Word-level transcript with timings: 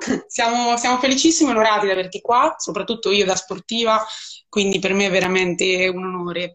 siamo, 0.26 0.76
siamo 0.76 0.98
felicissimi 0.98 1.50
e 1.50 1.52
onorati 1.52 1.86
di 1.86 1.92
averti 1.92 2.20
qua, 2.20 2.54
soprattutto 2.58 3.10
io 3.10 3.24
da 3.24 3.36
sportiva, 3.36 4.04
quindi 4.48 4.78
per 4.78 4.94
me 4.94 5.06
è 5.06 5.10
veramente 5.10 5.88
un 5.88 6.04
onore. 6.04 6.54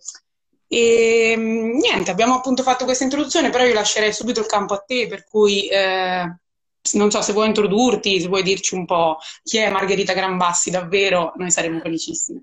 E 0.68 1.36
niente, 1.38 2.12
abbiamo 2.12 2.36
appunto 2.36 2.64
fatto 2.64 2.86
questa 2.86 3.04
introduzione, 3.04 3.50
però 3.50 3.64
io 3.64 3.74
lascerei 3.74 4.12
subito 4.12 4.40
il 4.40 4.48
campo 4.48 4.74
a 4.74 4.80
te, 4.80 5.08
per 5.08 5.24
cui 5.24 5.68
eh, 5.68 6.38
non 6.94 7.12
so 7.12 7.22
se 7.22 7.34
vuoi 7.34 7.48
introdurti, 7.48 8.20
se 8.20 8.28
vuoi 8.28 8.44
dirci 8.44 8.76
un 8.76 8.86
po' 8.86 9.18
chi 9.44 9.58
è 9.58 9.70
Margherita 9.70 10.14
Granbassi, 10.14 10.72
davvero 10.72 11.34
noi 11.36 11.52
saremmo 11.52 11.80
felicissimi. 11.80 12.42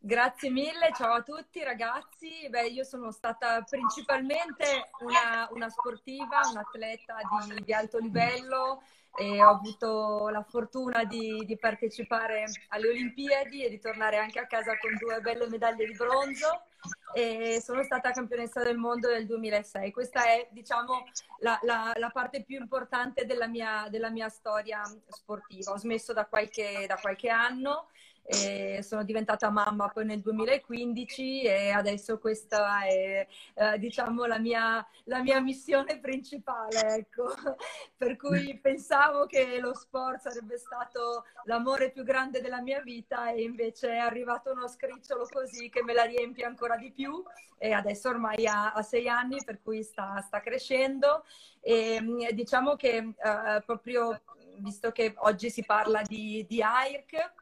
Grazie 0.00 0.48
mille, 0.50 0.92
ciao 0.96 1.14
a 1.14 1.22
tutti 1.22 1.62
ragazzi. 1.62 2.48
Beh, 2.48 2.68
io 2.68 2.84
sono 2.84 3.10
stata 3.10 3.62
principalmente 3.68 4.90
una, 5.00 5.48
una 5.50 5.68
sportiva, 5.68 6.40
un'atleta 6.50 7.16
di, 7.46 7.64
di, 7.64 7.72
alto 7.74 7.98
livello 7.98 8.82
e 9.18 9.42
ho 9.42 9.48
avuto 9.48 10.28
la 10.28 10.44
fortuna 10.48 11.04
di, 11.04 11.44
di, 11.44 11.58
partecipare 11.58 12.44
alle 12.68 12.88
Olimpiadi 12.88 13.64
e 13.64 13.68
di 13.68 13.80
tornare 13.80 14.16
anche 14.16 14.38
a 14.38 14.46
casa 14.46 14.78
con 14.78 14.94
due 14.96 15.20
belle 15.20 15.48
medaglie 15.48 15.86
di 15.86 15.94
bronzo 15.94 16.62
e 17.12 17.60
sono 17.60 17.82
stata 17.82 18.12
campionessa 18.12 18.62
del 18.62 18.76
mondo 18.76 19.10
nel 19.10 19.26
2006. 19.26 19.90
Questa 19.90 20.24
è, 20.24 20.46
diciamo, 20.52 21.04
la, 21.40 21.58
la, 21.62 21.92
la 21.96 22.10
parte 22.10 22.44
più 22.44 22.60
importante 22.60 23.26
della 23.26 23.48
mia, 23.48 23.88
della 23.90 24.10
mia, 24.10 24.28
storia 24.28 24.82
sportiva. 25.08 25.72
Ho 25.72 25.78
smesso 25.78 26.12
da 26.12 26.26
qualche, 26.26 26.84
da 26.86 26.96
qualche 26.96 27.28
anno 27.28 27.88
e 28.30 28.80
sono 28.82 29.04
diventata 29.04 29.48
mamma 29.48 29.88
poi 29.88 30.04
nel 30.04 30.20
2015 30.20 31.44
e 31.44 31.70
adesso 31.70 32.18
questa 32.18 32.84
è 32.84 33.26
eh, 33.54 33.78
diciamo 33.78 34.26
la 34.26 34.38
mia, 34.38 34.86
la 35.04 35.22
mia, 35.22 35.40
missione 35.40 35.98
principale 35.98 36.96
ecco. 36.96 37.32
per 37.96 38.16
cui 38.16 38.58
pensavo 38.60 39.24
che 39.24 39.58
lo 39.60 39.74
sport 39.74 40.20
sarebbe 40.20 40.58
stato 40.58 41.24
l'amore 41.44 41.90
più 41.90 42.02
grande 42.02 42.42
della 42.42 42.60
mia 42.60 42.82
vita 42.82 43.30
e 43.30 43.42
invece 43.42 43.92
è 43.92 43.96
arrivato 43.96 44.52
uno 44.52 44.68
scricciolo 44.68 45.26
così 45.32 45.70
che 45.70 45.82
me 45.82 45.94
la 45.94 46.04
riempie 46.04 46.44
ancora 46.44 46.76
di 46.76 46.90
più 46.90 47.22
e 47.56 47.72
adesso 47.72 48.10
ormai 48.10 48.46
ha, 48.46 48.72
ha 48.72 48.82
sei 48.82 49.08
anni 49.08 49.42
per 49.42 49.62
cui 49.62 49.82
sta, 49.82 50.20
sta 50.20 50.40
crescendo 50.40 51.24
e 51.62 51.98
diciamo 52.34 52.76
che 52.76 52.96
eh, 52.96 53.62
proprio 53.64 54.20
visto 54.58 54.90
che 54.92 55.14
oggi 55.18 55.50
si 55.50 55.64
parla 55.64 56.02
di, 56.02 56.44
di 56.46 56.62
AIRC 56.62 57.37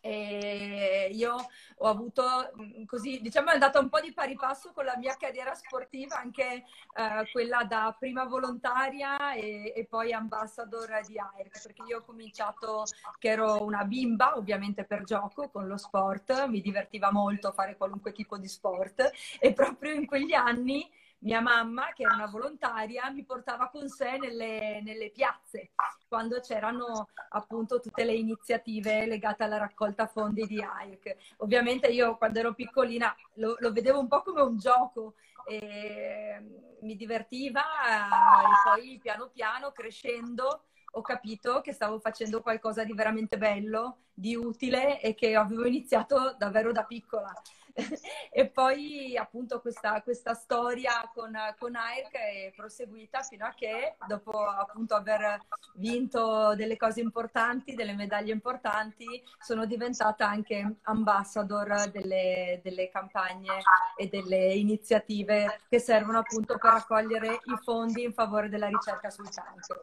e 0.00 1.10
io 1.12 1.34
ho 1.76 1.86
avuto 1.86 2.24
mm, 2.60 2.84
così, 2.84 3.20
diciamo, 3.20 3.50
è 3.50 3.52
andata 3.54 3.78
un 3.78 3.88
po' 3.88 4.00
di 4.00 4.12
pari 4.12 4.34
passo 4.36 4.72
con 4.72 4.84
la 4.84 4.96
mia 4.96 5.16
carriera 5.16 5.54
sportiva, 5.54 6.18
anche 6.18 6.64
eh, 6.94 7.30
quella 7.32 7.64
da 7.64 7.94
prima 7.98 8.24
volontaria 8.24 9.32
e, 9.34 9.72
e, 9.74 9.86
poi 9.86 10.12
ambassador 10.12 11.00
di 11.06 11.18
AIRC, 11.18 11.62
perché 11.62 11.82
io 11.86 11.98
ho 11.98 12.02
cominciato 12.04 12.84
che 13.18 13.28
ero 13.28 13.62
una 13.62 13.84
bimba, 13.84 14.36
ovviamente 14.36 14.84
per 14.84 15.04
gioco, 15.04 15.48
con 15.48 15.66
lo 15.66 15.76
sport, 15.76 16.46
mi 16.46 16.60
divertiva 16.60 17.12
molto 17.12 17.52
fare 17.52 17.76
qualunque 17.76 18.12
tipo 18.12 18.38
di 18.38 18.48
sport 18.48 19.10
e 19.38 19.52
proprio 19.52 19.92
in 19.92 20.06
quegli 20.06 20.32
anni 20.34 20.88
mia 21.20 21.40
mamma, 21.40 21.92
che 21.92 22.04
era 22.04 22.14
una 22.14 22.26
volontaria, 22.26 23.10
mi 23.10 23.24
portava 23.24 23.68
con 23.68 23.88
sé 23.88 24.18
nelle, 24.18 24.80
nelle 24.82 25.10
piazze 25.10 25.70
quando 26.08 26.40
c'erano 26.40 27.08
appunto 27.30 27.80
tutte 27.80 28.04
le 28.04 28.14
iniziative 28.14 29.06
legate 29.06 29.44
alla 29.44 29.58
raccolta 29.58 30.06
fondi 30.06 30.46
di 30.46 30.62
AIRC. 30.62 31.16
Ovviamente 31.38 31.88
io 31.88 32.16
quando 32.16 32.38
ero 32.38 32.54
piccolina 32.54 33.14
lo, 33.34 33.56
lo 33.58 33.72
vedevo 33.72 33.98
un 33.98 34.08
po' 34.08 34.22
come 34.22 34.40
un 34.40 34.56
gioco, 34.58 35.14
e 35.48 36.76
mi 36.80 36.94
divertiva 36.94 37.62
e 37.62 38.52
poi 38.64 38.98
piano 39.00 39.30
piano 39.32 39.72
crescendo 39.72 40.64
ho 40.92 41.00
capito 41.00 41.60
che 41.60 41.72
stavo 41.72 41.98
facendo 42.00 42.40
qualcosa 42.42 42.84
di 42.84 42.92
veramente 42.92 43.36
bello, 43.36 44.04
di 44.12 44.34
utile 44.34 45.00
e 45.00 45.14
che 45.14 45.34
avevo 45.34 45.66
iniziato 45.66 46.34
davvero 46.38 46.72
da 46.72 46.84
piccola. 46.84 47.32
e 48.30 48.48
poi 48.48 49.16
appunto 49.16 49.60
questa, 49.60 50.02
questa 50.02 50.34
storia 50.34 51.10
con, 51.14 51.32
con 51.58 51.76
AIRC 51.76 52.12
è 52.12 52.52
proseguita 52.54 53.22
fino 53.22 53.46
a 53.46 53.54
che 53.54 53.96
dopo 54.06 54.46
appunto 54.46 54.94
aver 54.94 55.40
vinto 55.74 56.54
delle 56.54 56.76
cose 56.76 57.00
importanti, 57.00 57.74
delle 57.74 57.94
medaglie 57.94 58.32
importanti, 58.32 59.22
sono 59.38 59.64
diventata 59.64 60.28
anche 60.28 60.76
ambassador 60.82 61.90
delle, 61.90 62.60
delle 62.62 62.88
campagne 62.88 63.62
e 63.96 64.08
delle 64.08 64.54
iniziative 64.54 65.60
che 65.68 65.78
servono 65.78 66.18
appunto 66.18 66.58
per 66.58 66.72
raccogliere 66.72 67.40
i 67.44 67.56
fondi 67.62 68.02
in 68.02 68.12
favore 68.12 68.48
della 68.48 68.68
ricerca 68.68 69.10
sul 69.10 69.28
cancro. 69.30 69.82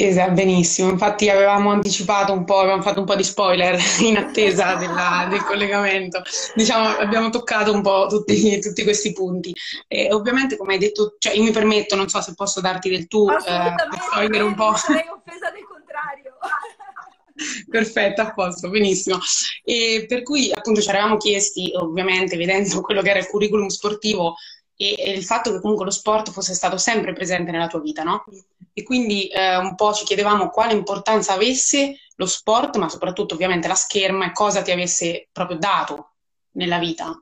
Esatto, 0.00 0.30
benissimo. 0.30 0.90
Infatti 0.90 1.28
avevamo 1.28 1.72
anticipato 1.72 2.32
un 2.32 2.44
po', 2.44 2.58
avevamo 2.58 2.82
fatto 2.82 3.00
un 3.00 3.04
po' 3.04 3.16
di 3.16 3.24
spoiler 3.24 3.76
in 3.98 4.16
attesa 4.16 4.74
della, 4.76 5.26
del 5.28 5.42
collegamento. 5.42 6.22
Diciamo, 6.54 6.86
abbiamo 6.98 7.30
toccato 7.30 7.72
un 7.72 7.82
po' 7.82 8.06
tutti, 8.08 8.60
tutti 8.60 8.84
questi 8.84 9.12
punti. 9.12 9.52
E 9.88 10.12
ovviamente, 10.12 10.56
come 10.56 10.74
hai 10.74 10.78
detto, 10.78 11.16
cioè 11.18 11.34
io 11.34 11.42
mi 11.42 11.50
permetto, 11.50 11.96
non 11.96 12.08
so 12.08 12.20
se 12.20 12.34
posso 12.34 12.60
darti 12.60 12.90
del 12.90 13.08
tu, 13.08 13.28
eh, 13.28 13.34
per 13.42 14.00
spoiler 14.00 14.44
un 14.44 14.54
po'. 14.54 14.72
Sarei 14.78 15.08
offesa 15.08 15.50
del 15.50 15.64
contrario. 15.66 16.34
Perfetto, 17.68 18.20
a 18.22 18.32
posto, 18.32 18.68
benissimo. 18.68 19.18
E 19.64 20.04
per 20.06 20.22
cui 20.22 20.52
appunto 20.52 20.80
ci 20.80 20.90
eravamo 20.90 21.16
chiesti, 21.16 21.72
ovviamente, 21.74 22.36
vedendo 22.36 22.82
quello 22.82 23.02
che 23.02 23.10
era 23.10 23.18
il 23.18 23.26
curriculum 23.26 23.66
sportivo 23.66 24.36
e, 24.80 25.12
il 25.12 25.24
fatto 25.24 25.50
che 25.50 25.60
comunque 25.60 25.84
lo 25.84 25.90
sport 25.90 26.30
fosse 26.30 26.54
stato 26.54 26.78
sempre 26.78 27.12
presente 27.12 27.50
nella 27.50 27.66
tua 27.66 27.80
vita, 27.80 28.04
no? 28.04 28.24
e 28.72 28.84
quindi 28.84 29.26
eh, 29.26 29.56
un 29.56 29.74
po' 29.74 29.92
ci 29.92 30.04
chiedevamo 30.04 30.50
quale 30.50 30.72
importanza 30.72 31.32
avesse 31.32 31.98
lo 32.14 32.26
sport, 32.26 32.76
ma 32.76 32.88
soprattutto 32.88 33.34
ovviamente 33.34 33.66
la 33.66 33.74
scherma 33.74 34.26
e 34.26 34.32
cosa 34.32 34.62
ti 34.62 34.70
avesse 34.70 35.28
proprio 35.32 35.58
dato 35.58 36.12
nella 36.52 36.78
vita. 36.78 37.20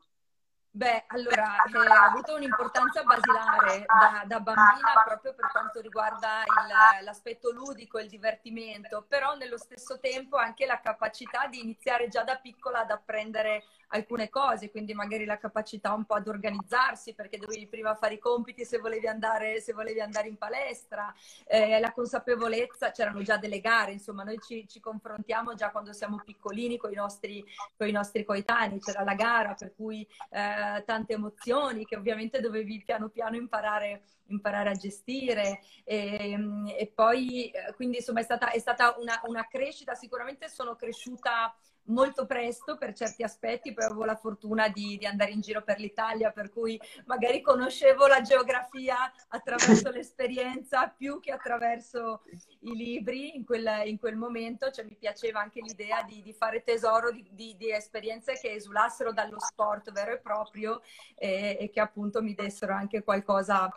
Beh, 0.77 1.05
allora, 1.07 1.55
eh, 1.65 1.91
ha 1.91 2.05
avuto 2.05 2.35
un'importanza 2.35 3.03
basilare 3.03 3.87
da, 3.87 4.25
da, 4.27 4.41
bambina 4.41 5.03
proprio 5.07 5.33
per 5.33 5.51
quanto 5.51 5.81
riguarda 5.81 6.43
il, 6.43 7.05
l'aspetto 7.05 7.51
ludico, 7.51 7.99
il 7.99 8.11
divertimento, 8.11 9.07
però 9.09 9.35
nello 9.37 9.57
stesso 9.57 9.99
tempo 9.99 10.37
anche 10.37 10.67
la 10.67 10.79
capacità 10.79 11.47
di 11.47 11.61
iniziare 11.61 12.09
già 12.09 12.25
da 12.25 12.37
piccola 12.37 12.81
ad 12.81 12.91
apprendere 12.91 13.65
alcune 13.89 14.29
cose, 14.29 14.71
quindi 14.71 14.95
magari 14.95 15.25
la 15.25 15.39
capacità 15.39 15.93
un 15.93 16.05
po' 16.05 16.15
ad 16.15 16.29
organizzarsi 16.29 17.15
perché 17.15 17.39
dovevi 17.39 17.67
prima 17.69 17.95
fare 17.95 18.15
i 18.15 18.19
compiti 18.19 18.65
se 18.65 18.79
volevi 18.79 19.07
andare, 19.07 19.61
se 19.61 19.73
volevi 19.73 20.01
andare 20.01 20.29
in 20.29 20.37
palestra, 20.37 21.15
eh, 21.47 21.79
la 21.79 21.93
consapevolezza, 21.93 22.91
c'erano 22.91 23.23
già 23.23 23.37
delle 23.37 23.61
gare, 23.61 23.93
insomma 23.93 24.25
noi 24.25 24.39
ci, 24.41 24.67
ci 24.69 24.81
confrontiamo 24.81 25.55
già 25.55 25.71
quando 25.71 25.93
siamo 25.93 26.21
piccolini 26.25 26.77
con 26.77 26.91
i 26.93 26.97
nostri, 26.97 27.45
nostri 27.77 28.25
coetanei, 28.25 28.81
c'era 28.81 29.05
la 29.05 29.15
gara 29.15 29.55
per 29.55 29.75
cui 29.75 30.07
eh, 30.31 30.83
tante 30.85 31.13
emozioni 31.13 31.85
che 31.85 31.97
ovviamente 31.97 32.41
dovevi 32.41 32.83
piano 32.85 33.09
piano 33.09 33.37
imparare 33.37 34.03
imparare 34.29 34.71
a 34.71 34.75
gestire 34.75 35.61
e, 35.85 36.37
e 36.77 36.93
poi 36.93 37.49
eh, 37.51 37.73
quindi 37.75 37.99
insomma 37.99 38.19
è 38.21 38.25
stata, 38.25 38.51
è 38.51 38.59
stata 38.59 38.97
una, 38.99 39.21
una 39.27 39.47
crescita 39.47 39.95
sicuramente 39.95 40.49
sono 40.49 40.75
cresciuta 40.75 41.55
molto 41.87 42.27
presto 42.27 42.77
per 42.77 42.95
certi 42.95 43.23
aspetti, 43.23 43.73
poi 43.73 43.85
avevo 43.85 44.05
la 44.05 44.17
fortuna 44.17 44.69
di, 44.69 44.97
di, 44.97 45.07
andare 45.07 45.31
in 45.31 45.41
giro 45.41 45.63
per 45.63 45.79
l'Italia, 45.79 46.31
per 46.31 46.51
cui 46.51 46.81
magari 47.07 47.41
conoscevo 47.41 48.07
la 48.07 48.21
geografia 48.21 48.97
attraverso 49.29 49.91
l'esperienza 49.91 50.89
più 50.89 51.21
che 51.21 51.33
attraverso 51.33 52.23
i 52.61 52.75
libri 52.75 53.37
in 53.37 53.45
quel, 53.45 53.83
in 53.85 53.99
quel 53.99 54.17
momento, 54.17 54.71
cioè 54.71 54.85
mi 54.85 54.97
piaceva 54.97 55.41
anche 55.41 55.61
l'idea 55.61 56.03
di, 56.03 56.23
di 56.23 56.33
fare 56.33 56.63
tesoro 56.63 57.11
di, 57.11 57.55
di, 57.57 57.71
esperienze 57.71 58.39
che 58.41 58.53
esulassero 58.53 59.13
dallo 59.13 59.39
sport 59.41 59.93
vero 59.93 60.13
e 60.13 60.19
proprio 60.19 60.81
e, 61.15 61.57
e 61.61 61.71
che 61.71 61.81
appunto 61.81 62.23
mi 62.23 62.35
dessero 62.35 62.75
anche 62.75 63.03
qualcosa 63.03 63.71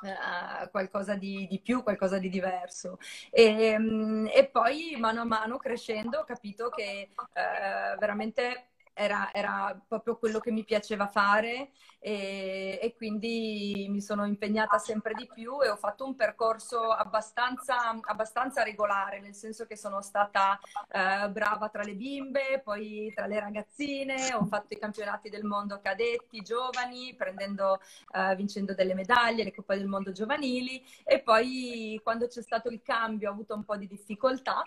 Uh, 0.00 0.70
qualcosa 0.70 1.14
di, 1.16 1.46
di, 1.48 1.60
più, 1.60 1.82
qualcosa 1.82 2.18
di 2.18 2.28
diverso. 2.28 2.98
E, 3.30 3.74
um, 3.76 4.28
e, 4.32 4.48
poi 4.48 4.96
mano 4.98 5.22
a 5.22 5.24
mano 5.24 5.56
crescendo 5.56 6.20
ho 6.20 6.24
capito 6.24 6.68
che 6.68 7.10
uh, 7.16 7.98
veramente 7.98 8.68
era, 8.98 9.32
era, 9.32 9.80
proprio 9.86 10.16
quello 10.18 10.40
che 10.40 10.50
mi 10.50 10.64
piaceva 10.64 11.06
fare 11.06 11.70
e, 12.00 12.78
e, 12.82 12.94
quindi 12.96 13.86
mi 13.88 14.00
sono 14.00 14.26
impegnata 14.26 14.78
sempre 14.78 15.14
di 15.14 15.28
più 15.32 15.62
e 15.62 15.68
ho 15.68 15.76
fatto 15.76 16.04
un 16.04 16.16
percorso 16.16 16.90
abbastanza, 16.90 17.96
abbastanza 18.00 18.62
regolare, 18.62 19.20
nel 19.20 19.34
senso 19.34 19.66
che 19.66 19.76
sono 19.76 20.02
stata 20.02 20.58
eh, 20.90 21.28
brava 21.30 21.68
tra 21.68 21.82
le 21.82 21.94
bimbe, 21.94 22.60
poi 22.62 23.12
tra 23.14 23.26
le 23.26 23.38
ragazzine, 23.38 24.34
ho 24.34 24.44
fatto 24.46 24.74
i 24.74 24.78
campionati 24.78 25.28
del 25.28 25.44
mondo 25.44 25.80
cadetti, 25.80 26.42
giovani, 26.42 27.14
prendendo, 27.14 27.80
eh, 28.12 28.34
vincendo 28.34 28.74
delle 28.74 28.94
medaglie, 28.94 29.44
le 29.44 29.54
coppe 29.54 29.76
del 29.76 29.86
mondo 29.86 30.10
giovanili 30.10 30.84
e 31.04 31.20
poi 31.20 32.00
quando 32.02 32.26
c'è 32.26 32.42
stato 32.42 32.68
il 32.68 32.82
cambio 32.82 33.28
ho 33.28 33.32
avuto 33.32 33.54
un 33.54 33.64
po' 33.64 33.76
di 33.76 33.86
difficoltà 33.86 34.62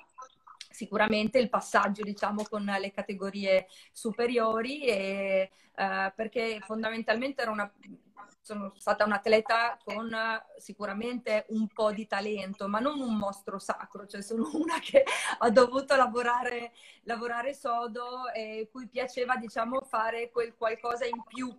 sicuramente 0.82 1.38
il 1.38 1.50
passaggio 1.50 2.02
diciamo 2.02 2.44
con 2.50 2.64
le 2.64 2.92
categorie 2.92 3.68
superiori 3.92 4.82
e, 4.86 5.52
eh, 5.76 6.14
perché 6.16 6.60
fondamentalmente 6.66 7.44
una 7.48 7.72
sono 8.44 8.74
stata 8.76 9.06
un'atleta 9.06 9.78
con 9.84 10.10
sicuramente 10.58 11.46
un 11.50 11.68
po' 11.68 11.92
di 11.92 12.08
talento, 12.08 12.68
ma 12.68 12.80
non 12.80 13.00
un 13.00 13.16
mostro 13.16 13.60
sacro, 13.60 14.08
cioè 14.08 14.24
sono 14.24 14.50
una 14.58 14.80
che 14.80 15.04
ha 15.38 15.50
dovuto 15.52 15.96
lavorare, 15.96 16.72
lavorare 17.04 17.54
sodo 17.54 18.32
e 18.34 18.68
cui 18.72 18.88
piaceva, 18.88 19.38
diciamo, 19.38 19.82
fare 19.82 20.32
quel 20.32 20.56
qualcosa 20.56 21.06
in 21.06 21.22
più 21.28 21.56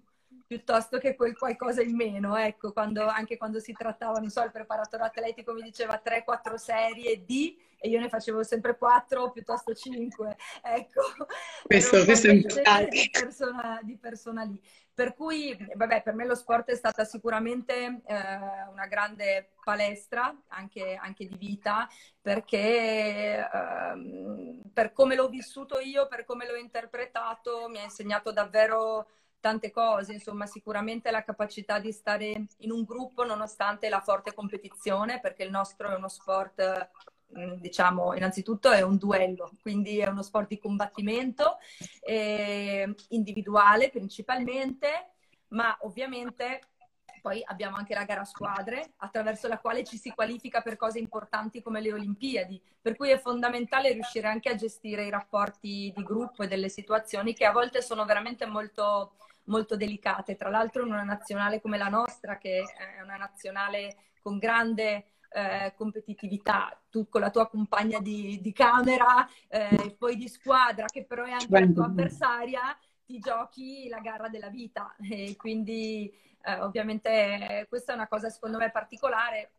piuttosto 0.53 0.99
che 0.99 1.17
quel 1.17 1.35
qualcosa 1.35 1.81
in 1.81 1.97
meno, 1.97 2.37
ecco, 2.37 2.73
quando, 2.73 3.07
anche 3.07 3.39
quando 3.39 3.59
si 3.59 3.73
trattava, 3.73 4.19
non 4.19 4.29
so, 4.29 4.43
il 4.43 4.51
preparatore 4.51 5.05
atletico 5.05 5.55
mi 5.55 5.63
diceva 5.63 6.03
3-4 6.05 6.57
serie 6.57 7.25
di 7.25 7.59
e 7.79 7.89
io 7.89 7.99
ne 7.99 8.11
facevo 8.11 8.43
sempre 8.43 8.77
4 8.77 9.33
piuttosto 9.33 9.75
5, 9.75 10.37
ecco. 10.63 11.01
Questo, 11.65 12.05
questo 12.05 12.27
è 12.27 12.33
importante. 12.33 12.91
Di 12.91 13.09
persona, 13.11 13.81
di 13.83 13.97
persona 13.97 14.43
lì. 14.43 14.61
Per 14.95 15.15
cui, 15.15 15.57
vabbè, 15.75 16.03
per 16.03 16.15
me 16.15 16.27
lo 16.27 16.35
sport 16.35 16.69
è 16.69 16.77
stata 16.77 17.05
sicuramente 17.05 18.03
eh, 18.05 18.15
una 18.71 18.87
grande 18.89 19.53
palestra, 19.65 20.37
anche, 20.49 20.99
anche 21.01 21.27
di 21.27 21.37
vita, 21.37 21.89
perché 22.21 23.39
eh, 23.39 24.61
per 24.71 24.93
come 24.93 25.15
l'ho 25.15 25.29
vissuto 25.29 25.81
io, 25.81 26.07
per 26.09 26.27
come 26.27 26.47
l'ho 26.47 26.57
interpretato, 26.57 27.69
mi 27.69 27.79
ha 27.79 27.85
insegnato 27.85 28.33
davvero 28.33 29.09
tante 29.43 29.73
cose, 29.73 30.13
insomma 30.13 30.47
sicuramente 30.47 31.11
la 31.11 31.25
capacità 31.25 31.81
di 31.81 31.91
stare 31.93 32.47
in 32.59 32.71
un 32.71 32.85
gruppo 32.85 33.25
nonostante 33.25 33.89
la 33.89 34.01
forte 34.01 34.33
competizione, 34.33 35.21
perché 35.21 35.43
il 35.43 35.51
nostro 35.51 35.91
è 35.91 35.97
uno 35.97 36.09
sport 36.09 36.91
mm, 37.37 37.55
diciamo 37.55 38.15
innanzitutto 38.15 38.71
è 38.71 38.83
un 38.83 38.97
duello, 38.97 39.51
quindi 39.61 39.99
è 39.99 40.09
uno 40.09 40.23
sport 40.23 40.49
di 40.49 40.59
combattimento 40.59 41.59
eh, 42.01 42.95
individuale 43.09 43.91
principalmente, 43.91 45.11
ma 45.49 45.77
ovviamente 45.81 46.61
poi 47.23 47.41
abbiamo 47.45 47.77
anche 47.77 47.95
la 47.95 48.05
gara 48.05 48.23
a 48.23 48.25
squadre, 48.25 48.95
attraverso 48.97 49.47
la 49.47 49.59
quale 49.59 49.85
ci 49.85 49.97
si 49.97 50.11
qualifica 50.11 50.61
per 50.61 50.77
cose 50.77 50.99
importanti 50.99 51.63
come 51.63 51.81
le 51.81 51.93
Olimpiadi, 51.93 52.61
per 52.81 52.97
cui 52.97 53.11
è 53.11 53.19
fondamentale 53.19 53.93
riuscire 53.93 54.27
anche 54.27 54.51
a 54.51 54.57
gestire 54.57 55.07
i 55.07 55.11
rapporti 55.11 55.93
di 55.95 56.03
gruppo 56.03 56.43
e 56.43 56.49
delle 56.49 56.69
situazioni 56.69 57.33
che 57.33 57.45
a 57.45 57.53
volte 57.53 57.81
sono 57.81 58.05
veramente 58.05 58.45
molto 58.45 59.15
molto 59.45 59.77
delicate. 59.77 60.37
Tra 60.37 60.51
l'altro 60.51 60.85
in 60.85 60.93
una 60.93 61.03
nazionale 61.03 61.61
come 61.61 61.79
la 61.79 61.89
nostra, 61.89 62.39
che 62.39 62.63
è 62.63 63.03
una 63.03 63.17
nazionale 63.17 63.97
con 64.21 64.39
grande 64.39 65.07
eh, 65.31 65.73
competitività, 65.77 66.81
tu 66.91 67.09
con 67.09 67.21
la 67.21 67.31
tua 67.31 67.49
compagna 67.49 67.99
di, 68.01 68.41
di 68.41 68.53
camera, 68.53 69.27
eh, 69.49 69.97
poi 69.99 70.17
di 70.17 70.29
squadra, 70.29 70.87
che 70.87 71.05
però 71.05 71.25
è 71.25 71.33
anche 71.33 71.61
la 71.61 71.73
tua 71.73 71.87
avversaria, 71.87 72.77
ti 73.05 73.19
giochi 73.19 73.89
la 73.89 74.01
gara 74.01 74.29
della 74.29 74.49
vita. 74.49 74.95
E 75.01 75.35
quindi 75.37 76.13
eh, 76.45 76.61
ovviamente 76.61 77.67
questa 77.69 77.93
è 77.93 77.95
una 77.95 78.09
cosa 78.09 78.29
secondo 78.29 78.59
me 78.59 78.71
particolare. 78.71 79.53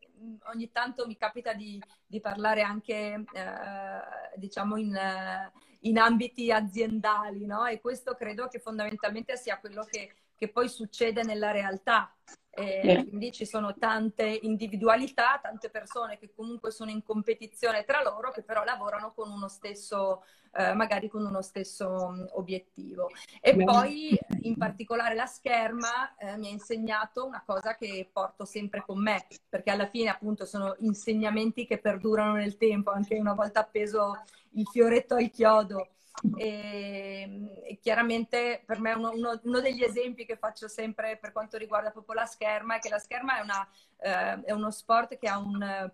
Ogni 0.53 0.71
tanto 0.71 1.06
mi 1.06 1.18
capita 1.18 1.53
di, 1.53 1.81
di 2.06 2.21
parlare 2.21 2.62
anche, 2.62 3.25
eh, 3.33 4.38
diciamo, 4.38 4.77
in, 4.77 4.97
in 5.83 5.97
ambiti 5.97 6.51
aziendali, 6.51 7.45
no? 7.45 7.65
E 7.65 7.80
questo 7.80 8.13
credo 8.15 8.47
che 8.47 8.59
fondamentalmente 8.59 9.38
sia 9.38 9.59
quello 9.59 9.85
che, 9.89 10.13
che 10.35 10.50
poi 10.50 10.69
succede 10.69 11.24
nella 11.24 11.51
realtà. 11.51 12.13
Eh, 12.56 13.06
quindi 13.10 13.32
ci 13.32 13.48
sono 13.48 13.74
tante 13.76 14.26
individualità, 14.44 15.40
tante 15.42 15.72
persone 15.72 16.20
che 16.20 16.32
comunque 16.36 16.70
sono 16.70 16.92
in 16.92 17.02
competizione 17.02 17.84
tra 17.84 18.04
loro, 18.04 18.30
che 18.32 18.44
però 18.44 18.64
lavorano 18.64 19.12
con 19.14 19.32
uno 19.32 19.48
stesso, 19.48 20.24
eh, 20.52 20.74
magari 20.76 21.10
con 21.10 21.26
uno 21.26 21.42
stesso 21.42 22.12
mm, 22.12 22.26
obiettivo. 22.34 23.10
E 23.42 23.56
Beh. 23.56 23.64
poi 23.64 24.20
in 24.42 24.56
particolare 24.56 25.16
la 25.16 25.26
scherma 25.26 26.16
eh, 26.16 26.38
mi 26.38 26.48
ha 26.48 26.52
insegnato 26.52 27.26
una 27.26 27.42
cosa 27.44 27.76
che 27.76 28.08
porto 28.14 28.46
sempre 28.46 28.84
con 28.86 29.02
me, 29.02 29.26
perché 29.50 29.72
alla 29.72 29.88
fine 29.88 30.10
appunto 30.10 30.46
sono 30.46 30.76
insegnamenti 30.80 31.66
che 31.66 31.80
perdurano 31.80 32.34
nel 32.34 32.58
tempo, 32.58 32.92
anche 32.92 33.16
una 33.18 33.34
volta 33.34 33.62
appeso 33.62 34.22
il 34.52 34.68
fioretto 34.68 35.16
al 35.16 35.32
chiodo. 35.32 35.88
E, 36.38 37.62
e 37.63 37.80
chiaramente 37.81 38.62
per 38.65 38.80
me 38.80 38.94
uno, 38.94 39.12
uno, 39.12 39.39
uno, 39.44 39.60
degli 39.60 39.83
esempi 39.83 40.25
che 40.25 40.38
faccio 40.38 40.68
sempre 40.68 41.18
per 41.18 41.31
quanto 41.31 41.57
riguarda 41.57 41.89
proprio 41.89 42.15
la 42.15 42.25
scherma 42.25 42.75
è 42.75 42.80
che 42.80 42.89
la 42.89 43.00
scherma 43.00 43.39
è, 43.39 43.42
una, 43.42 43.68
eh, 44.00 44.44
è 44.44 44.51
uno 44.51 44.69
sport 44.69 45.18
che 45.18 45.27
ha 45.27 45.38
un 45.38 45.92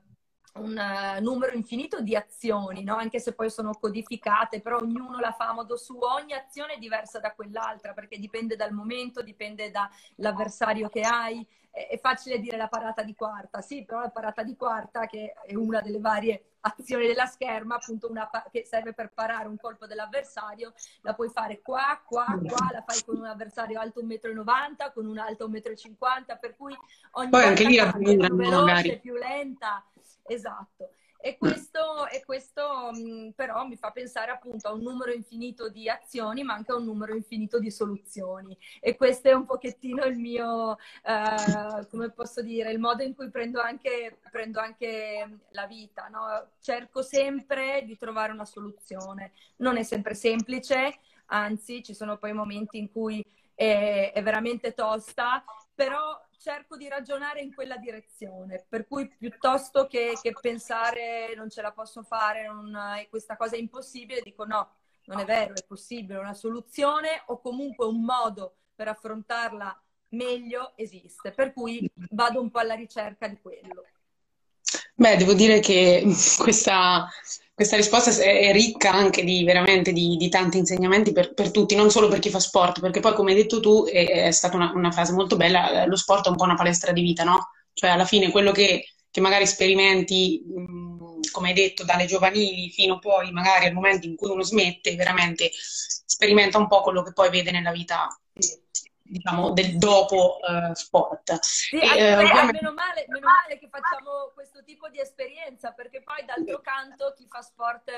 un 0.55 0.75
uh, 0.77 1.21
numero 1.21 1.53
infinito 1.53 2.01
di 2.01 2.15
azioni, 2.15 2.83
no? 2.83 2.95
anche 2.95 3.19
se 3.19 3.33
poi 3.33 3.49
sono 3.49 3.73
codificate, 3.73 4.61
però 4.61 4.77
ognuno 4.77 5.19
la 5.19 5.31
fa 5.31 5.49
a 5.49 5.53
modo 5.53 5.77
suo, 5.77 6.13
ogni 6.13 6.33
azione 6.33 6.73
è 6.73 6.79
diversa 6.79 7.19
da 7.19 7.33
quell'altra 7.33 7.93
perché 7.93 8.17
dipende 8.17 8.55
dal 8.55 8.71
momento, 8.71 9.21
dipende 9.21 9.71
dall'avversario 9.71 10.89
che 10.89 11.01
hai. 11.01 11.45
È, 11.71 11.99
facile 12.01 12.39
dire 12.39 12.57
la 12.57 12.67
parata 12.67 13.03
di 13.03 13.13
quarta, 13.13 13.61
sì, 13.61 13.85
però 13.85 13.99
la 13.99 14.09
parata 14.09 14.41
di 14.41 14.55
quarta, 14.55 15.05
che 15.05 15.33
è 15.45 15.53
una 15.53 15.81
delle 15.81 15.99
varie 15.99 16.49
azioni 16.61 17.05
della 17.05 17.27
scherma, 17.27 17.75
appunto 17.75 18.09
una 18.09 18.27
che 18.51 18.65
serve 18.65 18.93
per 18.93 19.11
parare 19.13 19.47
un 19.47 19.55
colpo 19.55 19.85
dell'avversario, 19.85 20.73
la 21.01 21.13
puoi 21.13 21.29
fare 21.29 21.61
qua, 21.61 22.01
qua, 22.03 22.25
qua, 22.25 22.69
la 22.71 22.83
fai 22.85 23.03
con 23.05 23.17
un 23.17 23.25
avversario 23.25 23.79
alto 23.79 24.03
1,90 24.03 24.43
m, 24.43 24.93
con 24.93 25.05
un 25.05 25.19
alto 25.19 25.47
1,50 25.47 25.93
m, 25.93 26.39
per 26.39 26.55
cui 26.57 26.75
ogni 27.11 27.29
poi 27.29 27.43
anche 27.43 27.63
lì 27.65 27.75
la 27.75 27.91
più 27.91 28.17
veloce, 28.17 28.55
magari. 28.55 28.99
più 28.99 29.13
lenta 29.13 29.83
Esatto. 30.29 30.91
E 31.21 31.37
questo, 31.37 32.07
e 32.07 32.23
questo 32.23 32.91
mh, 32.93 33.31
però 33.35 33.65
mi 33.67 33.75
fa 33.75 33.91
pensare 33.91 34.31
appunto 34.31 34.69
a 34.69 34.71
un 34.71 34.81
numero 34.81 35.11
infinito 35.11 35.67
di 35.67 35.89
azioni, 35.89 36.43
ma 36.43 36.53
anche 36.53 36.71
a 36.71 36.75
un 36.75 36.85
numero 36.85 37.13
infinito 37.13 37.59
di 37.59 37.69
soluzioni. 37.69 38.57
E 38.79 38.95
questo 38.95 39.27
è 39.27 39.33
un 39.33 39.45
pochettino 39.45 40.05
il 40.05 40.17
mio, 40.17 40.77
eh, 40.77 41.87
come 41.89 42.11
posso 42.11 42.41
dire, 42.41 42.71
il 42.71 42.79
modo 42.79 43.03
in 43.03 43.15
cui 43.15 43.29
prendo 43.29 43.59
anche, 43.59 44.19
prendo 44.31 44.61
anche 44.61 45.39
la 45.49 45.67
vita. 45.67 46.07
No? 46.07 46.51
Cerco 46.61 47.01
sempre 47.01 47.83
di 47.85 47.97
trovare 47.97 48.31
una 48.31 48.45
soluzione. 48.45 49.33
Non 49.57 49.75
è 49.75 49.83
sempre 49.83 50.13
semplice, 50.13 50.99
anzi 51.25 51.83
ci 51.83 51.93
sono 51.93 52.17
poi 52.17 52.31
momenti 52.31 52.77
in 52.77 52.89
cui 52.91 53.21
è, 53.55 54.11
è 54.13 54.23
veramente 54.23 54.73
tosta, 54.73 55.43
però 55.75 56.17
cerco 56.39 56.77
di 56.77 56.87
ragionare 56.87 57.41
in 57.41 57.53
quella 57.53 57.77
direzione, 57.77 58.65
per 58.67 58.87
cui 58.87 59.07
piuttosto 59.09 59.87
che, 59.87 60.17
che 60.21 60.31
pensare 60.39 61.33
non 61.35 61.49
ce 61.49 61.61
la 61.61 61.73
posso 61.73 62.01
fare, 62.01 62.47
non, 62.47 62.75
questa 63.09 63.35
cosa 63.35 63.55
è 63.55 63.59
impossibile, 63.59 64.21
dico 64.21 64.45
no, 64.45 64.69
non 65.05 65.19
è 65.19 65.25
vero, 65.25 65.53
è 65.53 65.63
possibile, 65.67 66.17
una 66.17 66.33
soluzione 66.33 67.23
o 67.27 67.41
comunque 67.41 67.85
un 67.85 68.03
modo 68.03 68.55
per 68.73 68.87
affrontarla 68.87 69.83
meglio 70.09 70.73
esiste, 70.77 71.31
per 71.31 71.51
cui 71.51 71.91
vado 72.11 72.41
un 72.41 72.49
po' 72.49 72.59
alla 72.59 72.75
ricerca 72.75 73.27
di 73.27 73.39
quello. 73.41 73.85
Beh, 74.99 75.15
devo 75.15 75.33
dire 75.33 75.61
che 75.61 76.03
questa, 76.37 77.07
questa 77.53 77.77
risposta 77.77 78.11
è 78.21 78.51
ricca 78.51 78.91
anche 78.91 79.23
di 79.23 79.45
di, 79.93 80.17
di 80.17 80.29
tanti 80.29 80.57
insegnamenti 80.57 81.13
per, 81.13 81.33
per, 81.33 81.51
tutti, 81.51 81.73
non 81.73 81.89
solo 81.89 82.09
per 82.09 82.19
chi 82.19 82.29
fa 82.29 82.41
sport, 82.41 82.81
perché 82.81 82.99
poi, 82.99 83.13
come 83.13 83.31
hai 83.31 83.37
detto 83.37 83.61
tu, 83.61 83.85
è, 83.85 84.25
è 84.25 84.31
stata 84.31 84.57
una, 84.57 84.73
una, 84.75 84.91
frase 84.91 85.13
molto 85.13 85.37
bella: 85.37 85.85
lo 85.85 85.95
sport 85.95 86.25
è 86.25 86.29
un 86.29 86.35
po' 86.35 86.43
una 86.43 86.55
palestra 86.55 86.91
di 86.91 87.01
vita, 87.01 87.23
no? 87.23 87.51
Cioè, 87.71 87.91
alla 87.91 88.03
fine, 88.03 88.29
quello 88.29 88.51
che, 88.51 88.89
che 89.09 89.21
magari 89.21 89.47
sperimenti, 89.47 90.43
mh, 90.45 91.29
come 91.31 91.47
hai 91.49 91.53
detto, 91.53 91.85
dalle 91.85 92.05
giovanili 92.05 92.69
fino 92.69 92.99
poi 92.99 93.31
magari 93.31 93.67
al 93.67 93.73
momento 93.73 94.05
in 94.05 94.17
cui 94.17 94.29
uno 94.29 94.43
smette, 94.43 94.95
veramente 94.95 95.49
sperimenta 95.53 96.57
un 96.57 96.67
po' 96.67 96.81
quello 96.81 97.03
che 97.03 97.13
poi 97.13 97.29
vede 97.29 97.51
nella 97.51 97.71
vita 97.71 98.05
diciamo, 99.09 99.51
del 99.51 99.77
dopo 99.77 100.37
uh, 100.39 100.73
sport. 100.73 101.39
Sì, 101.41 101.77
e, 101.79 101.97
eh, 101.97 102.13
ovviamente... 102.15 102.59
meno, 102.61 102.73
male, 102.73 103.05
meno, 103.07 103.27
male, 103.27 103.59
che 103.59 103.67
facciamo 103.69 104.31
questo 104.33 104.63
tipo 104.63 104.87
di 104.89 104.99
esperienza, 104.99 105.71
perché 105.71 106.01
poi 106.01 106.23
d'altro 106.25 106.61
canto 106.61 107.13
chi 107.17 107.25
fa 107.27 107.41
sport 107.41 107.91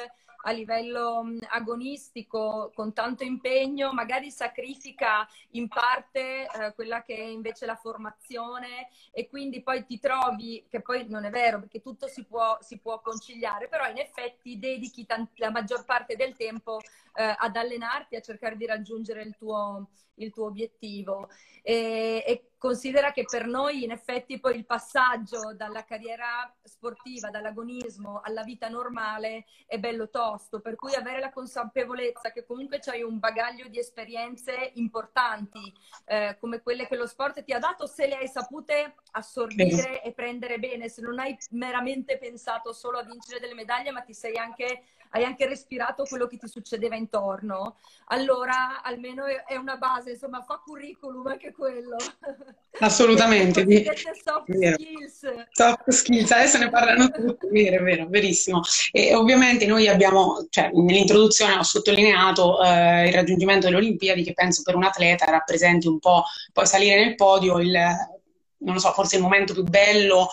a 0.44 0.52
livello 0.52 1.24
agonistico 1.50 2.72
con 2.74 2.94
tanto 2.94 3.24
impegno 3.24 3.94
magari 3.94 4.32
sacrifica 4.32 5.28
in 5.52 5.68
parte 5.68 6.48
eh, 6.48 6.74
quella 6.74 7.04
che 7.04 7.16
è 7.16 7.24
invece 7.24 7.66
la 7.66 7.76
formazione 7.76 8.90
e 9.12 9.28
quindi 9.28 9.62
poi 9.62 9.86
ti 9.86 10.00
trovi, 10.00 10.66
che 10.70 10.82
poi 10.82 11.06
non 11.08 11.26
è 11.26 11.30
vero 11.30 11.60
perché 11.60 11.82
tutto 11.82 12.08
si 12.08 12.24
può, 12.24 12.58
si 12.62 12.80
può 12.80 13.02
conciliare, 13.02 13.68
però 13.68 13.88
in 13.88 14.00
effetti 14.00 14.58
dedichi 14.58 15.06
tanti, 15.06 15.40
la 15.40 15.52
maggior 15.52 15.86
parte 15.86 16.16
del 16.16 16.36
tempo 16.36 16.80
eh, 17.14 17.36
ad 17.38 17.56
allenarti, 17.56 18.16
a 18.16 18.22
cercare 18.22 18.56
di 18.56 18.66
raggiungere 18.66 19.22
il 19.22 19.36
tuo, 19.38 19.90
il 20.16 20.32
tuo 20.32 20.46
obiettivo. 20.46 21.30
E, 21.64 22.24
e, 22.26 22.46
considera 22.58 23.12
che 23.12 23.24
per 23.24 23.48
noi 23.48 23.84
in 23.84 23.90
effetti 23.90 24.40
poi 24.40 24.56
il 24.56 24.66
passaggio 24.66 25.54
dalla 25.56 25.84
carriera 25.84 26.52
sportiva, 26.64 27.32
da, 27.32 27.40
dall'agonismo 27.40 28.22
alla 28.24 28.44
vita 28.44 28.70
normale 28.70 29.46
è 29.66 29.80
bello 29.80 30.10
tosto, 30.10 30.60
per 30.60 30.76
cui 30.76 30.94
avere 30.94 31.20
la 31.20 31.32
consapevolezza 31.32 32.32
che 32.32 32.46
comunque 32.46 32.78
c'hai 32.80 33.02
un 33.02 33.18
bagaglio 33.18 33.68
di 33.68 33.80
esperienze 33.80 34.72
importanti, 34.76 35.74
eh, 36.06 36.38
come 36.40 36.62
quelle 36.62 36.88
che 36.88 36.96
lo 36.96 37.08
sport 37.08 37.44
ti 37.44 37.52
ha 37.52 37.60
dato, 37.60 37.88
se 37.88 38.08
le 38.08 38.18
hai 38.18 38.28
sapute 38.28 38.96
assorbire 39.12 40.04
e 40.04 40.14
prendere 40.14 40.60
bene, 40.60 40.88
se 40.88 41.02
non 41.02 41.18
hai 41.18 41.36
meramente 41.52 42.20
pensato 42.20 42.74
solo 42.74 43.00
a 43.00 43.04
vincere 43.04 43.40
delle 43.40 43.56
medaglie, 43.56 43.92
ma 43.92 44.02
ti 44.02 44.14
sei 44.14 44.38
anche 44.38 44.84
hai 45.12 45.24
anche 45.24 45.46
respirato 45.46 46.04
quello 46.04 46.28
che 46.28 46.38
ti 46.38 46.48
succedeva 46.48 46.96
intorno, 46.96 47.78
allora 48.08 48.82
almeno 48.82 49.26
è 49.26 49.56
una 49.56 49.78
base, 49.78 50.12
insomma, 50.12 50.42
fa 50.42 50.62
curriculum 50.64 51.28
anche 51.28 51.52
quello. 51.52 51.98
Assolutamente. 52.80 53.66
soft 54.24 54.52
vero. 54.52 54.76
skills. 54.78 55.48
Soft 55.52 55.90
skills, 55.90 56.32
adesso 56.32 56.58
ne 56.58 56.70
parlano 56.70 57.10
tutti, 57.12 57.48
vero, 57.50 57.84
vero, 57.84 58.08
verissimo. 58.08 58.62
E 58.92 59.14
ovviamente 59.14 59.66
noi 59.66 59.88
abbiamo, 59.88 60.48
cioè 60.50 60.72
nell'introduzione 60.74 61.56
ho 61.56 61.64
sottolineato 61.64 62.62
eh, 62.64 63.08
il 63.08 63.14
raggiungimento 63.14 63.66
delle 63.66 63.78
Olimpiadi 63.78 64.24
che 64.24 64.34
penso 64.34 64.62
per 64.64 64.76
un 64.76 64.84
atleta 64.84 65.26
rappresenti 65.26 65.88
un 65.88 66.00
po' 66.00 66.24
poi 66.54 66.66
salire 66.66 67.04
nel 67.04 67.16
podio 67.16 67.60
il 67.60 67.78
non 68.62 68.76
lo 68.76 68.80
so, 68.80 68.92
forse 68.92 69.16
il 69.16 69.22
momento 69.22 69.54
più 69.54 69.64
bello 69.64 70.30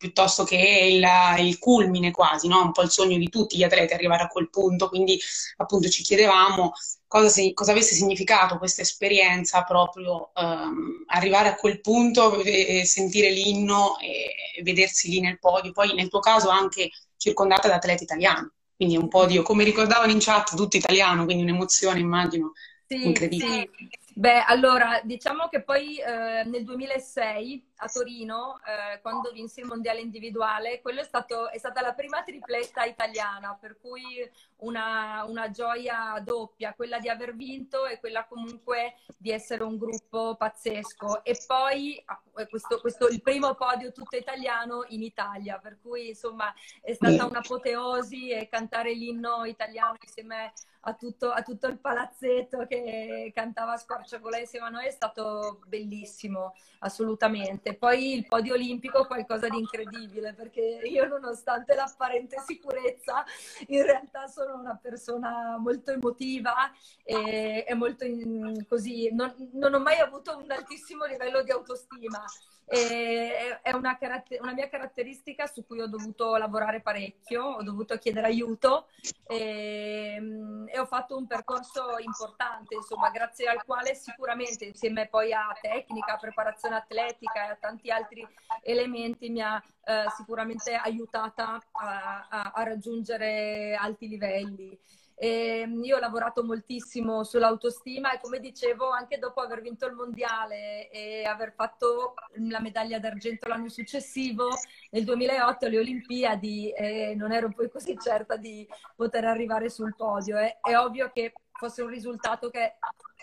piuttosto 0.00 0.44
che 0.44 0.56
il, 0.56 1.06
il 1.44 1.58
culmine 1.58 2.10
quasi, 2.10 2.48
no? 2.48 2.62
un 2.62 2.72
po' 2.72 2.80
il 2.80 2.90
sogno 2.90 3.18
di 3.18 3.28
tutti 3.28 3.58
gli 3.58 3.62
atleti 3.62 3.92
arrivare 3.92 4.22
a 4.22 4.28
quel 4.28 4.48
punto, 4.48 4.88
quindi 4.88 5.20
appunto 5.58 5.90
ci 5.90 6.02
chiedevamo 6.02 6.72
cosa, 7.06 7.28
si, 7.28 7.52
cosa 7.52 7.72
avesse 7.72 7.94
significato 7.94 8.56
questa 8.56 8.80
esperienza 8.80 9.62
proprio 9.62 10.30
ehm, 10.34 11.04
arrivare 11.08 11.50
a 11.50 11.54
quel 11.56 11.82
punto, 11.82 12.40
e 12.40 12.86
sentire 12.86 13.28
l'inno 13.28 13.98
e 13.98 14.62
vedersi 14.62 15.10
lì 15.10 15.20
nel 15.20 15.38
podio, 15.38 15.72
poi 15.72 15.92
nel 15.92 16.08
tuo 16.08 16.20
caso 16.20 16.48
anche 16.48 16.88
circondata 17.18 17.68
da 17.68 17.74
atleti 17.74 18.04
italiani, 18.04 18.48
quindi 18.74 18.96
un 18.96 19.08
podio, 19.08 19.42
come 19.42 19.64
ricordavano 19.64 20.12
in 20.12 20.18
chat, 20.18 20.56
tutto 20.56 20.78
italiano, 20.78 21.26
quindi 21.26 21.42
un'emozione 21.42 22.00
immagino 22.00 22.52
sì, 22.86 23.06
incredibile. 23.06 23.68
Sì. 23.76 23.88
Beh, 24.14 24.44
allora, 24.46 25.00
diciamo 25.04 25.48
che 25.48 25.62
poi 25.62 25.98
eh, 25.98 26.44
nel 26.44 26.64
2006 26.64 27.69
a 27.80 27.88
Torino, 27.88 28.60
eh, 28.64 29.00
quando 29.00 29.30
vinsi 29.32 29.60
il 29.60 29.66
mondiale 29.66 30.00
individuale, 30.00 30.80
quello 30.82 31.00
è, 31.00 31.04
stato, 31.04 31.48
è, 31.48 31.58
stata 31.58 31.80
la 31.80 31.94
prima 31.94 32.22
tripletta 32.22 32.84
italiana, 32.84 33.56
per 33.58 33.78
cui 33.80 34.28
una, 34.58 35.24
una, 35.26 35.50
gioia 35.50 36.20
doppia, 36.22 36.74
quella 36.74 36.98
di 36.98 37.08
aver 37.08 37.34
vinto 37.34 37.86
e 37.86 37.98
quella 37.98 38.26
comunque 38.26 38.96
di 39.16 39.30
essere 39.30 39.64
un 39.64 39.78
gruppo 39.78 40.36
pazzesco. 40.36 41.24
E 41.24 41.42
poi 41.46 42.04
questo, 42.48 42.80
questo, 42.80 43.08
il 43.08 43.22
primo 43.22 43.54
podio 43.54 43.92
tutto 43.92 44.16
italiano 44.16 44.84
in 44.88 45.02
Italia, 45.02 45.58
per 45.58 45.78
cui 45.80 46.08
insomma 46.08 46.52
è 46.82 46.92
stata 46.92 47.24
un'apoteosi 47.24 48.30
e 48.30 48.48
cantare 48.48 48.92
l'inno 48.92 49.44
italiano 49.44 49.96
insieme 50.00 50.52
a 50.80 50.94
tutto, 50.94 51.30
a 51.30 51.42
tutto 51.42 51.66
il 51.66 51.78
palazzetto 51.78 52.66
che 52.66 53.30
cantava 53.34 53.76
Squarciagola 53.76 54.38
insieme 54.38 54.66
a 54.66 54.70
noi 54.70 54.86
è 54.86 54.90
stato 54.90 55.60
bellissimo, 55.66 56.54
assolutamente. 56.80 57.69
Poi 57.74 58.14
il 58.14 58.26
podio 58.26 58.54
olimpico 58.54 59.06
qualcosa 59.06 59.48
di 59.48 59.58
incredibile, 59.58 60.32
perché 60.32 60.60
io 60.60 61.06
nonostante 61.06 61.74
l'apparente 61.74 62.36
sicurezza, 62.46 63.24
in 63.68 63.82
realtà 63.82 64.26
sono 64.26 64.54
una 64.54 64.78
persona 64.80 65.56
molto 65.58 65.90
emotiva 65.90 66.72
e, 67.02 67.64
e 67.66 67.74
molto 67.74 68.04
in, 68.04 68.64
così, 68.68 69.12
non, 69.12 69.34
non 69.52 69.74
ho 69.74 69.80
mai 69.80 69.98
avuto 69.98 70.36
un 70.36 70.50
altissimo 70.50 71.04
livello 71.04 71.42
di 71.42 71.50
autostima 71.50 72.24
è 72.70 73.72
una, 73.72 73.98
caratter- 73.98 74.40
una, 74.40 74.52
mia 74.52 74.68
caratteristica 74.68 75.46
su 75.48 75.66
cui 75.66 75.80
ho 75.80 75.88
dovuto 75.88 76.36
lavorare 76.36 76.80
parecchio, 76.80 77.42
ho 77.42 77.62
dovuto 77.64 77.98
chiedere 77.98 78.28
aiuto 78.28 78.86
e, 79.26 80.14
ehm, 80.16 80.68
e, 80.68 80.78
ho 80.78 80.86
fatto 80.86 81.16
un 81.16 81.26
percorso 81.26 81.98
importante, 81.98 82.76
insomma, 82.76 83.10
grazie 83.10 83.48
al 83.48 83.64
quale 83.64 83.96
sicuramente 83.96 84.66
insieme 84.66 85.08
poi 85.08 85.32
a 85.32 85.52
tecnica, 85.60 86.16
preparazione 86.16 86.76
atletica 86.76 87.46
e 87.46 87.50
a 87.50 87.56
tanti 87.56 87.90
altri 87.90 88.26
elementi 88.62 89.30
mi 89.30 89.40
ha 89.40 89.60
eh, 89.84 90.04
sicuramente 90.16 90.74
aiutata 90.74 91.60
a, 91.72 92.26
a, 92.28 92.52
a 92.54 92.62
raggiungere 92.62 93.74
alti 93.74 94.06
livelli. 94.06 94.78
E 95.22 95.60
ehm, 95.60 95.84
io 95.84 95.96
ho 95.96 96.00
lavorato 96.00 96.42
moltissimo 96.42 97.24
sull'autostima 97.24 98.12
e 98.12 98.20
come 98.22 98.40
dicevo 98.40 98.88
anche 98.88 99.18
dopo 99.18 99.42
aver 99.42 99.60
vinto 99.60 99.84
il 99.84 99.92
mondiale 99.92 100.88
e 100.88 101.26
aver 101.26 101.52
fatto 101.52 102.14
la 102.48 102.58
medaglia 102.58 102.98
d'argento 102.98 103.46
l'anno 103.46 103.68
successivo, 103.68 104.48
nel 104.92 105.04
2008 105.04 105.66
alle 105.66 105.78
Olimpiadi, 105.78 106.70
eh, 106.70 107.12
non 107.16 107.32
ero 107.32 107.50
poi 107.50 107.68
così 107.70 107.98
certa 108.00 108.36
di 108.36 108.66
poter 108.96 109.26
arrivare 109.26 109.68
sul 109.68 109.94
podio. 109.94 110.38
Eh. 110.38 110.58
È 110.58 110.74
ovvio 110.74 111.10
che 111.12 111.34
fosse 111.52 111.82
un 111.82 111.90
risultato 111.90 112.48
che 112.48 112.76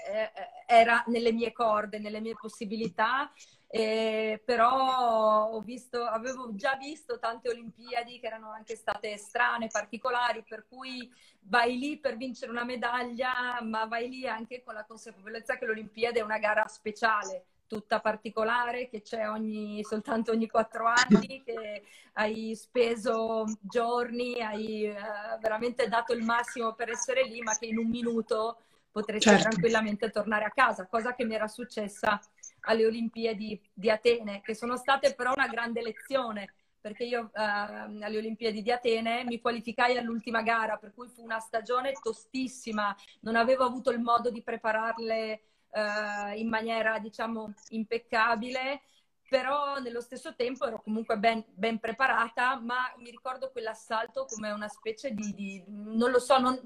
eh, 0.08 0.32
era 0.68 1.04
nelle 1.08 1.32
mie 1.32 1.52
corde, 1.52 1.98
nelle 1.98 2.22
mie 2.22 2.36
possibilità 2.40 3.32
eh, 3.70 4.42
però 4.46 5.50
ho 5.50 5.60
visto, 5.60 6.06
avevo 6.06 6.56
già 6.56 6.76
visto 6.76 7.20
tante 7.20 7.50
Olimpiadi 7.50 8.20
che 8.20 8.28
erano 8.28 8.52
anche 8.52 8.76
state 8.76 9.18
strane, 9.18 9.68
particolari, 9.68 10.44
per 10.48 10.66
cui 10.70 11.12
vai 11.42 11.78
lì 11.78 11.98
per 11.98 12.16
vincere 12.16 12.52
una 12.52 12.64
medaglia, 12.64 13.60
ma 13.62 13.86
vai 13.86 14.10
lì 14.10 14.28
anche 14.28 14.64
con 14.64 14.74
la 14.74 14.86
consapevolezza 14.86 15.58
che 15.58 15.66
l'Olimpiade 15.66 16.20
è 16.20 16.24
una 16.24 16.38
gara 16.38 16.66
speciale, 16.68 17.46
tutta 17.68 18.00
particolare, 18.00 18.88
che 18.88 19.02
c'è 19.02 19.30
ogni, 19.30 19.84
soltanto 19.84 20.32
ogni 20.32 20.48
quattro 20.48 20.86
anni, 20.86 21.44
che 21.44 21.84
hai 22.14 22.56
speso 22.56 23.46
giorni, 23.60 24.42
hai 24.42 24.86
eh, 24.86 24.96
veramente 25.42 25.90
dato 25.90 26.14
il 26.14 26.24
massimo 26.24 26.74
per 26.74 26.90
essere 26.90 27.24
lì, 27.24 27.42
ma 27.42 27.58
che 27.58 27.66
in 27.66 27.78
un 27.78 27.90
minuto 27.90 28.62
potresti 28.90 29.30
certo. 29.30 29.50
tranquillamente 29.50 30.10
tornare 30.10 30.46
a 30.46 30.52
casa, 30.52 30.88
cosa 30.88 31.14
che 31.14 31.26
mi 31.26 31.36
era 31.36 31.48
successa 31.48 32.20
alle 32.68 32.86
Olimpiadi 32.86 33.60
di 33.74 33.90
Atene, 33.90 34.42
che 34.42 34.54
sono 34.54 34.78
state 34.78 35.16
però 35.16 35.34
una 35.36 35.48
grande 35.48 35.82
lezione, 35.82 36.54
perché 36.80 37.04
io 37.04 37.32
eh, 37.34 37.42
alle 37.42 38.18
Olimpiadi 38.18 38.62
di 38.62 38.72
Atene 38.72 39.24
mi 39.26 39.42
qualificai 39.42 39.98
all'ultima 39.98 40.42
gara, 40.42 40.78
per 40.78 40.94
cui 40.94 41.08
fu 41.10 41.24
una 41.24 41.40
stagione 41.40 41.94
tostissima, 42.02 42.96
non 43.22 43.36
avevo 43.36 43.66
avuto 43.66 43.92
il 43.92 44.00
modo 44.00 44.30
di 44.30 44.44
prepararle 44.44 45.42
eh, 45.72 46.40
in 46.40 46.48
maniera, 46.48 47.00
diciamo, 47.00 47.54
impeccabile 47.70 48.82
però 49.28 49.78
nello 49.80 50.00
stesso 50.00 50.36
tempo 50.36 50.66
ero 50.66 50.82
comunque 50.82 51.18
ben, 51.18 51.44
ben, 51.50 51.80
preparata, 51.80 52.60
ma 52.60 52.94
mi 52.98 53.10
ricordo 53.10 53.52
quell'assalto 53.52 54.26
come 54.26 54.52
una 54.52 54.70
specie 54.70 55.12
di, 55.12 55.34
di 55.34 55.64
non 55.68 56.12
lo 56.12 56.20
so, 56.20 56.38
non, 56.38 56.60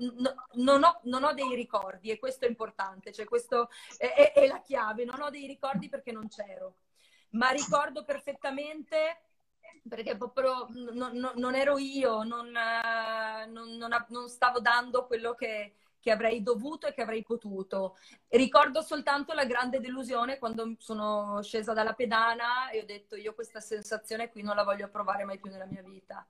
non, 0.54 0.84
ho, 0.84 1.00
non, 1.04 1.24
ho, 1.24 1.34
dei 1.34 1.56
ricordi 1.56 2.10
e 2.12 2.20
questo 2.20 2.46
è 2.46 2.48
importante, 2.48 3.12
cioè 3.12 3.26
questo 3.26 3.70
è, 3.98 4.14
è, 4.14 4.34
è 4.34 4.48
la 4.48 4.62
chiave, 4.62 5.06
non 5.06 5.22
ho 5.22 5.30
dei 5.30 5.48
ricordi 5.48 5.90
perché 5.90 6.12
non 6.12 6.28
c'ero, 6.28 6.76
ma 7.32 7.50
ricordo 7.50 8.04
perfettamente 8.04 9.24
perché 9.88 10.16
proprio 10.16 10.68
non, 10.70 11.32
non 11.36 11.56
ero 11.56 11.78
io, 11.78 12.24
non, 12.24 12.52
non, 13.50 14.30
stavo 14.30 14.60
dando 14.60 15.08
quello 15.08 15.34
che, 15.34 15.76
che 16.02 16.12
avrei 16.12 16.44
dovuto 16.44 16.88
e 16.88 16.94
che 16.94 17.02
avrei 17.02 17.24
potuto. 17.24 17.98
Ricordo 18.28 18.82
soltanto 18.82 19.34
la 19.34 19.46
grande 19.46 19.80
delusione 19.80 20.40
quando 20.40 20.76
sono 20.80 21.42
scesa 21.42 21.72
dalla 21.72 21.94
pedana 21.94 22.70
e 22.72 22.80
ho 22.82 22.86
detto 22.86 23.16
io 23.16 23.34
questa 23.34 23.62
sensazione 23.62 24.30
qui 24.30 24.42
non 24.42 24.56
la 24.56 24.64
voglio 24.64 24.90
provare 24.90 25.24
mai 25.24 25.40
più 25.40 25.50
nella 25.50 25.66
mia 25.66 25.84
vita 25.84 26.28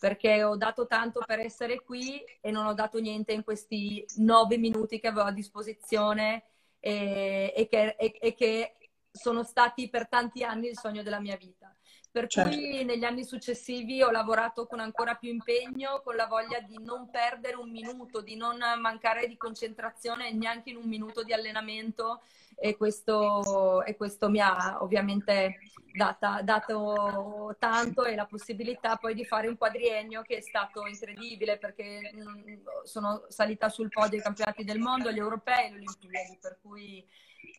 perché 0.00 0.42
ho 0.42 0.56
dato 0.56 0.86
tanto 0.86 1.22
per 1.26 1.40
essere 1.40 1.82
qui 1.82 2.24
e 2.40 2.50
non 2.50 2.64
ho 2.64 2.72
dato 2.72 2.98
niente 2.98 3.32
in 3.32 3.44
questi 3.44 4.02
nove 4.16 4.56
minuti 4.56 4.98
che 4.98 5.08
avevo 5.08 5.26
a 5.26 5.32
disposizione 5.32 6.44
e, 6.80 7.52
e, 7.54 7.68
che, 7.68 7.96
e, 7.98 8.16
e 8.18 8.34
che 8.34 8.76
sono 9.12 9.42
stati 9.42 9.90
per 9.90 10.08
tanti 10.08 10.42
anni 10.42 10.68
il 10.68 10.78
sogno 10.78 11.02
della 11.02 11.20
mia 11.20 11.36
vita. 11.36 11.74
Per 12.12 12.26
certo. 12.26 12.56
cui 12.56 12.84
negli 12.84 13.04
anni 13.04 13.24
successivi 13.24 14.02
ho 14.02 14.10
lavorato 14.10 14.66
con 14.66 14.80
ancora 14.80 15.14
più 15.14 15.30
impegno, 15.30 16.00
con 16.02 16.16
la 16.16 16.26
voglia 16.26 16.58
di 16.58 16.76
non 16.82 17.08
perdere 17.08 17.54
un 17.54 17.70
minuto, 17.70 18.20
di 18.20 18.34
non 18.34 18.58
mancare 18.80 19.28
di 19.28 19.36
concentrazione 19.36 20.32
neanche 20.32 20.70
in 20.70 20.76
un 20.76 20.88
minuto 20.88 21.22
di 21.22 21.32
allenamento 21.32 22.22
e 22.56 22.76
questo, 22.76 23.84
e 23.84 23.96
questo 23.96 24.28
mi 24.28 24.40
ha 24.40 24.82
ovviamente 24.82 25.60
data, 25.94 26.42
dato 26.42 27.54
tanto 27.58 28.04
e 28.04 28.14
la 28.16 28.26
possibilità 28.26 28.96
poi 28.96 29.14
di 29.14 29.24
fare 29.24 29.48
un 29.48 29.56
quadriennio 29.56 30.22
che 30.22 30.38
è 30.38 30.40
stato 30.40 30.86
incredibile 30.86 31.58
perché 31.58 32.12
mm, 32.12 32.66
sono 32.82 33.24
salita 33.28 33.68
sul 33.68 33.88
podio 33.88 34.18
ai 34.18 34.24
campionati 34.24 34.64
del 34.64 34.78
mondo, 34.78 35.12
gli 35.12 35.18
europei 35.18 35.66
e 35.66 35.70
le 35.70 35.76
Olimpiadi, 35.76 36.38
per 36.40 36.58
cui 36.60 37.06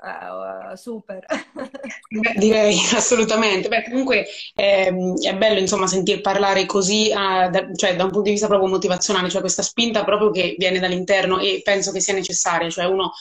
uh, 0.01 0.75
super. 0.75 1.25
Beh, 2.09 2.33
direi 2.37 2.77
assolutamente. 2.95 3.67
Beh, 3.67 3.83
comunque 3.83 4.25
ehm, 4.55 5.21
è 5.21 5.35
bello 5.35 5.59
insomma 5.59 5.87
sentir 5.87 6.21
parlare 6.21 6.65
così, 6.65 7.11
uh, 7.11 7.49
da, 7.49 7.69
cioè 7.75 7.95
da 7.95 8.03
un 8.03 8.11
punto 8.11 8.25
di 8.25 8.31
vista 8.31 8.47
proprio 8.47 8.69
motivazionale, 8.69 9.29
cioè 9.29 9.41
questa 9.41 9.61
spinta 9.61 10.03
proprio 10.03 10.31
che 10.31 10.55
viene 10.57 10.79
dall'interno 10.79 11.39
e 11.39 11.61
penso 11.63 11.91
che 11.91 11.99
sia 11.99 12.13
necessaria, 12.13 12.69
cioè 12.69 12.85
uno 12.85 13.11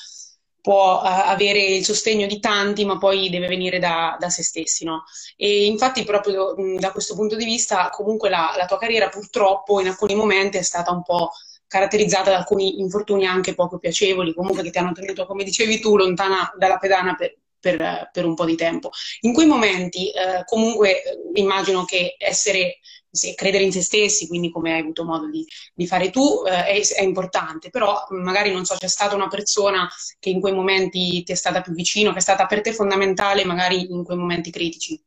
può 0.61 1.00
uh, 1.00 1.05
avere 1.05 1.62
il 1.62 1.85
sostegno 1.85 2.26
di 2.26 2.38
tanti, 2.38 2.85
ma 2.85 2.99
poi 2.99 3.31
deve 3.31 3.47
venire 3.49 3.79
da, 3.79 4.17
da 4.19 4.29
se 4.29 4.43
stessi, 4.43 4.85
no? 4.85 5.05
E 5.37 5.64
infatti 5.64 6.05
proprio 6.05 6.55
da 6.79 6.93
questo 6.93 7.14
punto 7.14 7.37
di 7.37 7.45
vista, 7.45 7.88
comunque 7.90 8.29
la, 8.29 8.55
la 8.57 8.67
tua 8.67 8.79
carriera 8.79 9.09
purtroppo 9.09 9.81
in 9.81 9.88
alcuni 9.88 10.14
momenti 10.14 10.59
è 10.59 10.62
stata 10.62 10.90
un 10.93 11.02
po' 11.02 11.31
caratterizzata 11.71 12.31
da 12.31 12.39
alcuni 12.39 12.81
infortuni 12.81 13.27
anche 13.27 13.55
poco 13.55 13.79
piacevoli, 13.79 14.35
comunque 14.35 14.65
che 14.65 14.71
ti 14.71 14.79
hanno 14.79 14.91
tenuto, 14.91 15.25
come 15.25 15.45
dicevi 15.45 15.79
tu, 15.79 15.97
lontana 15.97 16.53
dalla 16.59 16.79
pedana 16.79 17.15
per, 17.15 17.37
per, 17.61 18.11
per 18.12 18.25
un 18.25 18.35
po' 18.35 18.45
di 18.45 18.57
tempo. 18.57 18.91
In 19.21 19.33
quei 19.33 19.47
momenti, 19.47 20.11
eh, 20.11 20.43
comunque, 20.47 21.00
immagino 21.35 21.85
che 21.85 22.17
essere, 22.19 22.81
se, 23.09 23.35
credere 23.37 23.62
in 23.62 23.71
se 23.71 23.83
stessi, 23.83 24.27
quindi 24.27 24.50
come 24.50 24.73
hai 24.73 24.81
avuto 24.81 25.05
modo 25.05 25.31
di, 25.31 25.47
di 25.73 25.87
fare 25.87 26.11
tu, 26.11 26.43
eh, 26.45 26.65
è, 26.65 26.81
è, 26.81 27.03
importante, 27.03 27.71
però 27.71 28.05
magari 28.09 28.50
non 28.50 28.65
so, 28.65 28.75
c'è 28.75 28.89
stata 28.89 29.15
una 29.15 29.29
persona 29.29 29.89
che 30.19 30.31
in 30.31 30.41
quei 30.41 30.53
momenti 30.53 31.23
ti 31.23 31.31
è 31.31 31.37
stata 31.37 31.61
più 31.61 31.73
vicino, 31.73 32.11
che 32.11 32.19
è 32.19 32.23
stata 32.23 32.47
per 32.47 32.62
te 32.62 32.73
fondamentale, 32.73 33.45
magari 33.45 33.93
in 33.93 34.03
quei 34.03 34.19
momenti 34.19 34.50
critici. 34.50 35.00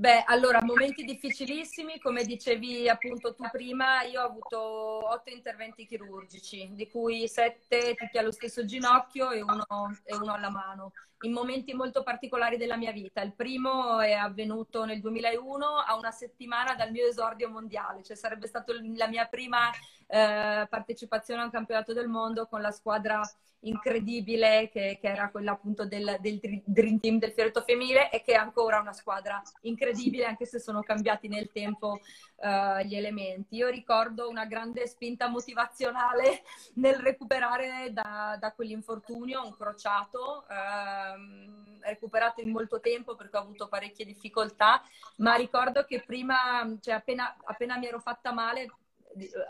Beh, 0.00 0.24
allora, 0.24 0.62
momenti 0.62 1.04
difficilissimi, 1.04 2.00
come 2.00 2.24
dicevi 2.24 2.88
appunto 2.88 3.34
tu 3.34 3.44
prima, 3.50 4.02
io 4.04 4.22
ho 4.22 4.24
avuto 4.24 4.58
otto 4.58 5.28
interventi 5.28 5.84
chirurgici, 5.84 6.70
di 6.72 6.88
cui 6.88 7.28
sette 7.28 7.94
tutti 7.96 8.16
allo 8.16 8.32
stesso 8.32 8.64
ginocchio 8.64 9.30
e 9.30 9.42
uno, 9.42 9.66
e 10.04 10.16
uno 10.16 10.32
alla 10.32 10.48
mano, 10.48 10.92
in 11.20 11.32
momenti 11.32 11.74
molto 11.74 12.02
particolari 12.02 12.56
della 12.56 12.78
mia 12.78 12.92
vita. 12.92 13.20
Il 13.20 13.34
primo 13.34 14.00
è 14.00 14.12
avvenuto 14.12 14.86
nel 14.86 15.00
2001, 15.00 15.66
a 15.66 15.94
una 15.94 16.12
settimana 16.12 16.74
dal 16.74 16.92
mio 16.92 17.06
esordio 17.06 17.50
mondiale, 17.50 18.02
cioè 18.02 18.16
sarebbe 18.16 18.46
stata 18.46 18.72
la 18.96 19.06
mia 19.06 19.26
prima 19.26 19.70
eh, 20.06 20.66
partecipazione 20.66 21.42
a 21.42 21.44
un 21.44 21.50
campionato 21.50 21.92
del 21.92 22.08
mondo 22.08 22.46
con 22.46 22.62
la 22.62 22.70
squadra 22.70 23.20
incredibile 23.60 24.68
che, 24.70 24.98
che, 25.00 25.08
era 25.08 25.30
quella 25.30 25.52
appunto 25.52 25.84
del, 25.84 26.16
del, 26.20 26.40
Dream 26.64 26.98
Team 26.98 27.18
del 27.18 27.32
Fioretto 27.32 27.62
Femminile 27.62 28.10
e 28.10 28.22
che 28.22 28.32
è 28.32 28.36
ancora 28.36 28.80
una 28.80 28.92
squadra 28.92 29.42
incredibile 29.62 30.24
anche 30.24 30.46
se 30.46 30.58
sono 30.58 30.82
cambiati 30.82 31.28
nel 31.28 31.50
tempo 31.52 31.98
uh, 32.36 32.82
gli 32.84 32.94
elementi. 32.94 33.56
Io 33.56 33.68
ricordo 33.68 34.28
una 34.28 34.46
grande 34.46 34.86
spinta 34.86 35.28
motivazionale 35.28 36.42
nel 36.76 36.96
recuperare 36.96 37.92
da, 37.92 38.36
da 38.38 38.52
quell'infortunio, 38.52 39.44
un 39.44 39.54
crociato, 39.54 40.46
uh, 40.48 41.78
recuperato 41.80 42.40
in 42.40 42.50
molto 42.50 42.80
tempo 42.80 43.14
perché 43.14 43.36
ho 43.36 43.40
avuto 43.40 43.68
parecchie 43.68 44.06
difficoltà, 44.06 44.82
ma 45.16 45.34
ricordo 45.34 45.84
che 45.84 46.02
prima, 46.02 46.66
cioè 46.80 46.94
appena, 46.94 47.36
appena 47.44 47.76
mi 47.76 47.86
ero 47.86 48.00
fatta 48.00 48.32
male, 48.32 48.70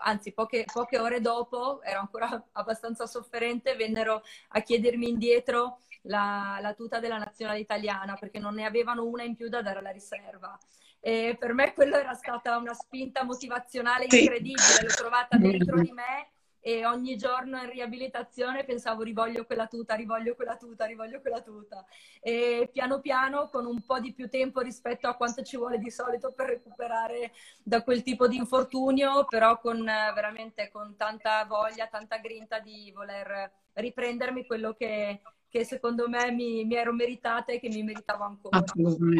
anzi 0.02 0.32
poche, 0.32 0.64
poche, 0.72 0.98
ore 0.98 1.20
dopo, 1.20 1.82
ero 1.82 2.00
ancora 2.00 2.28
abbastanza 2.52 3.06
sofferente, 3.06 3.76
vennero 3.76 4.22
a 4.48 4.60
chiedermi 4.60 5.08
indietro 5.08 5.78
la, 6.02 6.58
la, 6.60 6.74
tuta 6.74 6.98
della 6.98 7.18
nazionale 7.18 7.60
italiana 7.60 8.16
perché 8.18 8.38
non 8.38 8.54
ne 8.54 8.64
avevano 8.64 9.04
una 9.04 9.22
in 9.22 9.36
più 9.36 9.48
da 9.48 9.62
dare 9.62 9.78
alla 9.78 9.90
riserva. 9.90 10.58
E 11.02 11.36
per 11.38 11.54
me 11.54 11.72
quello 11.72 11.96
era 11.96 12.12
stata 12.12 12.56
una 12.58 12.74
spinta 12.74 13.24
motivazionale 13.24 14.04
incredibile, 14.04 14.82
l'ho 14.82 14.94
trovata 14.94 15.36
dentro 15.38 15.80
di 15.80 15.92
me 15.92 16.29
e 16.60 16.84
ogni 16.84 17.16
giorno 17.16 17.58
in 17.58 17.70
riabilitazione 17.70 18.64
pensavo 18.64 19.02
rivoglio 19.02 19.46
quella 19.46 19.66
tuta, 19.66 19.94
rivoglio 19.94 20.34
quella 20.34 20.56
tuta, 20.56 20.84
rivoglio 20.84 21.20
quella 21.20 21.40
tuta. 21.40 21.84
E 22.20 22.68
piano 22.70 23.00
piano, 23.00 23.48
con 23.48 23.64
un 23.64 23.80
po' 23.80 23.98
di 23.98 24.12
più 24.12 24.28
tempo 24.28 24.60
rispetto 24.60 25.08
a 25.08 25.14
quanto 25.14 25.42
ci 25.42 25.56
vuole 25.56 25.78
di 25.78 25.90
solito 25.90 26.32
per 26.32 26.48
recuperare 26.48 27.32
da 27.62 27.82
quel 27.82 28.02
tipo 28.02 28.28
di 28.28 28.36
infortunio, 28.36 29.24
però 29.24 29.58
con 29.58 29.82
veramente 29.84 30.70
con 30.70 30.96
tanta 30.96 31.44
voglia, 31.46 31.86
tanta 31.86 32.18
grinta 32.18 32.58
di 32.58 32.92
voler 32.94 33.50
riprendermi 33.72 34.44
quello 34.44 34.74
che, 34.74 35.22
che 35.48 35.64
secondo 35.64 36.08
me 36.08 36.30
mi, 36.30 36.64
mi, 36.64 36.74
ero 36.74 36.92
meritata 36.92 37.52
e 37.52 37.60
che 37.60 37.68
mi 37.68 37.82
meritavo 37.82 38.24
ancora. 38.24 38.62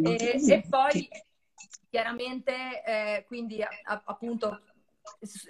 E, 0.03 0.41
e, 0.47 0.65
poi 0.69 1.09
chiaramente, 1.89 2.85
eh, 2.85 3.25
quindi 3.27 3.63
a, 3.63 4.03
appunto 4.05 4.61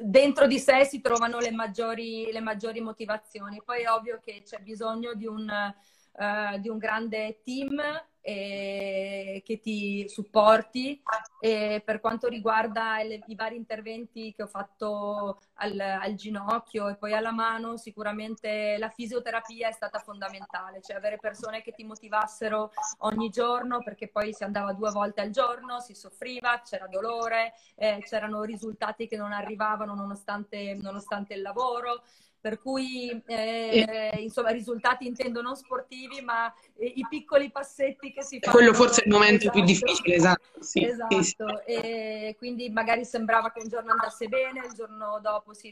dentro 0.01 0.47
di 0.47 0.59
sé 0.59 0.85
si 0.85 1.01
trovano 1.01 1.39
le 1.39 1.51
maggiori, 1.51 2.31
le 2.33 2.41
maggiori 2.41 2.81
motivazioni. 2.81 3.63
Poi 3.65 3.83
è 3.83 3.91
ovvio 3.91 4.21
che 4.23 4.43
c'è 4.45 4.59
bisogno 4.59 5.15
di 5.15 5.27
un, 5.27 5.49
uh, 5.49 6.59
di 6.59 6.69
un 6.69 6.79
grande 6.79 7.41
team 7.43 7.81
e 8.21 9.43
che 9.45 9.61
ti 9.61 10.09
supporti. 10.09 11.03
E 11.41 11.83
per 11.85 12.01
quanto 12.01 12.29
riguarda 12.29 13.03
le, 13.03 13.21
i 13.27 13.35
vari 13.35 13.57
interventi 13.57 14.33
che 14.35 14.43
ho 14.43 14.47
fatto 14.47 15.41
al, 15.55 15.79
al, 15.79 16.15
ginocchio 16.15 16.89
e 16.89 16.97
poi 16.97 17.15
alla 17.15 17.33
mano, 17.33 17.77
sicuramente 17.77 18.77
la 18.79 18.91
fisioterapia 18.91 19.69
è 19.69 19.73
stata 19.73 19.99
fondamentale, 19.99 20.81
cioè 20.83 20.97
avere 20.97 21.19
persone 21.19 21.63
che 21.63 21.73
ti 21.73 21.85
motivassero 21.85 22.73
ogni 22.99 23.31
giorno, 23.31 23.83
perché 23.83 24.09
poi 24.09 24.35
si 24.35 24.45
andava 24.45 24.73
due 24.73 24.91
volte 24.91 25.23
al 25.23 25.31
giorno, 25.31 25.81
si 25.81 25.95
soffriva, 25.95 26.61
c'era 26.63 26.87
dolore, 26.87 27.55
eh, 27.77 28.05
c'erano 28.07 28.43
risultati 28.43 29.07
che 29.07 29.17
non 29.17 29.33
arrivavano 29.33 29.95
nonostante, 29.95 30.75
nonostante 30.75 31.35
il 31.35 31.43
lavoro 31.43 32.03
per 32.41 32.61
cui 32.61 33.11
eh, 33.27 34.17
insomma 34.19 34.51
risultati 34.51 35.07
intendo 35.07 35.43
non 35.43 35.57
sportivi 35.57 36.23
ma 36.23 36.53
eh, 36.77 36.87
i 36.87 37.07
piccoli 37.09 37.51
passetti 37.51 38.13
che 38.13 38.23
si 38.23 38.39
fanno. 38.41 38.57
Quello 38.57 38.75
forse 38.75 39.03
è 39.03 39.07
il 39.07 39.13
momento 39.13 39.45
esatto. 39.45 39.59
più 39.59 39.65
difficile, 39.65 40.15
esatto. 40.15 40.63
Sì, 40.63 40.85
esatto. 40.85 41.23
Sì. 41.23 41.35
E 41.67 42.35
quindi 42.39 42.71
magari 42.71 43.05
sembrava 43.05 43.53
che 43.53 43.61
un 43.63 43.69
giorno 43.69 43.91
andasse 43.91 44.29
bene, 44.29 44.67
il 44.67 44.73
giorno 44.73 45.19
dopo 45.21 45.53
si 45.53 45.71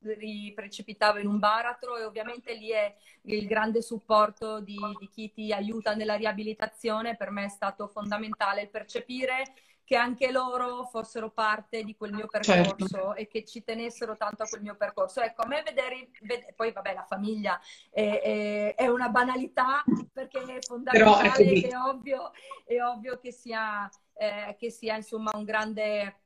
riprecipitava 0.00 1.20
in 1.20 1.26
un 1.26 1.38
baratro 1.38 1.96
e 1.96 2.04
ovviamente 2.04 2.54
lì 2.54 2.70
è 2.70 2.94
il 3.22 3.46
grande 3.46 3.82
supporto 3.82 4.60
di, 4.60 4.78
di 4.98 5.08
chi 5.08 5.32
ti 5.32 5.52
aiuta 5.52 5.94
nella 5.94 6.16
riabilitazione, 6.16 7.16
per 7.16 7.30
me 7.30 7.44
è 7.44 7.48
stato 7.48 7.86
fondamentale 7.86 8.62
il 8.62 8.70
percepire 8.70 9.54
che 9.88 9.96
anche 9.96 10.30
loro 10.30 10.84
fossero 10.84 11.30
parte 11.30 11.82
di 11.82 11.96
quel 11.96 12.12
mio 12.12 12.26
certo. 12.28 12.52
percorso 12.52 12.94
certo. 12.94 13.14
e 13.14 13.26
che 13.26 13.42
ci 13.46 13.64
tenessero 13.64 14.18
tanto 14.18 14.42
a 14.42 14.46
quel 14.46 14.60
mio 14.60 14.76
percorso. 14.76 15.22
Ecco, 15.22 15.40
a 15.40 15.46
me 15.46 15.62
vedere, 15.62 16.10
ved- 16.20 16.52
poi 16.54 16.72
vabbè, 16.72 16.92
la 16.92 17.06
famiglia 17.08 17.58
è, 17.88 18.20
è, 18.22 18.74
è, 18.74 18.86
una 18.86 19.08
banalità 19.08 19.82
perché 20.12 20.42
è 20.42 20.60
fondamentale, 20.60 21.32
è, 21.32 21.68
è, 21.70 21.74
ovvio, 21.74 22.32
è 22.66 22.82
ovvio 22.82 23.18
che 23.18 23.32
sia, 23.32 23.88
eh, 24.12 24.56
che 24.58 24.70
sia 24.70 24.94
insomma 24.94 25.30
un 25.34 25.44
grande 25.44 26.16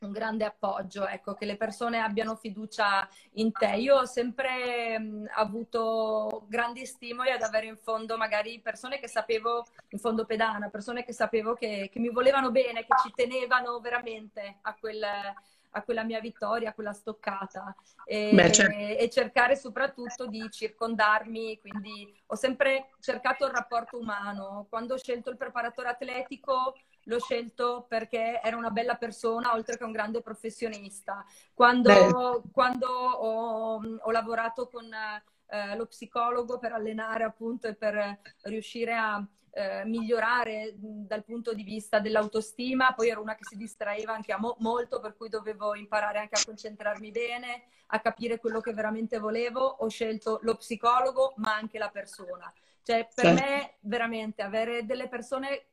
un 0.00 0.12
grande 0.12 0.44
appoggio, 0.44 1.06
ecco, 1.06 1.34
che 1.34 1.46
le 1.46 1.56
persone 1.56 1.98
abbiano 1.98 2.36
fiducia 2.36 3.08
in 3.34 3.52
te. 3.52 3.76
Io 3.76 3.96
ho 3.96 4.04
sempre 4.04 4.98
mh, 4.98 5.30
avuto 5.34 6.44
grandi 6.48 6.84
stimoli 6.86 7.30
ad 7.30 7.42
avere 7.42 7.66
in 7.66 7.76
fondo 7.76 8.16
magari 8.16 8.60
persone 8.60 8.98
che 8.98 9.08
sapevo, 9.08 9.64
in 9.88 9.98
fondo 9.98 10.24
pedana, 10.24 10.68
persone 10.68 11.04
che 11.04 11.12
sapevo 11.12 11.54
che, 11.54 11.88
che 11.90 11.98
mi 11.98 12.10
volevano 12.10 12.50
bene, 12.50 12.84
che 12.84 12.94
ci 13.02 13.12
tenevano 13.14 13.80
veramente 13.80 14.58
a 14.62 14.76
quel, 14.78 15.02
a 15.02 15.82
quella 15.82 16.04
mia 16.04 16.20
vittoria, 16.20 16.70
a 16.70 16.74
quella 16.74 16.92
stoccata 16.92 17.74
e, 18.04 18.30
Beh, 18.32 18.52
certo. 18.52 18.76
e, 18.76 19.08
cercare 19.10 19.56
soprattutto 19.56 20.26
di 20.26 20.48
circondarmi, 20.50 21.58
quindi 21.60 22.14
ho 22.26 22.34
sempre 22.34 22.90
cercato 23.00 23.44
il 23.46 23.52
rapporto 23.52 23.98
umano. 23.98 24.66
Quando 24.68 24.94
ho 24.94 24.98
scelto 24.98 25.30
il 25.30 25.36
preparatore 25.36 25.88
atletico 25.88 26.76
l'ho 27.06 27.20
scelto 27.20 27.86
perché 27.88 28.40
era 28.42 28.56
una 28.56 28.70
bella 28.70 28.96
persona 28.96 29.54
oltre 29.54 29.76
che 29.76 29.84
un 29.84 29.92
grande 29.92 30.20
professionista. 30.20 31.24
Quando, 31.54 32.44
quando 32.52 32.88
ho, 32.88 33.80
ho, 34.00 34.10
lavorato 34.10 34.68
con 34.68 34.88
eh, 34.92 35.76
lo 35.76 35.86
psicologo 35.86 36.58
per 36.58 36.72
allenare 36.72 37.24
appunto 37.24 37.66
e 37.66 37.74
per 37.74 38.20
riuscire 38.42 38.94
a 38.94 39.24
eh, 39.52 39.84
migliorare 39.86 40.74
dal 40.76 41.24
punto 41.24 41.54
di 41.54 41.62
vista 41.62 41.98
dell'autostima, 41.98 42.92
poi 42.92 43.08
ero 43.08 43.22
una 43.22 43.34
che 43.34 43.44
si 43.44 43.56
distraeva 43.56 44.12
anche 44.12 44.36
mo- 44.36 44.56
molto, 44.58 45.00
per 45.00 45.16
cui 45.16 45.30
dovevo 45.30 45.74
imparare 45.74 46.18
anche 46.18 46.38
a 46.38 46.44
concentrarmi 46.44 47.10
bene, 47.10 47.62
a 47.86 48.00
capire 48.00 48.38
quello 48.38 48.60
che 48.60 48.74
veramente 48.74 49.18
volevo. 49.18 49.60
Ho 49.64 49.88
scelto 49.88 50.40
lo 50.42 50.56
psicologo, 50.56 51.34
ma 51.36 51.54
anche 51.54 51.78
la 51.78 51.88
persona. 51.88 52.52
Cioè, 52.82 53.08
per 53.14 53.24
certo. 53.24 53.42
me, 53.42 53.74
veramente, 53.80 54.42
avere 54.42 54.84
delle 54.84 55.08
persone 55.08 55.68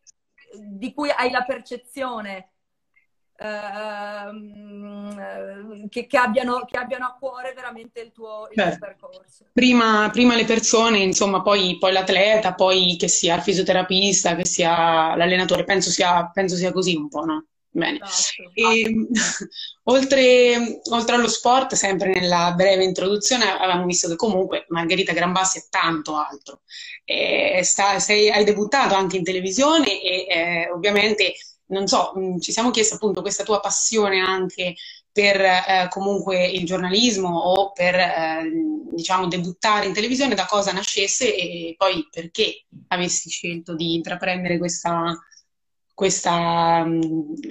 di 0.59 0.93
cui 0.93 1.09
hai 1.09 1.31
la 1.31 1.43
percezione 1.43 2.49
uh, 3.37 4.29
che, 5.89 6.07
che, 6.07 6.17
abbiano, 6.17 6.65
che, 6.65 6.77
abbiano, 6.77 7.05
a 7.05 7.15
cuore 7.19 7.53
veramente 7.53 8.01
il 8.01 8.11
tuo, 8.11 8.47
il 8.51 8.61
tuo 8.61 8.77
percorso. 8.79 9.45
Prima, 9.51 10.09
prima, 10.11 10.35
le 10.35 10.45
persone, 10.45 10.99
insomma, 10.99 11.41
poi, 11.41 11.77
poi, 11.77 11.91
l'atleta, 11.91 12.53
poi 12.53 12.95
che 12.97 13.07
sia 13.07 13.35
il 13.35 13.41
fisioterapista, 13.41 14.35
che 14.35 14.45
sia 14.45 15.15
l'allenatore, 15.15 15.63
penso 15.63 15.89
sia, 15.89 16.29
penso 16.33 16.55
sia 16.55 16.71
così 16.71 16.95
un 16.95 17.09
po', 17.09 17.25
no? 17.25 17.45
Bene. 17.75 17.99
Esatto. 18.03 18.51
E, 18.53 19.07
oltre, 19.85 20.81
oltre, 20.91 21.15
allo 21.15 21.27
sport, 21.27 21.73
sempre 21.73 22.13
nella 22.13 22.53
breve 22.55 22.83
introduzione, 22.83 23.45
avevamo 23.51 23.85
visto 23.85 24.07
che 24.07 24.15
comunque 24.15 24.65
Margherita 24.69 25.11
Grambassi 25.11 25.57
è 25.57 25.63
tanto 25.69 26.15
altro. 26.15 26.61
E 27.03 27.61
sta, 27.63 27.97
sei, 27.97 28.29
hai 28.29 28.43
debuttato 28.43 28.93
anche 28.93 29.17
in 29.17 29.23
televisione 29.23 30.01
e 30.01 30.25
eh, 30.29 30.69
ovviamente, 30.71 31.33
non 31.67 31.87
so, 31.87 32.13
mm, 32.15 32.37
ci 32.39 32.51
siamo 32.51 32.69
chiesti 32.69 32.93
appunto 32.93 33.21
questa 33.21 33.43
tua 33.43 33.59
passione 33.59 34.19
anche 34.19 34.75
per 35.11 35.41
eh, 35.41 35.87
comunque 35.89 36.45
il 36.45 36.65
giornalismo 36.65 37.29
o 37.29 37.71
per 37.71 37.95
eh, 37.95 38.51
diciamo 38.91 39.27
debuttare 39.27 39.87
in 39.87 39.93
televisione, 39.93 40.35
da 40.35 40.45
cosa 40.45 40.71
nascesse 40.71 41.35
e 41.35 41.73
poi 41.75 42.07
perché 42.11 42.65
avessi 42.89 43.29
scelto 43.29 43.75
di 43.75 43.95
intraprendere 43.95 44.59
questa, 44.59 45.17
questa, 45.93 46.85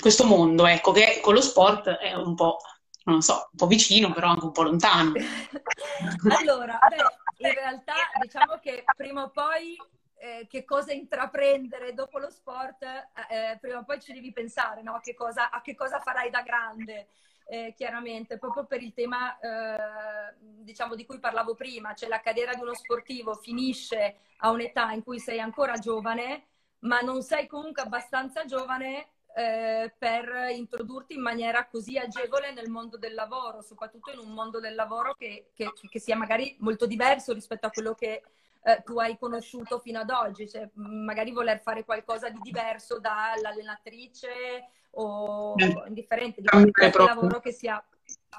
questo 0.01 0.25
mondo, 0.25 0.67
ecco, 0.67 0.93
che 0.93 1.21
con 1.23 1.35
lo 1.35 1.41
sport 1.41 1.89
è 1.89 2.15
un 2.15 2.35
po', 2.35 2.59
non 3.05 3.23
so, 3.23 3.49
un 3.51 3.57
po' 3.57 3.67
vicino, 3.67 4.13
però 4.13 4.29
anche 4.31 4.45
un 4.45 4.53
po' 4.53 4.63
lontano. 4.63 5.13
allora, 6.41 6.79
beh, 6.89 7.49
in 7.49 7.55
realtà 7.55 7.95
diciamo 8.21 8.59
che 8.61 8.85
prima 8.97 9.23
o 9.23 9.31
poi 9.31 9.77
eh, 10.17 10.47
che 10.49 10.65
cosa 10.65 10.93
intraprendere 10.93 11.95
dopo 11.95 12.19
lo 12.19 12.31
sport, 12.31 12.83
eh, 12.83 13.59
prima 13.61 13.79
o 13.79 13.85
poi 13.85 14.01
ci 14.01 14.13
devi 14.13 14.33
pensare 14.33 14.83
no? 14.83 15.01
che 15.03 15.15
cosa, 15.15 15.51
a 15.51 15.61
che 15.61 15.75
cosa 15.75 16.01
farai 16.01 16.31
da 16.31 16.43
grande 16.43 17.09
eh, 17.47 17.75
chiaramente, 17.77 18.39
proprio 18.39 18.65
per 18.65 18.83
il 18.83 18.93
tema 18.95 19.39
eh, 19.39 20.35
diciamo, 20.39 20.95
di 20.95 21.05
cui 21.05 21.19
parlavo 21.19 21.55
prima, 21.55 21.95
cioè 21.95 22.09
la 22.09 22.21
carriera 22.21 22.55
di 22.55 22.61
uno 22.61 22.75
sportivo 22.75 23.35
finisce 23.35 24.17
a 24.39 24.51
un'età 24.51 24.93
in 24.93 25.03
cui 25.03 25.19
sei 25.19 25.41
ancora 25.41 25.75
giovane, 25.75 26.47
ma 26.83 27.01
non 27.01 27.23
sei 27.23 27.47
comunque 27.47 27.83
abbastanza 27.83 28.45
giovane 28.45 29.09
eh, 29.35 29.93
per 29.97 30.51
introdurti 30.55 31.15
in 31.15 31.23
maniera 31.23 31.67
così 31.67 31.97
agevole 31.97 32.53
nel 32.53 32.71
mondo 32.71 32.97
del 32.97 33.15
lavoro, 33.15 33.63
soprattutto 33.63 34.13
in 34.13 34.19
un 34.19 34.33
mondo 34.33 34.61
del 34.61 34.75
lavoro 34.75 35.15
che, 35.15 35.51
che, 35.55 35.73
che 35.89 35.99
sia 35.99 36.17
magari 36.17 36.57
molto 36.61 36.87
diverso 36.87 37.33
rispetto 37.33 37.67
a 37.67 37.71
quello 37.71 37.95
che 37.95 38.23
eh, 38.65 38.83
tu 38.85 38.99
hai 38.99 39.17
conosciuto 39.19 39.79
fino 39.79 40.01
ad 40.01 40.11
oggi, 40.11 40.49
cioè 40.49 40.69
magari 40.75 41.33
voler 41.33 41.61
fare 41.61 41.85
qualcosa 41.85 42.29
di 42.29 42.39
diverso 42.43 42.99
dall'allenatrice 42.99 44.69
o 44.95 45.55
indifferente 45.87 46.41
di 46.41 46.47
qualsiasi 46.49 46.99
lavoro 46.99 47.41
che 47.41 47.53
sia 47.53 47.83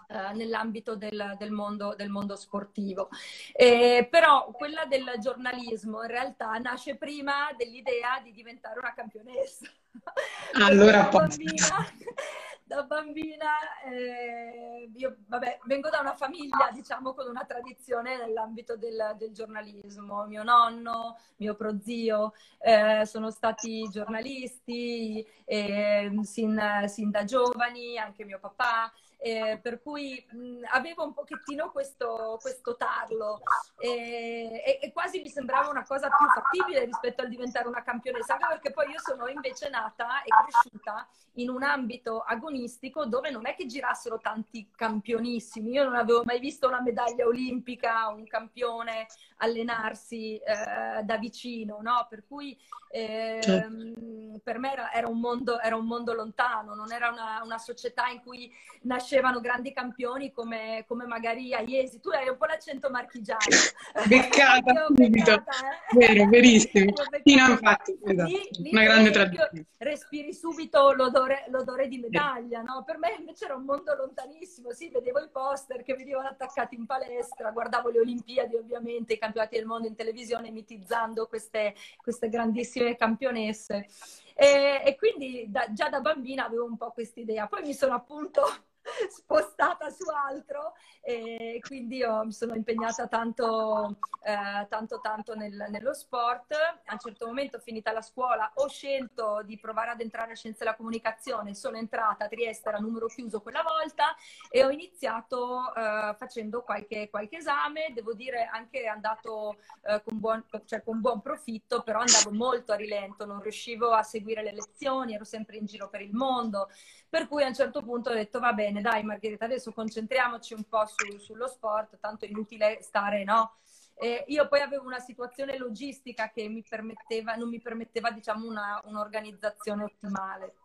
Uh, 0.07 0.35
nell'ambito 0.35 0.95
del, 0.95 1.35
del, 1.37 1.51
mondo, 1.51 1.93
del, 1.95 2.09
mondo, 2.09 2.35
sportivo. 2.35 3.09
Eh, 3.53 4.07
però 4.09 4.49
quella 4.51 4.85
del 4.85 5.13
giornalismo 5.19 6.01
in 6.01 6.09
realtà 6.09 6.57
nasce 6.57 6.95
prima 6.95 7.51
dell'idea 7.55 8.19
di 8.21 8.31
diventare 8.31 8.79
una 8.79 8.93
campionessa. 8.93 9.67
Allora, 10.53 11.03
da 11.03 11.09
bambina, 11.09 11.87
da 12.63 12.83
bambina 12.83 13.81
eh, 13.85 14.89
io 14.95 15.17
vabbè, 15.27 15.59
vengo 15.65 15.89
da 15.89 15.99
una 15.99 16.15
famiglia 16.15 16.69
diciamo 16.71 17.13
con 17.13 17.27
una 17.27 17.45
tradizione 17.45 18.17
nell'ambito 18.17 18.75
del, 18.75 19.15
del 19.17 19.31
giornalismo. 19.31 20.25
Mio 20.25 20.43
nonno, 20.43 21.17
mio 21.37 21.55
prozio 21.55 22.33
eh, 22.59 23.05
sono 23.05 23.29
stati 23.29 23.87
giornalisti 23.89 25.25
ehm, 25.45 26.21
sin, 26.21 26.83
sin 26.87 27.11
da 27.11 27.23
giovani, 27.23 27.97
anche 27.97 28.25
mio 28.25 28.39
papà 28.39 28.91
eh, 29.23 29.57
per 29.61 29.81
cui 29.81 30.21
mh, 30.31 30.65
avevo 30.71 31.05
un 31.05 31.13
pochettino 31.13 31.71
questo, 31.71 32.37
questo 32.41 32.75
tarlo. 32.75 33.39
Eh, 33.79 34.61
e, 34.65 34.79
e, 34.81 34.91
quasi 34.91 35.21
mi 35.21 35.29
sembrava 35.29 35.69
una 35.69 35.85
cosa 35.85 36.09
più 36.09 36.27
fattibile 36.27 36.83
rispetto 36.83 37.21
al 37.21 37.29
diventare 37.29 37.69
una 37.69 37.83
campionessa, 37.83 38.33
anche 38.33 38.47
perché 38.49 38.71
poi 38.71 38.91
io 38.91 38.99
sono 38.99 39.27
invece 39.27 39.69
nata 39.69 40.23
e 40.23 40.27
cresciuta 40.27 41.07
in 41.37 41.49
un 41.49 41.63
ambito 41.63 42.19
agonistico 42.19 43.05
dove 43.05 43.31
non 43.31 43.47
è 43.47 43.55
che 43.55 43.65
girassero 43.65 44.19
tanti 44.19 44.69
campionissimi, 44.75 45.71
io 45.71 45.83
non 45.83 45.95
avevo 45.95 46.23
mai 46.23 46.39
visto 46.39 46.67
una 46.67 46.81
medaglia 46.81 47.25
olimpica, 47.25 48.07
un 48.09 48.25
campione 48.27 49.07
allenarsi 49.37 50.37
eh, 50.37 51.03
da 51.03 51.17
vicino, 51.17 51.79
no? 51.81 52.05
Per 52.09 52.23
cui 52.27 52.57
eh, 52.95 53.39
certo. 53.41 54.39
per 54.43 54.59
me 54.59 54.71
era, 54.71 54.91
era, 54.93 55.07
un 55.07 55.19
mondo, 55.19 55.59
era, 55.59 55.75
un 55.75 55.87
mondo, 55.87 56.13
lontano, 56.13 56.75
non 56.75 56.91
era 56.91 57.09
una, 57.09 57.41
una 57.43 57.57
società 57.57 58.07
in 58.09 58.21
cui 58.21 58.51
nascevano 58.83 59.39
grandi 59.39 59.73
campioni 59.73 60.31
come, 60.31 60.85
come, 60.87 61.07
magari 61.07 61.55
a 61.55 61.61
Iesi. 61.61 61.99
Tu 61.99 62.09
hai 62.09 62.29
un 62.29 62.37
po' 62.37 62.45
l'accento 62.45 62.91
marchigiano. 62.91 63.39
Beccata, 64.07 64.85
subito. 64.95 65.31
Eh? 65.31 65.97
Vero, 65.97 66.29
verissimo. 66.29 66.93
Sì, 67.23 67.35
no, 67.35 67.47
infatti, 67.49 67.97
esatto. 68.03 68.29
lì, 68.29 68.47
lì 68.59 68.69
una 68.71 68.83
grande 68.83 69.09
tradizione. 69.09 69.65
Respiri 69.77 70.31
subito 70.31 70.91
l'odore, 70.91 71.22
l'odore 71.47 71.87
di 71.87 71.97
medaglia, 71.97 72.61
no? 72.61 72.83
Per 72.83 72.97
me 72.97 73.15
invece 73.17 73.45
era 73.45 73.55
un 73.55 73.63
mondo 73.63 73.93
lontanissimo. 73.95 74.71
Sì, 74.71 74.89
vedevo 74.89 75.19
i 75.19 75.29
poster 75.29 75.83
che 75.83 75.95
venivano 75.95 76.27
attaccati 76.27 76.75
in 76.75 76.85
palestra, 76.85 77.51
guardavo 77.51 77.89
le 77.89 77.99
Olimpiadi 77.99 78.55
ovviamente, 78.55 79.13
i 79.13 79.17
campionati 79.17 79.55
del 79.55 79.65
mondo 79.65 79.87
in 79.87 79.95
televisione, 79.95 80.51
mitizzando 80.51 81.27
queste, 81.27 81.75
queste 81.97 82.29
grandissime 82.29 82.95
campionesse. 82.95 83.87
E, 84.35 84.81
e 84.83 84.95
quindi 84.95 85.45
da, 85.49 85.71
già 85.71 85.89
da 85.89 86.01
bambina 86.01 86.45
avevo 86.45 86.65
un 86.65 86.77
po' 86.77 86.91
quest'idea. 86.91 87.47
Poi 87.47 87.63
mi 87.63 87.73
sono 87.73 87.93
appunto 87.93 88.41
spostata 89.09 89.89
su 89.89 90.09
altro 90.09 90.73
e 91.01 91.59
quindi 91.61 91.97
io 91.97 92.23
mi 92.23 92.31
sono 92.31 92.55
impegnata 92.55 93.07
tanto, 93.07 93.97
eh, 94.23 94.65
tanto, 94.69 94.99
tanto 95.01 95.35
nel, 95.35 95.65
nello 95.69 95.93
sport. 95.93 96.53
A 96.53 96.93
un 96.93 96.99
certo 96.99 97.25
momento, 97.25 97.59
finita 97.59 97.91
la 97.91 98.01
scuola, 98.01 98.51
ho 98.55 98.67
scelto 98.67 99.41
di 99.43 99.59
provare 99.59 99.91
ad 99.91 100.01
entrare 100.01 100.31
a 100.31 100.35
Scienze 100.35 100.59
della 100.63 100.75
Comunicazione. 100.75 101.55
Sono 101.55 101.77
entrata 101.77 102.25
a 102.25 102.27
Trieste, 102.27 102.69
era 102.69 102.77
numero 102.77 103.07
chiuso 103.07 103.41
quella 103.41 103.63
volta 103.63 104.15
e 104.49 104.63
ho 104.63 104.69
iniziato 104.69 105.73
eh, 105.75 106.15
facendo 106.17 106.63
qualche, 106.63 107.09
qualche, 107.09 107.37
esame. 107.37 107.91
Devo 107.93 108.13
dire 108.13 108.45
anche 108.45 108.85
andato 108.85 109.57
eh, 109.83 110.01
con, 110.03 110.19
buon, 110.19 110.45
cioè, 110.65 110.83
con 110.83 111.01
buon 111.01 111.21
profitto, 111.21 111.83
però 111.83 111.99
andavo 111.99 112.31
molto 112.31 112.71
a 112.71 112.75
rilento, 112.75 113.25
non 113.25 113.41
riuscivo 113.41 113.91
a 113.91 114.03
seguire 114.03 114.41
le 114.41 114.53
lezioni, 114.53 115.15
ero 115.15 115.25
sempre 115.25 115.57
in 115.57 115.65
giro 115.65 115.89
per 115.89 116.01
il 116.01 116.13
mondo. 116.13 116.69
Per 117.09 117.27
cui 117.27 117.43
a 117.43 117.47
un 117.47 117.53
certo 117.53 117.83
punto 117.83 118.09
ho 118.09 118.13
detto 118.13 118.39
va 118.39 118.53
bene, 118.73 118.81
dai 118.81 119.03
Margherita, 119.03 119.45
adesso 119.45 119.71
concentriamoci 119.71 120.53
un 120.53 120.63
po' 120.63 120.85
su, 120.87 121.17
sullo 121.19 121.47
sport, 121.47 121.99
tanto 121.99 122.25
è 122.25 122.27
inutile 122.27 122.79
stare, 122.81 123.23
no? 123.23 123.57
Eh, 123.95 124.25
io 124.27 124.47
poi 124.47 124.61
avevo 124.61 124.85
una 124.85 124.99
situazione 124.99 125.57
logistica 125.57 126.31
che 126.31 126.47
mi 126.49 126.63
permetteva, 126.67 127.35
non 127.35 127.49
mi 127.49 127.61
permetteva, 127.61 128.09
diciamo, 128.09 128.47
una, 128.47 128.81
un'organizzazione 128.85 129.83
ottimale 129.83 130.55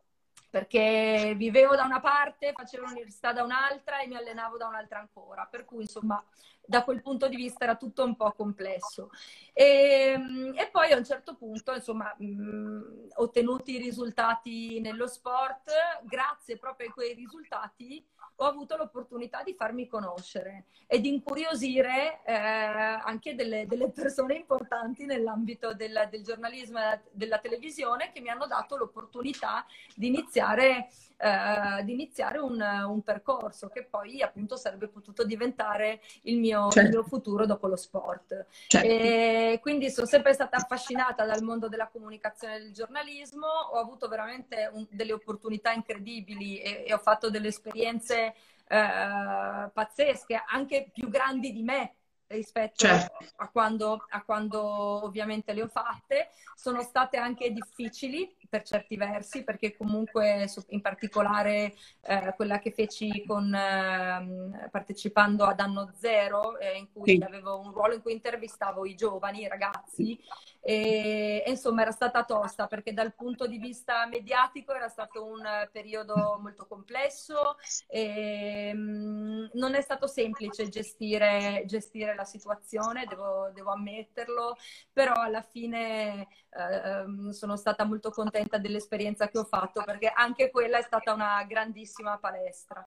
perché 0.51 1.35
vivevo 1.37 1.77
da 1.77 1.85
una 1.85 2.01
parte, 2.01 2.53
facevo 2.55 2.87
l'università 2.87 3.33
da 3.33 3.43
un'altra 3.43 4.01
e 4.01 4.07
mi 4.07 4.17
allenavo 4.17 4.57
da 4.57 4.67
un'altra 4.67 4.99
ancora, 4.99 5.47
per 5.47 5.65
cui 5.65 5.83
insomma 5.83 6.23
da 6.69 6.85
quel 6.85 7.01
punto 7.01 7.29
di 7.29 7.37
vista 7.37 7.65
era 7.65 7.77
tutto 7.77 8.05
un 8.05 8.15
po' 8.15 8.33
complesso. 8.33 9.11
E, 9.53 10.13
ehm, 10.15 10.53
e 10.55 10.69
poi 10.71 10.93
a 10.93 10.97
un 10.97 11.05
certo 11.05 11.35
punto, 11.35 11.73
insomma, 11.73 12.15
mh, 12.17 13.09
ottenuti 13.15 13.77
i 13.77 13.79
risultati 13.79 14.79
nello 14.81 15.07
sport, 15.07 15.71
grazie 16.03 16.59
proprio 16.59 16.91
a 16.91 16.93
quei 16.93 17.15
risultati 17.15 18.05
ho 18.41 18.45
avuto 18.45 18.77
l'opportunità 18.77 19.43
di 19.43 19.55
farmi 19.55 19.87
conoscere 19.89 20.67
e 20.87 21.01
di 21.01 21.09
incuriosire 21.09 22.21
eh, 22.25 22.35
anche 22.35 23.35
delle, 23.35 23.67
delle, 23.67 23.91
persone 23.91 24.35
importanti 24.35 25.07
nell'ambito 25.07 25.75
del, 25.75 26.09
del 26.11 26.23
giornalismo 26.23 26.79
e 26.79 27.01
della 27.11 27.39
televisione 27.39 28.13
che 28.13 28.21
mi 28.21 28.29
hanno 28.29 28.47
dato 28.47 28.77
l'opportunità 28.77 29.67
di 29.95 30.07
iniziare 30.07 30.89
eh, 31.21 31.83
di 31.83 31.95
iniziare 31.95 32.39
un, 32.39 32.61
un, 32.61 33.03
percorso 33.03 33.69
che 33.69 33.83
poi 33.83 34.23
appunto 34.23 34.55
sarebbe 34.55 34.87
potuto 34.87 35.25
diventare 35.25 36.01
il 36.23 36.39
mio, 36.39 36.71
certo. 36.71 36.89
il 36.89 36.95
mio 36.95 37.03
futuro 37.03 37.45
dopo 37.45 37.67
lo 37.67 37.75
sport. 37.75 38.47
Certo. 38.69 39.61
Quindi 39.61 39.91
sono 39.91 40.07
sempre 40.07 40.33
stata 40.33 40.59
affascinata 40.59 41.25
dal 41.25 41.43
mondo 41.43 41.69
della 41.69 41.89
comunicazione 41.89 42.57
e 42.57 42.61
del 42.61 42.73
giornalismo, 42.73 43.49
ho 43.49 43.79
avuto 43.79 44.07
veramente 44.07 44.71
un, 44.73 44.87
delle 44.91 45.13
opportunità 45.13 45.73
incredibili 45.73 46.61
e, 46.61 46.85
e 46.87 46.95
ho 46.95 46.99
fatto 46.99 47.31
delle 47.31 47.49
esperienze 47.49 48.28
eh, 48.69 49.71
pazzesche, 49.73 50.43
anche 50.47 50.91
più 50.93 51.09
grandi 51.09 51.53
di 51.53 51.63
me 51.63 51.95
rispetto 52.29 52.87
certo. 52.87 53.25
a, 53.37 53.49
quando, 53.49 54.05
a, 54.09 54.23
quando, 54.23 54.63
ovviamente 54.63 55.53
le 55.53 55.63
ho 55.63 55.69
fatte. 55.69 56.29
Sono 56.55 56.83
state 56.83 57.17
anche 57.17 57.53
difficili 57.53 58.35
per 58.49 58.63
certi 58.63 58.97
versi, 58.97 59.45
perché 59.45 59.77
comunque 59.77 60.49
in 60.69 60.81
particolare 60.81 61.75
eh, 62.03 62.33
quella 62.35 62.59
che 62.59 62.73
feci 62.73 63.25
con, 63.27 63.53
eh, 63.55 64.69
partecipando 64.71 65.45
ad 65.45 65.61
Anno 65.61 65.93
Zero, 65.97 66.59
eh, 66.59 66.79
in 66.79 66.89
cui 66.93 67.17
sì. 67.17 67.23
avevo 67.23 67.59
un 67.59 67.73
ruolo 67.73 67.95
in 67.95 68.03
cui 68.03 68.13
intervistavo 68.13 68.87
i 68.87 68.95
giovani, 68.95 69.43
i 69.43 69.49
ragazzi, 69.49 70.19
e, 70.61 71.43
e, 71.45 71.51
insomma 71.51 71.83
era 71.83 71.91
stata 71.91 72.25
tosta 72.25 72.67
perché 72.67 72.93
dal 72.93 73.15
punto 73.15 73.47
di 73.47 73.59
vista 73.59 74.07
mediatico 74.07 74.75
era 74.75 74.89
stato 74.89 75.25
un 75.25 75.43
periodo 75.71 76.39
molto 76.41 76.67
complesso 76.67 77.57
e 77.87 78.73
mh, 78.73 78.79
mm, 78.79 79.47
non 79.55 79.75
è 79.75 79.81
stato 79.81 80.07
semplice 80.07 80.69
gestire, 80.69 81.63
gestire 81.67 82.15
la 82.15 82.25
situazione, 82.25 83.05
devo, 83.07 83.51
devo, 83.53 83.71
ammetterlo, 83.73 84.57
però 84.93 85.13
alla 85.15 85.43
fine 85.43 86.29
eh, 86.51 87.33
sono 87.33 87.57
stata 87.57 87.85
molto 87.85 88.11
contenta 88.11 88.38
dell'esperienza 88.59 89.29
che 89.29 89.39
ho 89.39 89.45
fatto 89.45 89.83
perché 89.85 90.13
anche 90.15 90.51
quella 90.51 90.79
è 90.79 90.83
stata 90.83 91.13
una 91.13 91.45
grandissima 91.45 92.19
palestra. 92.19 92.87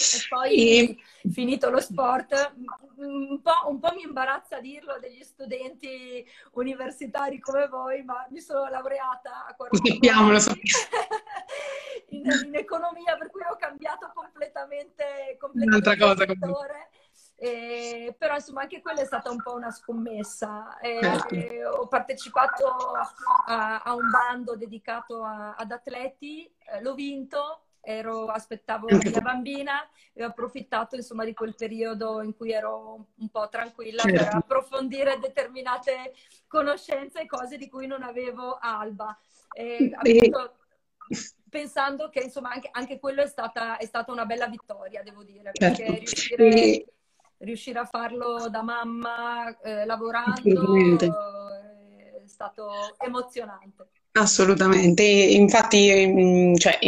E 0.00 0.26
poi, 0.28 0.54
e... 0.54 0.96
finito 1.30 1.68
lo 1.68 1.80
sport, 1.80 2.54
un 2.96 3.40
po', 3.42 3.68
un 3.68 3.78
po', 3.78 3.92
mi 3.94 4.02
imbarazza 4.02 4.58
dirlo 4.58 4.98
degli 4.98 5.22
studenti 5.22 6.26
universitari 6.52 7.38
come 7.38 7.68
voi, 7.68 8.02
ma 8.02 8.26
mi 8.30 8.40
sono 8.40 8.66
laureata 8.68 9.46
a 9.46 9.54
40 9.54 9.90
Sappiamo, 9.92 10.30
lo 10.30 10.38
so. 10.38 10.52
in, 12.10 12.24
in, 12.46 12.54
economia, 12.54 13.16
per 13.18 13.30
cui 13.30 13.42
ho 13.42 13.56
cambiato 13.56 14.10
completamente 14.14 15.36
completamente, 15.38 15.90
Un'altra 15.90 15.96
cosa. 15.96 16.24
Eh, 17.42 18.14
però 18.18 18.34
insomma 18.34 18.60
anche 18.60 18.82
quella 18.82 19.00
è 19.00 19.06
stata 19.06 19.30
un 19.30 19.40
po' 19.40 19.54
una 19.54 19.70
scommessa. 19.70 20.78
Eh, 20.78 21.00
eh, 21.30 21.64
ho 21.64 21.86
partecipato 21.88 22.66
a, 23.46 23.80
a 23.80 23.94
un 23.94 24.10
bando 24.10 24.56
dedicato 24.56 25.24
a- 25.24 25.54
ad 25.54 25.70
atleti, 25.70 26.44
eh, 26.58 26.82
l'ho 26.82 26.92
vinto, 26.92 27.62
ero- 27.80 28.26
aspettavo 28.26 28.88
la 28.88 28.98
mia 29.02 29.20
bambina 29.22 29.88
e 30.12 30.22
ho 30.22 30.26
approfittato 30.26 30.96
insomma 30.96 31.24
di 31.24 31.32
quel 31.32 31.54
periodo 31.54 32.20
in 32.20 32.36
cui 32.36 32.52
ero 32.52 33.06
un 33.16 33.28
po' 33.30 33.48
tranquilla 33.48 34.02
per 34.02 34.18
Certo. 34.18 34.36
approfondire 34.36 35.18
determinate 35.18 36.12
conoscenze 36.46 37.22
e 37.22 37.26
cose 37.26 37.56
di 37.56 37.70
cui 37.70 37.86
non 37.86 38.02
avevo 38.02 38.58
alba. 38.60 39.18
E, 39.54 39.90
E- 39.90 39.92
appunto, 39.94 40.56
pensando 41.48 42.10
che 42.10 42.20
insomma 42.20 42.50
anche, 42.50 42.68
anche 42.70 42.98
quello 42.98 43.22
è 43.22 43.26
stata, 43.26 43.78
è 43.78 43.86
stata 43.86 44.12
una 44.12 44.26
bella 44.26 44.46
vittoria, 44.46 45.02
devo 45.02 45.22
dire, 45.24 45.52
perché 45.52 45.84
Certo. 45.86 45.98
riuscire, 45.98 46.84
riuscire 47.40 47.78
a 47.78 47.84
farlo 47.84 48.48
da 48.48 48.62
mamma 48.62 49.56
eh, 49.60 49.84
lavorando 49.84 50.74
eh, 51.00 52.22
è 52.24 52.26
stato 52.26 52.70
emozionante. 52.98 53.88
Assolutamente, 54.12 55.04
infatti 55.04 56.06
mm, 56.06 56.54
cioè, 56.56 56.78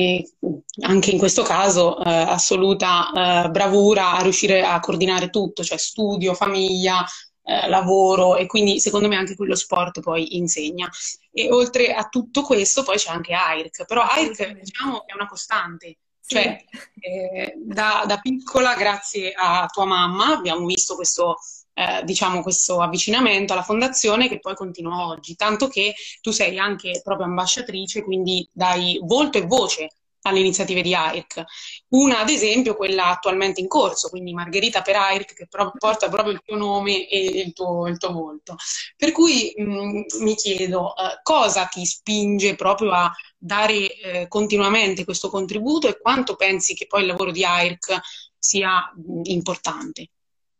anche 0.80 1.10
in 1.10 1.18
questo 1.18 1.42
caso 1.42 2.02
eh, 2.02 2.10
assoluta 2.10 3.44
eh, 3.44 3.50
bravura 3.50 4.14
a 4.16 4.22
riuscire 4.22 4.64
a 4.64 4.80
coordinare 4.80 5.30
tutto, 5.30 5.62
cioè 5.62 5.78
studio, 5.78 6.34
famiglia, 6.34 7.04
eh, 7.44 7.68
lavoro 7.68 8.36
e 8.36 8.46
quindi 8.46 8.80
secondo 8.80 9.08
me 9.08 9.16
anche 9.16 9.36
quello 9.36 9.54
sport 9.54 10.00
poi 10.00 10.36
insegna. 10.36 10.88
E 11.30 11.50
oltre 11.50 11.94
a 11.94 12.08
tutto 12.08 12.42
questo 12.42 12.82
poi 12.82 12.96
c'è 12.96 13.10
anche 13.10 13.32
AIRC, 13.32 13.84
però 13.84 14.02
AIRC 14.02 14.52
diciamo 14.60 15.06
è 15.06 15.14
una 15.14 15.26
costante. 15.26 15.98
Cioè 16.32 16.64
eh, 17.00 17.54
da, 17.56 18.04
da 18.06 18.18
piccola 18.18 18.74
grazie 18.74 19.32
a 19.36 19.68
tua 19.72 19.84
mamma 19.84 20.36
abbiamo 20.36 20.66
visto 20.66 20.94
questo 20.94 21.36
eh, 21.74 22.02
diciamo 22.04 22.42
questo 22.42 22.80
avvicinamento 22.80 23.52
alla 23.52 23.62
fondazione 23.62 24.28
che 24.28 24.38
poi 24.38 24.54
continua 24.54 25.06
oggi, 25.06 25.34
tanto 25.34 25.68
che 25.68 25.94
tu 26.20 26.30
sei 26.30 26.58
anche 26.58 27.00
proprio 27.02 27.26
ambasciatrice, 27.26 28.02
quindi 28.02 28.46
dai 28.52 29.00
volto 29.02 29.38
e 29.38 29.46
voce 29.46 29.88
alle 30.22 30.40
iniziative 30.40 30.82
di 30.82 30.94
AIRC. 30.94 31.44
Una, 31.88 32.20
ad 32.20 32.28
esempio, 32.28 32.76
quella 32.76 33.06
attualmente 33.06 33.60
in 33.60 33.68
corso, 33.68 34.08
quindi 34.08 34.32
Margherita 34.32 34.82
per 34.82 34.96
AIRC, 34.96 35.34
che 35.34 35.46
pro- 35.48 35.72
porta 35.76 36.08
proprio 36.08 36.32
il 36.34 36.40
tuo 36.44 36.56
nome 36.56 37.08
e 37.08 37.24
il 37.40 37.52
tuo, 37.52 37.86
il 37.88 37.98
tuo 37.98 38.12
volto. 38.12 38.56
Per 38.96 39.12
cui 39.12 39.52
mh, 39.56 40.04
mi 40.20 40.34
chiedo 40.34 40.94
eh, 40.96 41.20
cosa 41.22 41.66
ti 41.66 41.84
spinge 41.84 42.54
proprio 42.54 42.92
a 42.92 43.12
dare 43.36 43.96
eh, 43.96 44.28
continuamente 44.28 45.04
questo 45.04 45.28
contributo 45.28 45.88
e 45.88 46.00
quanto 46.00 46.36
pensi 46.36 46.74
che 46.74 46.86
poi 46.86 47.00
il 47.00 47.08
lavoro 47.08 47.30
di 47.30 47.44
AIRC 47.44 48.00
sia 48.38 48.92
mh, 48.94 49.20
importante. 49.24 50.10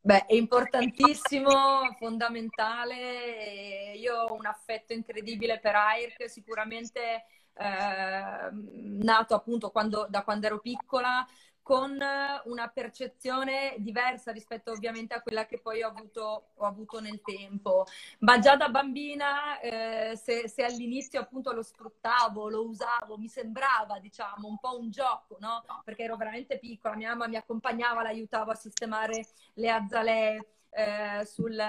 Beh, 0.05 0.27
è 0.27 0.35
importantissimo, 0.35 1.95
fondamentale. 1.97 3.93
Io 3.95 4.17
ho 4.23 4.35
un 4.35 4.47
affetto 4.47 4.93
incredibile 4.93 5.61
per 5.61 5.77
AIRC, 5.77 6.29
sicuramente 6.29 7.25
eh, 7.55 8.51
nato 8.53 9.35
appunto 9.35 9.71
quando- 9.71 10.07
da 10.09 10.23
quando 10.23 10.47
ero 10.47 10.59
piccola, 10.61 11.27
con 11.63 11.97
una 12.45 12.69
percezione 12.75 13.77
diversa 13.79 14.33
rispetto 14.33 14.73
ovviamente 14.73 15.15
a 15.15 15.23
quella 15.23 15.47
che 15.47 15.61
poi 15.61 15.83
ho 15.83 15.89
avuto, 15.89 16.49
ho 16.57 16.65
avuto 16.65 17.01
nel 17.01 17.21
tempo. 17.23 17.85
Ma 18.21 18.39
già 18.41 18.57
da 18.57 18.69
bambina, 18.69 19.61
eh, 19.61 20.17
se, 20.17 20.49
se 20.49 20.65
all'inizio 20.65 21.21
appunto 21.21 21.53
lo 21.53 21.63
sfruttavo, 21.63 22.49
lo 22.49 22.67
usavo, 22.67 23.17
mi 23.17 23.29
sembrava, 23.29 23.99
diciamo, 24.01 24.49
un 24.49 24.59
po' 24.59 24.77
un 24.79 24.91
gioco, 24.91 25.37
no? 25.41 25.63
Perché 25.85 26.03
ero 26.03 26.17
veramente 26.17 26.59
piccola, 26.59 26.97
mia 26.97 27.11
mamma 27.11 27.29
mi 27.29 27.37
accompagnava, 27.37 28.03
l'aiutavo 28.03 28.51
a 28.51 28.55
sistemare 28.57 29.25
le 29.55 29.71
azzalee 29.71 30.47
eh, 30.75 31.25
sul, 31.27 31.61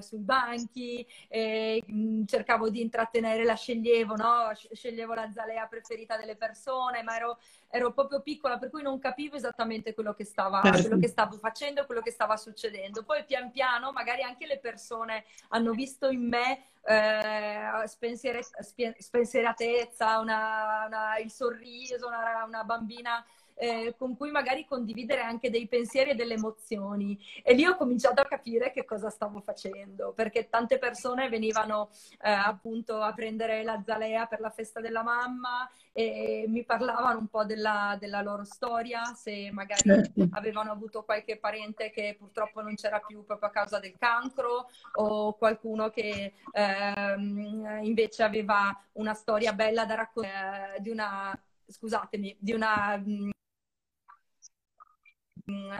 sui 0.00 0.18
banchi, 0.18 1.06
e, 1.28 1.82
mh, 1.86 2.24
cercavo 2.24 2.68
di 2.68 2.80
intrattenere, 2.80 3.44
la 3.44 3.54
sceglievo, 3.54 4.14
no? 4.16 4.50
Sc- 4.54 4.72
Sceglievo 4.74 5.14
la 5.14 5.30
zalea 5.30 5.66
preferita 5.66 6.16
delle 6.16 6.36
persone, 6.36 7.02
ma 7.02 7.16
ero, 7.16 7.38
ero 7.70 7.92
proprio 7.92 8.20
piccola, 8.20 8.58
per 8.58 8.70
cui 8.70 8.82
non 8.82 8.98
capivo 8.98 9.36
esattamente 9.36 9.94
quello 9.94 10.12
che 10.14 10.24
stava, 10.24 10.60
Certo. 10.62 10.80
quello 10.82 10.98
che 10.98 11.08
stavo 11.08 11.36
facendo, 11.38 11.86
quello 11.86 12.00
che 12.02 12.10
stava 12.10 12.36
succedendo. 12.36 13.04
Poi 13.04 13.24
pian 13.24 13.50
piano, 13.50 13.92
magari 13.92 14.22
anche 14.22 14.46
le 14.46 14.58
persone 14.58 15.24
hanno 15.48 15.72
visto 15.72 16.08
in 16.08 16.26
me 16.28 16.66
eh, 16.84 17.86
spie- 17.86 18.96
spensieratezza, 18.98 20.18
una- 20.18 20.84
una- 20.86 21.16
il 21.18 21.30
sorriso, 21.30 22.06
una, 22.08 22.44
una 22.44 22.64
bambina 22.64 23.24
eh, 23.54 23.94
con 23.96 24.16
cui 24.16 24.30
magari 24.30 24.64
condividere 24.64 25.20
anche 25.20 25.50
dei 25.50 25.66
pensieri 25.68 26.10
e 26.10 26.14
delle 26.14 26.34
emozioni. 26.34 27.18
E 27.42 27.54
lì 27.54 27.64
ho 27.66 27.76
cominciato 27.76 28.20
a 28.20 28.24
capire 28.26 28.70
che 28.72 28.84
cosa 28.84 29.10
stavo 29.10 29.40
facendo, 29.40 30.12
perché 30.12 30.48
tante 30.48 30.78
persone 30.78 31.28
venivano 31.28 31.90
eh, 32.22 32.30
appunto 32.30 33.00
a 33.00 33.12
prendere 33.12 33.62
la 33.62 33.82
zalea 33.84 34.26
per 34.26 34.40
la 34.40 34.50
festa 34.50 34.80
della 34.80 35.02
mamma 35.02 35.68
e 35.92 36.46
mi 36.48 36.64
parlavano 36.64 37.18
un 37.18 37.28
po' 37.28 37.44
della, 37.44 37.96
della 38.00 38.22
loro 38.22 38.44
storia, 38.44 39.04
se 39.14 39.50
magari 39.52 39.80
Certo. 39.82 40.28
avevano 40.32 40.70
avuto 40.70 41.02
qualche 41.04 41.36
parente 41.36 41.90
che 41.90 42.16
purtroppo 42.18 42.62
non 42.62 42.74
c'era 42.76 43.00
più 43.00 43.24
proprio 43.24 43.48
a 43.48 43.52
causa 43.52 43.78
del 43.78 43.94
cancro 43.98 44.68
o 44.94 45.34
qualcuno 45.34 45.90
che 45.90 46.34
ehm, 46.52 47.80
invece 47.82 48.22
aveva 48.22 48.76
una 48.92 49.14
storia 49.14 49.52
bella 49.52 49.84
da 49.84 49.94
raccontare, 49.94 50.76
eh, 50.76 50.80
di 50.80 50.90
una, 50.90 51.36
scusatemi, 51.66 52.36
di 52.38 52.52
una 52.52 52.96
mh, 52.96 53.30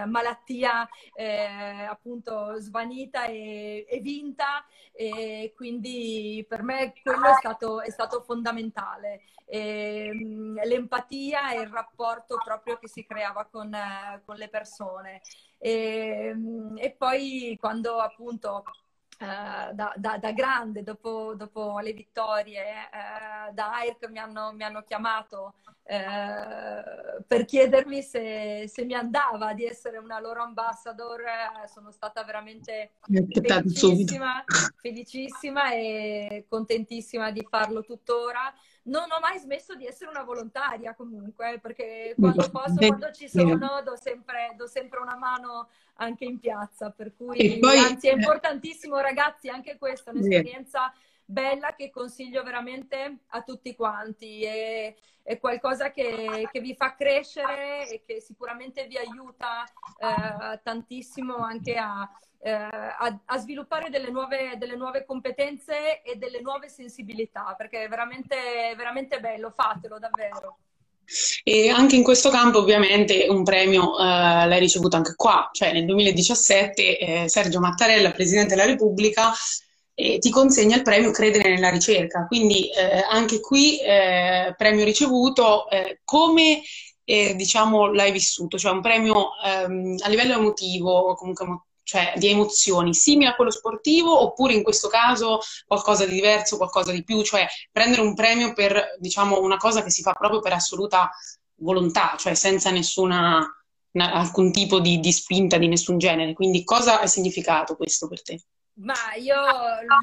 malattia 0.06 0.88
eh, 1.14 1.84
appunto 1.88 2.58
svanita 2.58 3.26
e, 3.26 3.86
e 3.88 4.00
vinta 4.00 4.64
e 4.92 5.52
quindi 5.56 6.44
per 6.48 6.62
me 6.62 6.92
quello 7.02 7.26
è 7.26 7.34
stato, 7.38 7.80
è 7.80 7.90
stato 7.90 8.22
fondamentale. 8.22 9.22
E, 9.44 10.10
l'empatia 10.64 11.52
e 11.52 11.60
il 11.60 11.68
rapporto 11.68 12.36
proprio 12.42 12.78
che 12.78 12.88
si 12.88 13.04
creava 13.04 13.46
con, 13.46 13.76
con 14.24 14.36
le 14.36 14.48
persone. 14.48 15.20
E, 15.58 16.34
e 16.76 16.90
poi 16.92 17.56
quando 17.60 17.98
appunto 17.98 18.64
eh, 19.22 19.72
da, 19.74 19.92
da- 19.96 20.18
da 20.18 20.32
grande, 20.32 20.82
dopo, 20.82 21.34
dopo 21.36 21.78
le 21.78 21.92
vittorie, 21.92 22.62
eh, 22.62 23.52
da 23.52 23.72
AIRC 23.74 24.08
mi 24.08 24.18
hanno, 24.18 24.52
mi 24.52 24.64
hanno 24.64 24.82
chiamato 24.82 25.54
eh, 25.84 27.22
per 27.26 27.44
chiedermi 27.44 28.02
se, 28.02 28.64
se 28.66 28.84
mi 28.84 28.94
andava 28.94 29.52
di 29.54 29.64
essere 29.64 29.98
una 29.98 30.18
loro 30.18 30.42
ambassador. 30.42 31.20
Eh, 31.20 31.68
sono 31.68 31.90
stata 31.92 32.24
veramente 32.24 32.92
felicissima, 33.30 34.44
felicissima 34.80 35.72
e 35.72 36.44
contentissima 36.48 37.30
di 37.30 37.46
farlo 37.48 37.82
tuttora. 37.82 38.52
Non 38.84 39.10
ho 39.12 39.20
mai 39.20 39.38
smesso 39.38 39.74
di 39.74 39.86
essere 39.86 40.10
una 40.10 40.24
volontaria 40.24 40.94
comunque, 40.94 41.60
perché 41.60 42.14
quando 42.18 42.50
posso, 42.50 42.74
quando 42.74 43.12
ci 43.12 43.28
sono, 43.28 43.80
do 43.84 43.96
sempre, 43.96 44.54
do 44.56 44.66
sempre 44.66 44.98
una 44.98 45.16
mano 45.16 45.68
anche 45.94 46.24
in 46.24 46.40
piazza. 46.40 46.90
Per 46.90 47.14
cui, 47.14 47.58
poi- 47.60 47.78
anzi, 47.78 48.08
è 48.08 48.12
importantissimo, 48.12 48.98
ragazzi, 48.98 49.48
anche 49.48 49.78
questa 49.78 50.10
è 50.10 50.14
un'esperienza 50.14 50.92
bella 51.24 51.74
che 51.74 51.90
consiglio 51.90 52.42
veramente 52.42 53.18
a 53.28 53.42
tutti 53.42 53.74
quanti. 53.76 54.42
È, 54.42 54.94
è 55.22 55.38
qualcosa 55.38 55.92
che, 55.92 56.48
che 56.50 56.60
vi 56.60 56.74
fa 56.74 56.94
crescere 56.96 57.88
e 57.88 58.02
che 58.04 58.20
sicuramente 58.20 58.86
vi 58.86 58.96
aiuta 58.96 59.64
eh, 59.64 60.60
tantissimo 60.62 61.36
anche 61.36 61.76
a, 61.76 62.10
eh, 62.44 62.50
a, 62.50 63.20
a 63.24 63.38
sviluppare 63.38 63.88
delle 63.88 64.10
nuove, 64.10 64.56
delle 64.58 64.74
nuove 64.74 65.04
competenze 65.04 66.02
e 66.02 66.16
delle 66.16 66.40
nuove 66.40 66.68
sensibilità, 66.68 67.54
perché 67.56 67.84
è 67.84 67.88
veramente, 67.88 68.74
veramente 68.76 69.20
bello, 69.20 69.52
fatelo 69.54 69.98
davvero. 69.98 70.58
E 71.44 71.68
anche 71.68 71.96
in 71.96 72.02
questo 72.02 72.30
campo 72.30 72.58
ovviamente 72.58 73.26
un 73.28 73.44
premio 73.44 73.96
eh, 73.98 74.02
l'hai 74.02 74.58
ricevuto 74.58 74.96
anche 74.96 75.14
qua, 75.14 75.50
cioè 75.52 75.72
nel 75.72 75.84
2017 75.84 76.98
eh, 76.98 77.28
Sergio 77.28 77.60
Mattarella, 77.60 78.10
Presidente 78.10 78.54
della 78.54 78.66
Repubblica, 78.66 79.32
eh, 79.94 80.18
ti 80.18 80.30
consegna 80.30 80.76
il 80.76 80.82
premio 80.82 81.10
Credere 81.12 81.50
nella 81.50 81.70
ricerca, 81.70 82.26
quindi 82.26 82.70
eh, 82.70 83.04
anche 83.08 83.40
qui 83.40 83.78
eh, 83.80 84.54
premio 84.56 84.84
ricevuto, 84.84 85.68
eh, 85.70 86.00
come 86.04 86.62
diciamo 87.04 87.92
l'hai 87.92 88.10
vissuto? 88.10 88.56
Cioè 88.56 88.72
un 88.72 88.80
premio 88.80 89.32
ehm, 89.44 89.96
a 90.00 90.08
livello 90.08 90.32
emotivo, 90.32 91.14
comunque 91.14 91.44
cioè 91.82 92.12
di 92.16 92.28
emozioni, 92.28 92.94
simile 92.94 93.30
a 93.30 93.34
quello 93.34 93.50
sportivo 93.50 94.20
oppure 94.20 94.54
in 94.54 94.62
questo 94.62 94.88
caso 94.88 95.40
qualcosa 95.66 96.06
di 96.06 96.14
diverso, 96.14 96.56
qualcosa 96.56 96.92
di 96.92 97.04
più, 97.04 97.22
cioè 97.22 97.46
prendere 97.70 98.02
un 98.02 98.14
premio 98.14 98.52
per, 98.52 98.96
diciamo, 98.98 99.40
una 99.40 99.56
cosa 99.56 99.82
che 99.82 99.90
si 99.90 100.02
fa 100.02 100.12
proprio 100.12 100.40
per 100.40 100.52
assoluta 100.52 101.10
volontà, 101.56 102.14
cioè 102.18 102.34
senza 102.34 102.70
nessuna, 102.70 103.40
na- 103.92 104.12
alcun 104.12 104.52
tipo 104.52 104.80
di, 104.80 105.00
di 105.00 105.12
spinta 105.12 105.58
di 105.58 105.68
nessun 105.68 105.98
genere. 105.98 106.34
Quindi 106.34 106.64
cosa 106.64 107.00
ha 107.00 107.06
significato 107.06 107.76
questo 107.76 108.08
per 108.08 108.22
te? 108.22 108.40
Ma 108.74 109.14
io 109.16 109.36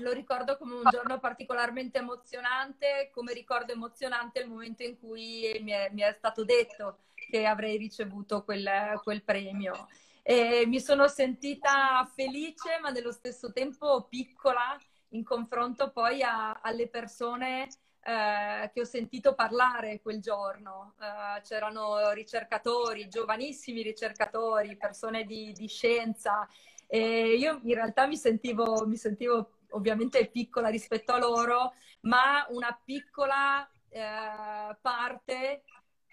lo 0.04 0.12
ricordo 0.12 0.56
come 0.58 0.76
un 0.76 0.84
giorno 0.92 1.20
particolarmente 1.20 1.98
emozionante, 1.98 3.10
come 3.12 3.34
ricordo 3.34 3.72
emozionante 3.72 4.40
il 4.42 4.48
momento 4.48 4.84
in 4.84 5.00
cui 5.00 5.60
mi 5.64 5.72
è, 5.72 5.90
mi 5.92 6.02
è 6.02 6.14
stato 6.18 6.46
detto 6.46 7.00
che 7.32 7.46
avrei 7.46 7.78
ricevuto 7.78 8.44
quel, 8.44 8.70
quel 9.04 9.24
premio. 9.24 9.88
E 10.32 10.68
mi 10.68 10.80
sono 10.80 11.08
sentita 11.08 12.08
felice, 12.14 12.78
ma 12.84 12.92
nello 12.92 13.12
stesso 13.12 13.52
tempo 13.52 14.06
piccola 14.08 14.78
in 15.14 15.24
confronto 15.24 15.90
poi 15.90 16.22
a, 16.22 16.60
alle 16.62 16.88
persone 16.88 17.68
eh, 18.04 18.70
che 18.72 18.80
ho 18.80 18.84
sentito 18.84 19.34
parlare 19.34 20.00
quel 20.02 20.22
giorno. 20.22 20.94
Eh, 21.00 21.42
c'erano 21.42 22.12
ricercatori, 22.12 23.08
giovanissimi 23.08 23.82
ricercatori, 23.82 24.78
persone 24.78 25.24
di, 25.24 25.52
di 25.52 25.68
scienza. 25.68 26.48
E 26.86 27.34
io 27.34 27.60
in 27.64 27.74
realtà 27.74 28.06
mi 28.06 28.16
sentivo, 28.16 28.86
mi 28.86 28.98
sentivo 28.98 29.54
ovviamente 29.72 30.28
piccola 30.28 30.68
rispetto 30.68 31.12
a 31.12 31.18
loro, 31.18 31.74
ma 32.02 32.46
una 32.50 32.80
piccola 32.86 33.68
eh, 33.90 34.78
parte 34.80 35.64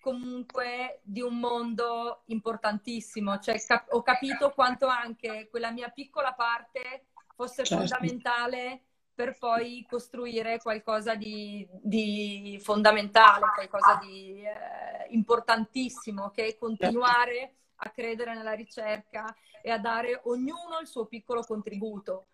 comunque 0.07 1.01
di 1.03 1.21
un 1.21 1.37
mondo 1.37 2.23
importantissimo. 2.27 3.40
Cioè, 3.40 3.61
cap- 3.64 3.92
ho 3.92 4.03
capito 4.03 4.53
quanto 4.53 4.87
anche 4.87 5.49
quella 5.51 5.73
mia 5.73 5.88
piccola 5.88 6.33
parte 6.33 7.07
fosse 7.35 7.64
certo. 7.64 7.85
fondamentale 7.85 8.83
per 9.12 9.37
poi 9.37 9.85
costruire 9.88 10.59
qualcosa 10.59 11.16
di, 11.16 11.66
di 11.83 12.57
fondamentale, 12.62 13.47
qualcosa 13.53 13.99
di 14.01 14.45
eh, 14.45 15.09
importantissimo, 15.09 16.31
che 16.31 16.47
è 16.47 16.57
continuare 16.57 17.55
a 17.77 17.90
credere 17.90 18.37
nella 18.37 18.53
ricerca 18.53 19.35
e 19.61 19.71
a 19.73 19.79
dare 19.79 20.21
ognuno 20.27 20.79
il 20.81 20.87
suo 20.87 21.07
piccolo 21.07 21.42
contributo. 21.42 22.29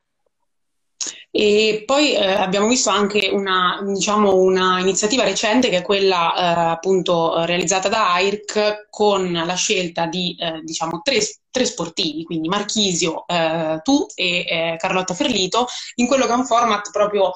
E 1.34 1.84
poi 1.86 2.14
eh, 2.14 2.26
abbiamo 2.26 2.68
visto 2.68 2.90
anche 2.90 3.30
una, 3.32 3.82
diciamo, 3.86 4.36
una, 4.36 4.78
iniziativa 4.80 5.24
recente 5.24 5.70
che 5.70 5.78
è 5.78 5.82
quella 5.82 6.34
eh, 6.34 6.70
appunto 6.72 7.46
realizzata 7.46 7.88
da 7.88 8.12
AIRC 8.12 8.88
con 8.90 9.32
la 9.32 9.54
scelta 9.54 10.06
di 10.06 10.36
eh, 10.38 10.60
diciamo, 10.62 11.00
tre, 11.02 11.20
tre, 11.52 11.64
sportivi, 11.66 12.24
quindi 12.24 12.48
Marchisio, 12.48 13.24
eh, 13.28 13.78
tu 13.84 14.06
e 14.14 14.44
eh, 14.48 14.76
Carlotta 14.78 15.14
Ferlito, 15.14 15.66
in 15.96 16.06
quello 16.08 16.26
che 16.26 16.32
è 16.32 16.36
un 16.36 16.46
format 16.46 16.90
proprio 16.90 17.32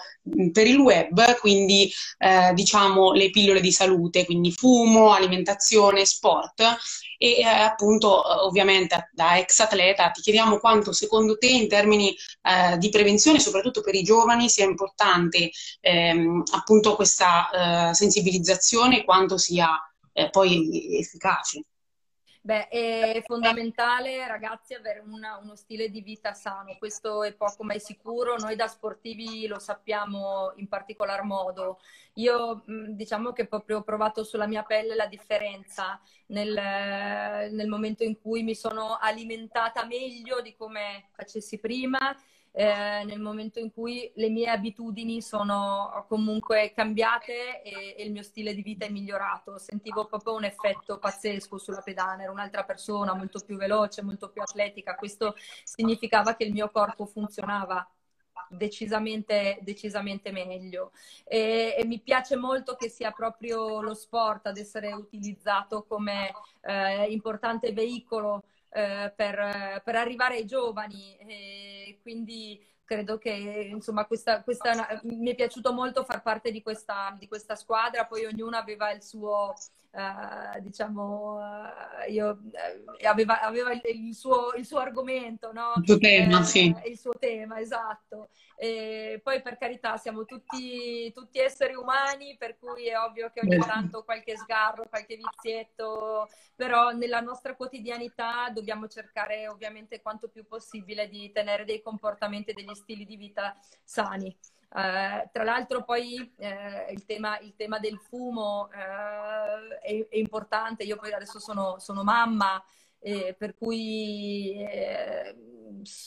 per 0.52 0.66
il 0.66 0.78
web, 0.78 1.38
quindi 1.38 1.92
eh, 2.18 2.52
diciamo 2.54 3.12
le 3.12 3.30
pillole 3.30 3.60
di 3.60 3.70
salute, 3.70 4.24
quindi 4.24 4.50
fumo, 4.50 5.12
alimentazione, 5.12 6.04
sport 6.04 6.62
e 7.18 7.38
eh, 7.38 7.44
appunto 7.44 8.44
ovviamente 8.44 9.10
da 9.12 9.38
ex 9.38 9.60
atleta 9.60 10.10
ti 10.10 10.20
chiediamo 10.20 10.58
quanto 10.58 10.92
secondo 10.92 11.38
te 11.38 11.46
in 11.46 11.68
termini 11.68 12.14
eh, 12.42 12.76
di 12.78 12.88
prevenzione, 12.88 13.38
soprattutto 13.38 13.80
per 13.82 13.94
i 13.94 14.02
giovani, 14.02 14.48
sia 14.48 14.64
importante 14.64 15.50
ehm, 15.80 16.42
appunto 16.52 16.96
questa 16.96 17.90
eh, 17.90 17.94
sensibilizzazione 17.94 19.04
quanto 19.04 19.38
sia 19.38 19.68
eh, 20.12 20.30
poi 20.30 20.98
efficace. 20.98 21.62
Beh, 22.46 22.68
è 22.68 23.24
fondamentale, 23.26 24.24
ragazzi, 24.28 24.74
avere 24.74 25.00
una, 25.00 25.36
uno 25.38 25.56
stile 25.56 25.90
di 25.90 26.00
vita 26.00 26.32
sano. 26.32 26.76
Questo 26.78 27.24
è 27.24 27.32
poco 27.32 27.64
ma 27.64 27.74
è 27.74 27.78
sicuro. 27.78 28.36
Noi 28.36 28.54
da 28.54 28.68
sportivi 28.68 29.48
lo 29.48 29.58
sappiamo 29.58 30.52
in 30.54 30.68
particolar 30.68 31.24
modo. 31.24 31.80
Io 32.14 32.62
diciamo 32.66 33.32
che 33.32 33.48
proprio 33.48 33.78
ho 33.78 33.82
provato 33.82 34.22
sulla 34.22 34.46
mia 34.46 34.62
pelle 34.62 34.94
la 34.94 35.08
differenza 35.08 36.00
nel, 36.26 36.52
nel 37.52 37.66
momento 37.66 38.04
in 38.04 38.16
cui 38.20 38.44
mi 38.44 38.54
sono 38.54 38.96
alimentata 39.00 39.84
meglio 39.84 40.40
di 40.40 40.54
come 40.54 41.08
facessi 41.16 41.58
prima 41.58 42.16
eh, 42.58 43.04
nel 43.04 43.20
momento 43.20 43.58
in 43.58 43.70
cui 43.70 44.10
le 44.14 44.30
mie 44.30 44.48
abitudini 44.48 45.20
sono 45.20 46.06
comunque 46.08 46.72
cambiate 46.74 47.60
e, 47.60 47.94
e, 47.98 48.02
il 48.02 48.10
mio 48.10 48.22
stile 48.22 48.54
di 48.54 48.62
vita 48.62 48.86
è 48.86 48.88
migliorato. 48.88 49.58
Sentivo 49.58 50.06
proprio 50.06 50.36
un 50.36 50.44
effetto 50.44 50.98
pazzesco 50.98 51.58
sulla 51.58 51.82
pedana, 51.82 52.22
ero 52.22 52.32
un'altra 52.32 52.64
persona 52.64 53.12
molto 53.12 53.40
più 53.44 53.58
veloce, 53.58 54.02
molto 54.02 54.30
più 54.30 54.40
atletica. 54.40 54.94
Questo 54.94 55.34
significava 55.64 56.34
che 56.34 56.44
il 56.44 56.52
mio 56.52 56.70
corpo 56.70 57.04
funzionava 57.04 57.86
decisamente, 58.48 59.58
decisamente 59.60 60.32
meglio. 60.32 60.92
E, 61.24 61.74
e, 61.78 61.84
mi 61.84 62.00
piace 62.00 62.36
molto 62.36 62.74
che 62.74 62.88
sia 62.88 63.10
proprio 63.10 63.82
lo 63.82 63.92
sport 63.92 64.46
ad 64.46 64.56
essere 64.56 64.94
utilizzato 64.94 65.84
come 65.84 66.32
eh, 66.62 67.04
importante 67.12 67.72
veicolo 67.74 68.44
eh, 68.76 69.10
per, 69.16 69.80
per, 69.82 69.96
arrivare 69.96 70.36
ai 70.36 70.44
giovani. 70.44 71.16
E 71.16 71.98
quindi 72.02 72.62
credo 72.84 73.16
che 73.16 73.30
insomma 73.30 74.04
questa, 74.04 74.42
questa, 74.42 75.00
mi 75.04 75.30
è 75.30 75.34
piaciuto 75.34 75.72
molto 75.72 76.04
far 76.04 76.22
parte 76.22 76.50
di 76.50 76.62
questa, 76.62 77.16
di 77.18 77.26
questa 77.26 77.56
squadra, 77.56 78.04
poi 78.04 78.26
ognuno 78.26 78.56
aveva 78.56 78.92
il 78.92 79.02
suo, 79.02 79.54
Uh, 79.96 80.60
diciamo, 80.60 81.38
uh, 81.38 82.10
io, 82.10 82.38
uh, 82.42 83.06
aveva, 83.06 83.40
aveva 83.40 83.72
il, 83.72 83.80
il, 83.84 84.14
suo, 84.14 84.52
il, 84.52 84.66
suo, 84.66 84.76
argomento, 84.76 85.52
no? 85.54 85.72
Il 85.76 85.86
suo 85.86 85.96
tema, 85.96 86.40
eh, 86.40 86.44
sì. 86.44 86.76
Il 86.84 86.98
suo 86.98 87.14
tema, 87.18 87.60
esatto. 87.60 88.28
E 88.56 89.22
poi 89.24 89.40
per 89.40 89.56
carità 89.56 89.96
siamo 89.96 90.26
tutti, 90.26 91.10
tutti, 91.14 91.38
esseri 91.38 91.74
umani, 91.74 92.36
per 92.36 92.58
cui 92.58 92.88
è 92.88 92.98
ovvio 92.98 93.30
che 93.32 93.40
ogni 93.42 93.56
tanto 93.56 94.04
qualche 94.04 94.36
sgarro, 94.36 94.86
qualche 94.86 95.16
vizietto, 95.16 96.28
però 96.54 96.90
nella 96.90 97.20
nostra 97.20 97.56
quotidianità 97.56 98.50
dobbiamo 98.50 98.88
cercare 98.88 99.48
ovviamente 99.48 100.02
quanto 100.02 100.28
più 100.28 100.46
possibile 100.46 101.08
di 101.08 101.32
tenere 101.32 101.64
dei 101.64 101.80
comportamenti 101.80 102.50
e 102.50 102.54
degli 102.54 102.74
stili 102.74 103.06
di 103.06 103.16
vita 103.16 103.56
sani. 103.82 104.36
Uh, 104.76 105.26
tra 105.32 105.42
l'altro 105.42 105.84
poi 105.84 106.34
uh, 106.36 106.92
il, 106.92 107.06
tema, 107.06 107.38
il, 107.38 107.54
tema, 107.56 107.78
del 107.78 107.98
fumo 107.98 108.68
uh, 108.70 109.72
è, 109.80 110.06
è, 110.06 110.18
importante, 110.18 110.84
io 110.84 110.96
poi 110.96 111.14
adesso 111.14 111.40
sono, 111.40 111.78
sono 111.78 112.02
mamma, 112.02 112.62
eh, 112.98 113.34
per 113.38 113.54
cui 113.54 114.52
eh, 114.68 115.34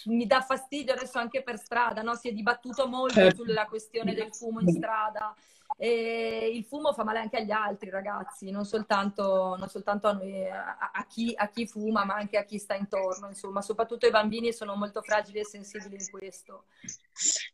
mi 0.06 0.28
dà 0.28 0.42
fastidio 0.42 0.94
adesso 0.94 1.18
anche 1.18 1.42
per 1.42 1.58
strada, 1.58 2.04
no? 2.04 2.14
si 2.14 2.30
è 2.30 2.32
dibattuto 2.32 2.88
molto 2.88 3.16
certo. 3.16 3.44
sulla 3.44 3.66
questione 3.66 4.14
del 4.14 4.32
fumo 4.36 4.60
in 4.60 4.70
strada. 4.70 5.36
E 5.82 6.52
il 6.54 6.66
fumo 6.66 6.92
fa 6.92 7.06
male 7.06 7.20
anche 7.20 7.38
agli 7.38 7.52
altri 7.52 7.90
ragazzi, 7.90 8.52
non 8.52 8.66
soltanto, 8.66 9.56
non 9.58 9.70
soltanto 9.70 10.08
a, 10.08 10.12
noi, 10.12 10.46
a, 10.46 10.92
a, 10.94 11.06
chi, 11.08 11.32
a, 11.34 11.48
chi, 11.48 11.66
fuma, 11.68 12.04
ma 12.04 12.16
anche 12.16 12.38
a 12.38 12.44
chi 12.44 12.58
sta 12.58 12.76
intorno. 12.76 13.30
Insomma, 13.30 13.62
soprattutto 13.62 14.06
i 14.06 14.12
bambini 14.12 14.52
sono 14.52 14.76
molto 14.76 15.02
fragili 15.02 15.40
e 15.40 15.46
sensibili 15.46 15.96
in 15.96 16.10
questo. 16.10 16.66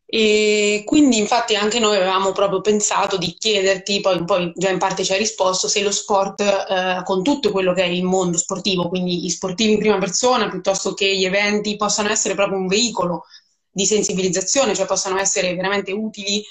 E 0.08 0.82
quindi, 0.88 1.20
infatti, 1.20 1.56
anche 1.56 1.78
noi 1.78 1.98
avevamo 1.98 2.32
proprio 2.32 2.62
pensato 2.62 3.18
di 3.18 3.36
chiederti, 3.38 4.02
poi, 4.02 4.26
poi 4.26 4.52
già 4.56 4.72
in 4.72 4.80
parte 4.80 5.04
ci 5.04 5.12
hai 5.12 5.20
risposto, 5.20 5.68
se 5.68 5.84
lo 5.84 5.92
sport, 5.92 6.42
eh, 6.42 7.02
con 7.04 7.22
tutto 7.22 7.52
quello 7.52 7.74
che 7.74 7.84
è 7.84 7.88
il 7.88 8.06
mondo 8.06 8.40
sportivo, 8.40 8.90
quindi 8.90 9.22
gli 9.22 9.30
sportivi 9.30 9.74
in 9.74 9.80
prima 9.80 10.00
persona 10.00 10.50
piuttosto 10.50 10.96
che 10.96 11.16
gli 11.16 11.26
eventi, 11.26 11.76
possano 11.76 12.10
essere 12.10 12.34
proprio 12.34 12.58
un 12.58 12.66
veicolo 12.66 13.26
di 13.70 13.86
sensibilizzazione, 13.86 14.74
cioè 14.74 14.88
possano 14.88 15.20
essere 15.20 15.54
veramente 15.54 15.92
utili 15.92 16.44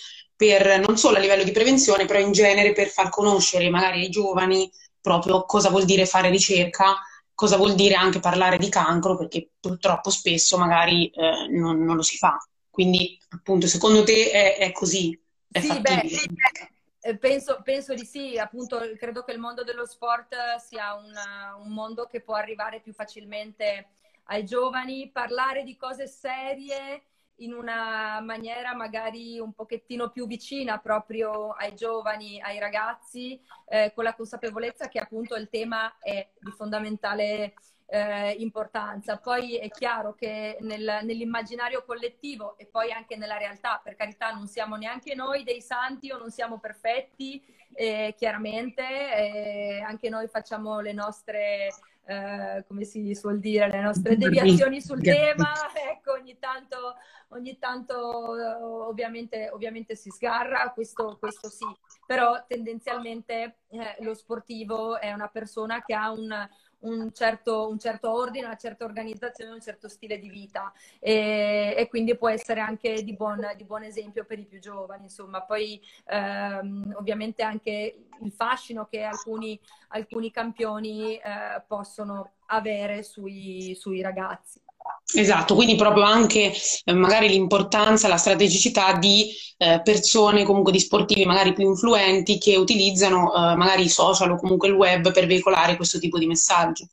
per 0.45 0.81
non 0.81 0.99
solo 0.99 1.17
a 1.17 1.21
livello 1.21 1.43
di 1.43 1.53
prevenzione, 1.53 2.05
però 2.05 2.19
in 2.19 2.33
genere 2.33 2.73
per 2.73 2.89
far 2.89 3.09
conoscere 3.09 3.71
magari 3.71 4.03
ai 4.03 4.11
giovani 4.11 4.71
proprio 5.01 5.45
cosa 5.45 5.71
vuol 5.71 5.87
dire 5.87 6.05
fare 6.05 6.29
ricerca, 6.29 6.97
cosa 7.35 7.57
vuol 7.57 7.75
dire 7.75 7.95
anche 7.95 8.21
parlare 8.21 8.59
di 8.59 8.69
cancro, 8.69 9.17
perché 9.17 9.49
purtroppo 9.59 10.11
spesso 10.11 10.59
magari 10.59 11.09
eh, 11.09 11.49
non, 11.49 11.83
non, 11.83 11.97
lo 11.97 12.03
si 12.03 12.19
fa. 12.19 12.37
Quindi, 12.69 13.19
appunto, 13.31 13.67
secondo 13.67 14.05
te 14.05 14.31
è, 14.31 14.57
è 14.59 14.73
così? 14.73 15.19
È 15.51 15.61
sì, 15.61 15.81
beh, 15.81 16.03
eh, 17.01 17.17
penso, 17.17 17.61
penso, 17.63 17.95
di 17.95 18.05
sì, 18.05 18.37
appunto, 18.39 18.81
credo 18.99 19.23
che 19.23 19.33
il 19.33 19.39
mondo 19.39 19.65
dello 19.65 19.87
sport 19.87 20.35
sia 20.57 20.95
una, 20.95 21.57
un 21.59 21.73
mondo 21.73 22.07
che 22.07 22.21
può 22.21 22.35
arrivare 22.35 22.81
più 22.81 22.93
facilmente 22.93 23.89
ai 24.25 24.45
giovani, 24.45 25.11
parlare 25.11 25.65
di 25.65 25.77
cose 25.77 26.07
serie 26.07 27.03
in 27.37 27.53
una 27.53 28.21
maniera 28.21 28.75
magari 28.75 29.39
un 29.39 29.53
pochettino 29.53 30.11
più 30.11 30.27
vicina 30.27 30.79
proprio 30.79 31.51
ai 31.51 31.75
giovani, 31.75 32.41
ai 32.41 32.59
ragazzi, 32.59 33.41
eh, 33.67 33.93
con 33.95 34.05
la 34.05 34.15
consapevolezza 34.15 34.89
che 34.89 34.99
appunto 34.99 35.35
il 35.35 35.49
tema 35.49 35.99
è 35.99 36.31
di 36.39 36.51
fondamentale 36.53 37.55
eh, 37.87 38.33
importanza. 38.39 39.19
Poi 39.19 39.57
è 39.57 39.69
chiaro 39.69 40.15
che 40.15 40.57
nel, 40.61 41.01
nell'immaginario 41.03 41.85
collettivo 41.85 42.57
e 42.59 42.67
poi 42.67 42.93
anche 42.93 43.17
nella 43.17 43.37
realtà, 43.37 43.81
per 43.83 43.97
carità, 43.97 44.33
non 44.33 44.47
siamo 44.47 44.77
neanche 44.77 45.15
noi 45.15 45.45
dei 45.45 45.61
santi 45.61 46.11
o 46.11 46.19
non 46.19 46.31
siamo 46.31 46.59
perfetti, 46.59 47.43
eh, 47.75 48.15
chiaramente, 48.17 48.83
eh, 48.83 49.81
anche 49.81 50.09
noi 50.09 50.29
facciamo 50.29 50.81
le 50.81 50.93
nostre 50.93 51.69
eh, 52.07 52.65
come 52.69 52.85
si 52.85 53.15
suol 53.15 53.39
dire, 53.39 53.69
le 53.71 53.81
nostre 53.81 54.17
deviazioni 54.19 54.81
sul 54.83 55.01
tema, 55.01 55.53
ecco, 55.91 56.13
ogni 56.13 56.39
tanto, 56.39 56.97
ogni 57.29 57.59
tanto 57.59 58.37
eh, 58.37 58.63
ovviamente, 58.63 59.49
ovviamente 59.51 59.97
si 59.97 60.11
sgarra, 60.11 60.71
questo, 60.73 61.17
questo 61.19 61.49
sì, 61.49 61.65
però 62.07 62.45
tendenzialmente 62.47 63.61
eh, 63.71 63.97
lo 64.01 64.13
sportivo 64.13 64.99
è 64.99 65.13
una 65.13 65.29
persona 65.29 65.83
che 65.83 65.95
ha 65.95 66.11
un, 66.11 66.49
un 66.85 67.13
certo, 67.13 67.69
un 67.69 67.79
certo, 67.79 68.13
ordine, 68.13 68.47
una 68.47 68.57
certa 68.57 68.85
organizzazione, 68.85 69.53
un 69.53 69.61
certo 69.61 69.89
stile 69.89 70.19
di 70.19 70.29
vita 70.29 70.73
e, 70.99 71.75
e 71.77 71.89
quindi 71.89 72.17
può 72.17 72.29
essere 72.29 72.61
anche 72.61 73.03
di 73.03 73.15
buon, 73.15 73.53
di 73.57 73.65
buon, 73.65 73.83
esempio 73.85 74.25
per 74.25 74.39
i 74.39 74.47
più 74.47 74.61
giovani. 74.61 75.05
Insomma, 75.05 75.43
poi 75.43 75.81
ehm, 76.07 76.95
ovviamente 76.97 77.43
anche 77.43 78.07
il 78.21 78.33
fascino 78.33 78.87
che 78.87 79.03
alcuni, 79.03 79.59
alcuni 79.89 80.31
campioni 80.31 81.17
eh, 81.17 81.63
possono 81.67 82.33
avere 82.47 83.03
sui, 83.03 83.75
sui 83.75 84.01
ragazzi. 84.01 84.64
Esatto, 85.15 85.55
quindi 85.55 85.77
proprio 85.77 86.03
anche 86.05 86.53
eh, 86.85 86.93
magari 86.93 87.29
l'importanza, 87.29 88.09
la 88.09 88.17
strategicità 88.17 88.93
di 88.99 89.31
eh, 89.57 89.81
persone, 89.83 90.45
comunque 90.45 90.73
di 90.73 90.81
sportivi 90.81 91.25
magari 91.25 91.53
più 91.53 91.69
influenti 91.69 92.39
che 92.39 92.57
utilizzano 92.57 93.33
eh, 93.33 93.57
magari 93.57 93.85
i 93.85 93.89
social 93.89 94.33
o 94.33 94.37
comunque 94.37 94.69
il 94.69 94.75
web 94.75 95.13
per 95.13 95.27
veicolare 95.27 95.77
questo 95.77 95.99
tipo 95.99 96.19
di 96.19 96.27
messaggi. 96.27 96.87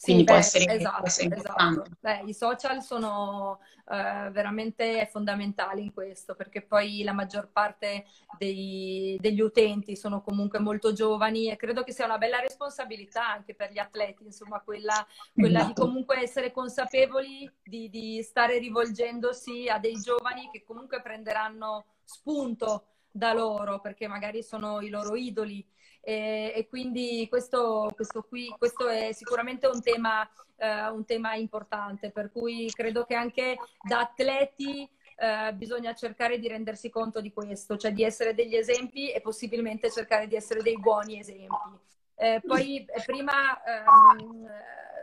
Quindi 0.00 0.22
sì, 0.22 0.24
può 0.24 0.34
beh, 0.34 0.38
essere, 0.38 0.74
esatto, 0.76 1.06
essere 1.06 1.36
esatto. 1.36 1.84
Beh, 2.00 2.22
i 2.26 2.34
social 2.34 2.82
sono 2.82 3.60
eh, 3.88 4.30
veramente 4.30 5.08
fondamentali 5.10 5.82
in 5.82 5.92
questo, 5.92 6.34
perché 6.34 6.62
poi 6.62 7.02
la 7.02 7.12
maggior 7.12 7.48
parte 7.50 8.04
dei- 8.38 9.16
degli 9.20 9.40
utenti 9.40 9.96
sono 9.96 10.20
comunque 10.22 10.58
molto 10.58 10.92
giovani 10.92 11.50
e 11.50 11.56
credo 11.56 11.82
che 11.82 11.92
sia 11.92 12.04
una 12.04 12.18
bella 12.18 12.40
responsabilità 12.40 13.26
anche 13.28 13.54
per 13.54 13.72
gli 13.72 13.78
atleti, 13.78 14.24
insomma, 14.24 14.60
quella, 14.60 15.04
quella 15.32 15.60
di 15.64 15.72
Esatto. 15.72 15.84
comunque 15.84 16.20
essere 16.20 16.52
consapevoli 16.52 17.50
di, 17.64 17.88
di 17.88 18.22
stare 18.22 18.58
rivolgendosi 18.58 19.68
a 19.68 19.78
dei 19.78 19.98
giovani 20.00 20.50
che 20.52 20.62
comunque 20.62 21.00
prenderanno 21.02 21.86
spunto 22.04 22.86
da 23.10 23.32
loro, 23.32 23.80
perché 23.80 24.06
magari 24.06 24.42
sono 24.42 24.80
i 24.82 24.90
loro 24.90 25.14
idoli. 25.16 25.66
E, 26.08 26.52
e 26.54 26.68
quindi 26.68 27.26
questo, 27.28 27.90
questo 27.96 28.22
qui, 28.22 28.54
questo 28.56 28.86
è 28.86 29.10
sicuramente 29.10 29.66
un 29.66 29.82
tema, 29.82 30.22
eh, 30.56 30.88
un 30.88 31.04
tema 31.04 31.34
importante, 31.34 32.12
per 32.12 32.30
cui 32.30 32.70
credo 32.72 33.04
che 33.04 33.16
anche 33.16 33.56
da 33.82 34.02
atleti 34.02 34.88
eh, 35.16 35.52
bisogna 35.54 35.96
cercare 35.96 36.38
di 36.38 36.46
rendersi 36.46 36.90
conto 36.90 37.20
di 37.20 37.32
questo, 37.32 37.76
cioè 37.76 37.90
di 37.90 38.04
essere 38.04 38.34
degli 38.34 38.54
esempi 38.54 39.10
e 39.10 39.20
possibilmente 39.20 39.90
cercare 39.90 40.28
di 40.28 40.36
essere 40.36 40.62
dei 40.62 40.78
buoni 40.78 41.18
esempi. 41.18 41.95
Eh, 42.16 42.42
poi 42.44 42.84
eh, 42.88 43.02
prima, 43.04 43.62
ehm, 43.64 44.46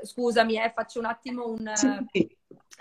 eh, 0.02 0.06
scusami, 0.06 0.62
eh, 0.62 0.72
faccio 0.74 1.00
un 1.00 1.06
attimo 1.06 1.48
un... 1.48 1.72
Sì, 1.74 1.88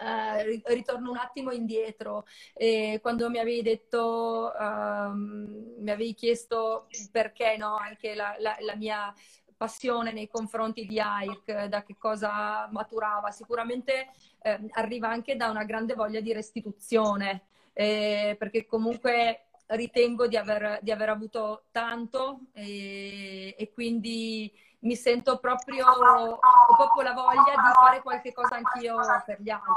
eh, 0.00 0.42
ri- 0.44 0.62
ritorno 0.66 1.10
un 1.10 1.16
attimo 1.18 1.52
indietro. 1.52 2.24
Eh, 2.54 2.98
quando 3.02 3.28
mi 3.30 3.38
avevi 3.38 3.62
detto, 3.62 4.52
ehm, 4.54 5.74
mi 5.78 5.90
avevi 5.90 6.14
chiesto 6.14 6.88
perché 7.10 7.56
no, 7.56 7.76
anche 7.76 8.14
la, 8.14 8.34
la- 8.38 8.56
la 8.60 8.74
mia 8.76 9.12
passione 9.56 10.12
nei 10.12 10.28
confronti 10.28 10.86
di 10.86 10.98
AIRC, 10.98 11.66
da 11.66 11.82
che 11.84 11.96
cosa 11.96 12.68
maturava. 12.72 13.30
Sicuramente 13.30 14.08
ehm, 14.42 14.68
arriva 14.72 15.08
anche 15.08 15.36
da 15.36 15.50
una 15.50 15.64
grande 15.64 15.94
voglia 15.94 16.20
di 16.20 16.32
restituzione, 16.32 17.42
eh, 17.72 18.34
perché 18.38 18.66
comunque 18.66 19.46
ritengo 19.74 20.26
di 20.26 20.36
aver, 20.36 20.78
di 20.82 20.90
aver 20.90 21.08
avuto 21.08 21.64
tanto 21.70 22.40
e, 22.52 23.54
e 23.58 23.72
quindi 23.72 24.52
mi 24.80 24.96
sento 24.96 25.38
proprio, 25.38 25.86
ho 25.86 26.38
proprio 26.76 27.02
la 27.02 27.12
voglia 27.12 27.52
di 27.54 27.72
fare 27.72 28.02
qualche 28.02 28.32
cosa 28.32 28.56
anch'io 28.56 28.96
per 29.24 29.40
gli 29.40 29.50
altri. 29.50 29.72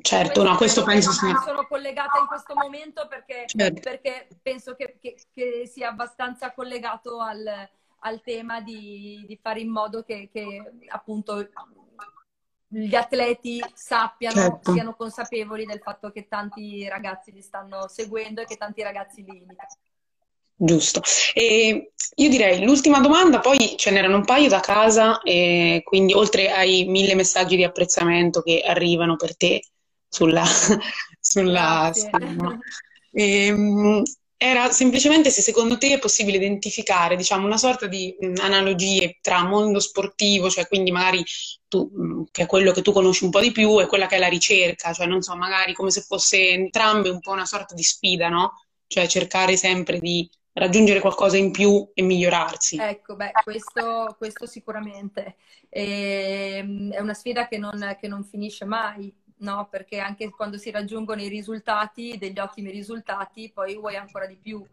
Certo, 0.00 0.42
no, 0.44 0.56
questo 0.56 0.84
penso 0.84 1.10
sia... 1.10 1.28
mi 1.28 1.38
sono 1.44 1.66
collegata 1.66 2.18
in 2.18 2.26
questo 2.26 2.54
momento 2.54 3.08
perché, 3.08 3.44
Certo. 3.46 3.80
perché 3.80 4.28
penso 4.40 4.76
che, 4.76 4.96
che- 5.00 5.18
che 5.32 5.66
sia 5.66 5.88
abbastanza 5.88 6.52
collegato 6.52 7.20
al, 7.20 7.68
al 8.00 8.20
tema 8.22 8.60
di, 8.60 9.24
di 9.26 9.36
fare 9.42 9.60
in 9.60 9.70
modo 9.70 10.04
che, 10.04 10.28
che, 10.32 10.72
appunto 10.88 11.48
gli 12.68 12.94
atleti 12.94 13.64
sappiano, 13.74 14.34
Certo. 14.34 14.72
siano 14.72 14.94
consapevoli 14.94 15.64
del 15.64 15.80
fatto 15.80 16.10
che 16.10 16.28
tanti 16.28 16.86
ragazzi 16.86 17.32
li 17.32 17.40
stanno 17.40 17.88
seguendo 17.88 18.42
e 18.42 18.44
che 18.44 18.56
tanti 18.56 18.82
ragazzi 18.82 19.24
li 19.24 19.36
imitano. 19.36 19.68
Giusto. 20.60 21.00
E 21.34 21.92
io 22.16 22.28
direi 22.28 22.64
l'ultima 22.64 23.00
domanda, 23.00 23.38
poi 23.38 23.74
ce 23.76 23.90
n'erano 23.90 24.16
un 24.16 24.24
paio 24.24 24.48
da 24.48 24.60
casa, 24.60 25.20
e 25.22 25.82
quindi 25.84 26.12
oltre 26.12 26.50
ai 26.50 26.84
mille 26.86 27.14
messaggi 27.14 27.56
di 27.56 27.64
apprezzamento 27.64 28.42
che 28.42 28.62
arrivano 28.66 29.16
per 29.16 29.36
te 29.36 29.62
sulla, 30.08 30.44
sulla 31.20 31.90
Grazie. 31.92 32.10
era 34.40 34.70
semplicemente 34.70 35.30
se 35.30 35.42
secondo 35.42 35.78
te 35.78 35.94
è 35.94 35.98
possibile 35.98 36.36
identificare, 36.36 37.16
diciamo, 37.16 37.44
una 37.44 37.56
sorta 37.56 37.88
di 37.88 38.16
mh, 38.18 38.34
analogie 38.40 39.18
tra 39.20 39.44
mondo 39.44 39.80
sportivo, 39.80 40.48
cioè 40.48 40.68
quindi 40.68 40.92
magari 40.92 41.24
tu, 41.66 41.90
mh, 41.92 42.26
che 42.30 42.44
è 42.44 42.46
quello 42.46 42.70
che 42.70 42.82
tu 42.82 42.92
conosci 42.92 43.24
un 43.24 43.30
po' 43.30 43.40
di 43.40 43.50
più, 43.50 43.80
e 43.80 43.86
quella 43.86 44.06
che 44.06 44.14
è 44.14 44.18
la 44.20 44.28
ricerca, 44.28 44.92
cioè 44.92 45.06
non 45.06 45.22
so, 45.22 45.34
magari 45.34 45.74
come 45.74 45.90
se 45.90 46.02
fosse 46.02 46.50
entrambe 46.50 47.08
un 47.08 47.18
po' 47.18 47.32
una 47.32 47.46
sorta 47.46 47.74
di 47.74 47.82
sfida, 47.82 48.28
no? 48.28 48.52
Cioè 48.86 49.08
cercare 49.08 49.56
sempre 49.56 49.98
di 49.98 50.30
raggiungere 50.52 51.00
qualcosa 51.00 51.36
in 51.36 51.50
più 51.50 51.90
e 51.92 52.02
migliorarsi. 52.02 52.78
Ecco, 52.80 53.16
beh, 53.16 53.32
questo, 53.42 54.14
questo 54.16 54.46
sicuramente. 54.46 55.34
Ehm, 55.68 56.92
è 56.92 57.00
una 57.00 57.14
sfida 57.14 57.48
che 57.48 57.58
non, 57.58 57.96
che 58.00 58.06
non 58.06 58.24
finisce 58.24 58.64
mai, 58.64 59.12
no? 59.38 59.68
Perché 59.70 59.98
anche 59.98 60.30
quando 60.30 60.56
si 60.58 60.70
raggiungono 60.70 61.20
i 61.22 61.28
risultati, 61.28 62.16
degli 62.18 62.38
ottimi 62.38 62.70
risultati, 62.70 63.50
poi 63.52 63.76
vuoi 63.76 63.96
ancora 63.96 64.26
di 64.26 64.36
più. 64.36 64.64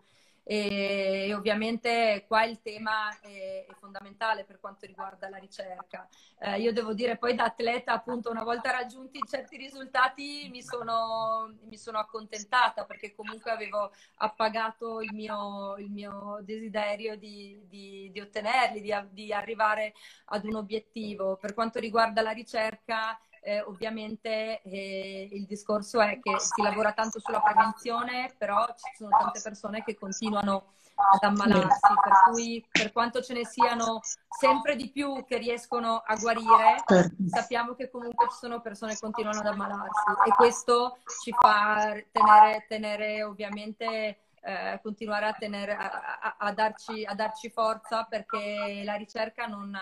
E, 0.47 1.25
e 1.27 1.33
ovviamente 1.33 2.23
qua 2.27 2.43
il 2.45 2.61
tema 2.61 3.19
è, 3.19 3.65
è 3.67 3.73
fondamentale 3.79 4.43
per 4.43 4.59
quanto 4.59 4.85
riguarda 4.85 5.27
la 5.27 5.37
ricerca. 5.37 6.07
Eh, 6.39 6.59
io 6.61 6.71
devo 6.71 6.93
dire 6.93 7.17
poi 7.17 7.33
da 7.33 7.45
atleta, 7.45 7.93
appunto, 7.93 8.29
una 8.29 8.43
volta 8.43 8.69
raggiunti 8.71 9.19
certi 9.27 9.57
risultati 9.57 10.47
mi 10.51 10.61
sono, 10.61 11.55
mi 11.63 11.77
sono 11.77 11.97
accontentata 11.97 12.85
perché 12.85 13.15
comunque 13.15 13.49
avevo 13.51 13.91
appagato 14.17 15.01
il 15.01 15.13
mio, 15.13 15.77
il 15.77 15.89
mio 15.89 16.39
desiderio 16.43 17.15
di, 17.17 17.59
di- 17.67 18.09
di 18.11 18.19
ottenerli, 18.19 18.81
di, 18.81 18.93
di 19.11 19.33
arrivare 19.33 19.93
ad 20.25 20.45
un 20.45 20.55
obiettivo. 20.55 21.37
Per 21.37 21.53
quanto 21.55 21.79
riguarda 21.79 22.21
la 22.21 22.31
ricerca, 22.31 23.19
eh, 23.45 23.61
ovviamente 23.61 24.61
eh, 24.63 25.29
il 25.31 25.45
discorso 25.45 26.01
è 26.01 26.19
che 26.19 26.39
si 26.39 26.63
lavora 26.63 26.93
tanto 26.93 27.19
sulla 27.19 27.39
prevenzione, 27.39 28.33
però 28.37 28.65
ci 28.65 28.95
sono 28.97 29.11
tante 29.17 29.39
persone 29.41 29.83
che 29.83 29.95
continuano 29.95 30.73
ad 30.95 31.23
ammalarsi, 31.23 31.93
per 32.01 32.13
cui 32.31 32.65
per 32.71 32.91
quanto 32.91 33.21
ce 33.21 33.33
ne 33.33 33.45
siano 33.45 33.99
sempre 34.39 34.75
di 34.75 34.89
più 34.89 35.23
che 35.25 35.37
riescono 35.37 36.01
a 36.03 36.15
guarire, 36.15 36.81
Certo. 36.87 37.15
sappiamo 37.27 37.75
che 37.75 37.89
comunque 37.91 38.27
ci 38.31 38.37
sono 38.37 38.61
persone 38.61 38.93
che 38.93 38.99
continuano 38.99 39.39
ad 39.41 39.45
ammalarsi 39.45 40.03
e 40.25 40.31
questo 40.31 40.97
ci 41.21 41.31
fa 41.31 41.93
tenere, 42.11 42.65
tenere 42.67 43.23
ovviamente 43.23 44.17
eh, 44.41 44.79
continuare 44.81 45.27
a, 45.27 45.33
tenere, 45.33 45.75
a, 45.75 46.19
a- 46.19 46.35
a 46.39 46.51
darci, 46.51 47.03
a 47.05 47.13
darci 47.13 47.49
forza 47.51 48.05
perché 48.05 48.81
la 48.83 48.95
ricerca 48.95 49.45
non, 49.45 49.77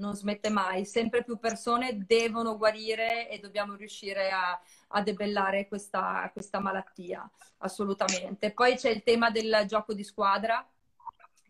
non 0.00 0.16
smette 0.16 0.48
mai. 0.48 0.84
Sempre 0.84 1.22
più 1.22 1.38
persone 1.38 2.04
devono 2.06 2.56
guarire 2.56 3.28
e 3.28 3.38
dobbiamo 3.38 3.74
riuscire 3.76 4.30
a, 4.30 4.60
a 4.88 5.02
debellare 5.02 5.68
questa, 5.68 6.28
questa 6.32 6.58
malattia, 6.58 7.30
assolutamente. 7.58 8.52
Poi 8.52 8.76
c'è 8.76 8.90
il 8.90 9.04
tema 9.04 9.30
del 9.30 9.64
gioco 9.68 9.94
di 9.94 10.02
squadra 10.02 10.66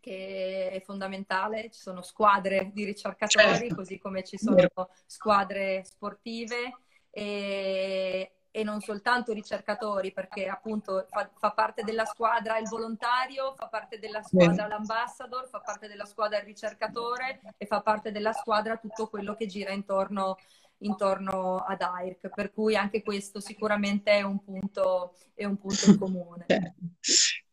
che 0.00 0.70
è 0.70 0.80
fondamentale, 0.80 1.70
ci 1.70 1.80
sono 1.80 2.02
squadre 2.02 2.70
di 2.72 2.84
ricercatori, 2.84 3.58
Certo. 3.58 3.74
così 3.74 3.98
come 3.98 4.24
ci 4.24 4.38
sono 4.38 4.66
squadre 5.06 5.84
sportive 5.84 6.78
e, 7.10 8.32
e 8.52 8.64
non 8.64 8.80
soltanto 8.80 9.32
ricercatori, 9.32 10.12
perché 10.12 10.46
appunto 10.48 11.06
fa, 11.08 11.30
fa 11.38 11.52
parte 11.52 11.82
della 11.84 12.04
squadra 12.04 12.58
il 12.58 12.68
volontario, 12.68 13.54
fa 13.56 13.68
parte 13.68 13.98
della 13.98 14.22
squadra 14.22 14.66
l'ambassador, 14.66 15.48
fa 15.48 15.60
parte 15.60 15.86
della 15.86 16.04
squadra 16.04 16.38
il 16.38 16.44
ricercatore 16.44 17.40
e 17.56 17.66
fa 17.66 17.80
parte 17.80 18.10
della 18.10 18.32
squadra 18.32 18.76
tutto 18.76 19.08
quello 19.08 19.34
che 19.36 19.46
gira 19.46 19.70
intorno, 19.70 20.36
intorno 20.78 21.58
ad 21.58 21.80
AIRC, 21.80 22.28
per 22.34 22.52
cui 22.52 22.74
anche 22.74 23.02
questo 23.02 23.40
sicuramente 23.40 24.10
è 24.10 24.22
un 24.22 24.42
punto, 24.42 25.14
è 25.34 25.44
un 25.44 25.56
punto 25.56 25.90
in 25.90 25.98
comune. 25.98 26.46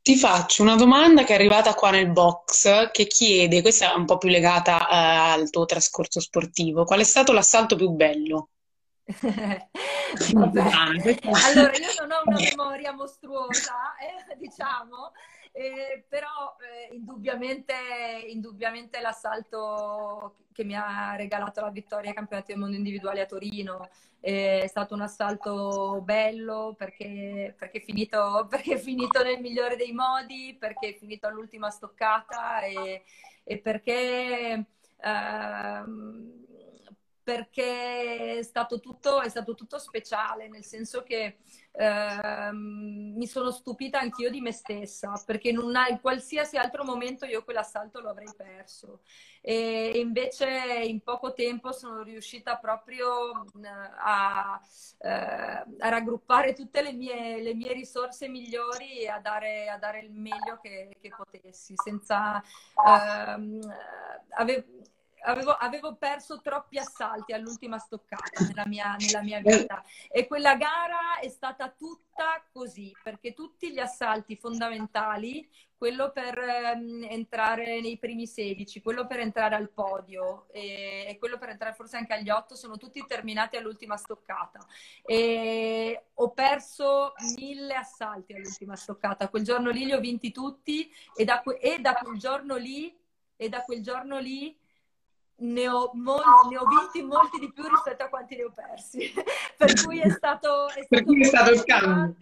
Ti 0.07 0.15
faccio 0.15 0.63
una 0.63 0.77
domanda 0.77 1.25
che 1.25 1.33
è 1.33 1.35
arrivata 1.35 1.73
qua 1.73 1.91
nel 1.91 2.09
box 2.09 2.91
che 2.91 3.07
chiede, 3.07 3.61
questa 3.61 3.91
è 3.91 3.95
un 3.95 4.05
po' 4.05 4.17
più 4.17 4.29
legata 4.29 4.87
eh, 4.87 4.95
al 4.95 5.49
tuo 5.49 5.65
trascorso 5.65 6.21
sportivo, 6.21 6.85
qual 6.85 7.01
è 7.01 7.03
stato 7.03 7.33
l'assalto 7.33 7.75
più 7.75 7.89
bello? 7.89 8.51
Allora, 11.45 11.71
io 11.77 11.93
non 11.99 12.11
ho 12.11 12.21
una 12.25 12.37
memoria 12.37 12.91
mostruosa, 12.91 13.95
eh, 13.97 14.35
diciamo, 14.39 15.11
eh, 15.51 16.05
però 16.07 16.55
eh, 16.59 16.93
indubbiamente, 16.95 17.73
indubbiamente 18.27 18.99
l'assalto 18.99 20.35
che 20.51 20.63
mi 20.63 20.75
ha 20.75 21.15
regalato 21.15 21.61
la 21.61 21.69
vittoria 21.69 22.09
ai 22.09 22.15
campionati 22.15 22.51
del 22.51 22.61
mondo 22.61 22.75
individuali 22.75 23.19
a 23.19 23.25
Torino 23.25 23.89
eh, 24.19 24.61
è 24.61 24.67
stato 24.67 24.93
un 24.95 25.01
assalto 25.01 26.01
bello 26.03 26.73
perché, 26.77 27.53
perché 27.57 27.77
è 27.77 27.81
finito, 27.81 28.47
perché 28.49 28.75
è 28.75 28.77
finito 28.77 29.23
nel 29.23 29.39
migliore 29.39 29.75
dei 29.75 29.91
modi, 29.93 30.55
perché 30.59 30.89
è 30.89 30.97
finito 30.97 31.27
all'ultima 31.27 31.69
stoccata 31.69 32.61
e, 32.61 33.03
e 33.43 33.57
perché 33.59 34.65
ehm, 34.99 36.45
perché 37.27 38.37
è 38.37 38.41
stato, 38.41 38.79
tutto, 38.79 39.19
è 39.19 39.27
stato 39.27 39.53
tutto 39.53 39.79
speciale, 39.79 40.47
nel 40.47 40.63
senso 40.63 41.03
che 41.03 41.39
ehm, 41.73 43.15
mi 43.17 43.27
sono 43.27 43.51
stupita 43.51 43.99
anch'io 43.99 44.29
di 44.29 44.39
me 44.39 44.53
stessa, 44.53 45.11
perché 45.25 45.49
in, 45.49 45.57
una, 45.57 45.89
in 45.89 45.99
qualsiasi 45.99 46.55
altro 46.55 46.85
momento 46.85 47.25
io 47.25 47.43
quell'assalto 47.43 47.99
lo 47.99 48.11
avrei 48.11 48.31
perso. 48.33 49.01
E 49.41 49.99
invece 49.99 50.47
in 50.85 51.01
poco 51.01 51.33
tempo 51.33 51.73
sono 51.73 52.01
riuscita 52.01 52.55
proprio 52.59 53.45
a, 53.61 54.61
eh, 54.99 55.09
a 55.09 55.89
raggruppare 55.89 56.53
tutte 56.53 56.81
le 56.81 56.93
mie, 56.93 57.41
le 57.41 57.53
mie, 57.53 57.73
risorse 57.73 58.29
migliori 58.29 59.01
e 59.01 59.09
a 59.09 59.19
dare, 59.19 59.67
a 59.67 59.77
dare 59.77 59.99
il 59.99 60.13
meglio 60.13 60.59
che, 60.61 60.95
che 61.01 61.09
potessi, 61.09 61.73
senza... 61.75 62.41
Ehm, 62.87 63.59
ave, 64.29 64.65
avevo, 65.23 65.51
avevo, 65.51 65.95
perso 65.95 66.41
troppi 66.41 66.77
assalti 66.77 67.33
all'ultima 67.33 67.77
stoccata 67.77 68.43
nella 68.45 68.65
mia, 68.65 68.95
nella 68.97 69.21
mia, 69.21 69.39
vita 69.39 69.83
e 70.09 70.27
quella 70.27 70.55
gara 70.55 71.19
è 71.19 71.29
stata 71.29 71.69
tutta 71.69 72.43
così, 72.51 72.91
perché 73.03 73.33
tutti 73.33 73.71
gli 73.71 73.79
assalti 73.79 74.35
fondamentali, 74.35 75.47
quello 75.77 76.11
per 76.11 76.37
ehm, 76.39 77.05
entrare 77.09 77.79
nei 77.81 77.97
primi 77.97 78.25
16, 78.25 78.81
quello 78.81 79.05
per 79.05 79.19
entrare 79.19 79.55
al 79.55 79.69
podio 79.69 80.47
e, 80.51 81.05
e, 81.07 81.17
quello 81.19 81.37
per 81.37 81.49
entrare 81.49 81.75
forse 81.75 81.97
anche 81.97 82.13
agli 82.13 82.29
8, 82.29 82.55
sono 82.55 82.77
tutti 82.77 83.05
terminati 83.07 83.57
all'ultima 83.57 83.95
stoccata. 83.95 84.65
E 85.03 86.05
ho 86.15 86.31
perso 86.31 87.13
mille 87.37 87.75
assalti 87.75 88.33
all'ultima 88.33 88.75
stoccata. 88.75 89.29
Quel 89.29 89.43
giorno 89.43 89.69
lì 89.69 89.85
li 89.85 89.93
ho 89.93 89.99
vinti 89.99 90.31
tutti 90.31 90.91
e 91.15 91.23
da, 91.23 91.43
e 91.43 91.79
da 91.79 91.93
quel 91.93 92.17
giorno 92.17 92.55
lì 92.55 92.97
e 93.35 93.49
da 93.49 93.61
quel 93.61 93.83
giorno 93.83 94.17
lì 94.17 94.57
ne 95.39 95.67
ho, 95.67 95.91
molti, 95.93 96.49
ne 96.49 96.57
ho, 96.57 96.65
vinti 96.65 97.01
molti 97.03 97.39
di 97.39 97.51
più 97.51 97.67
rispetto 97.67 98.03
a 98.03 98.09
quanti 98.09 98.35
ne 98.35 98.43
ho 98.43 98.51
persi. 98.51 99.13
per 99.57 99.83
cui 99.83 99.99
è 99.99 100.09
stato, 100.09 100.67
è 100.69 100.83
stato, 100.83 101.13
è 101.13 101.23
stato 101.23 101.51
il 101.51 101.63
cambio. 101.63 102.15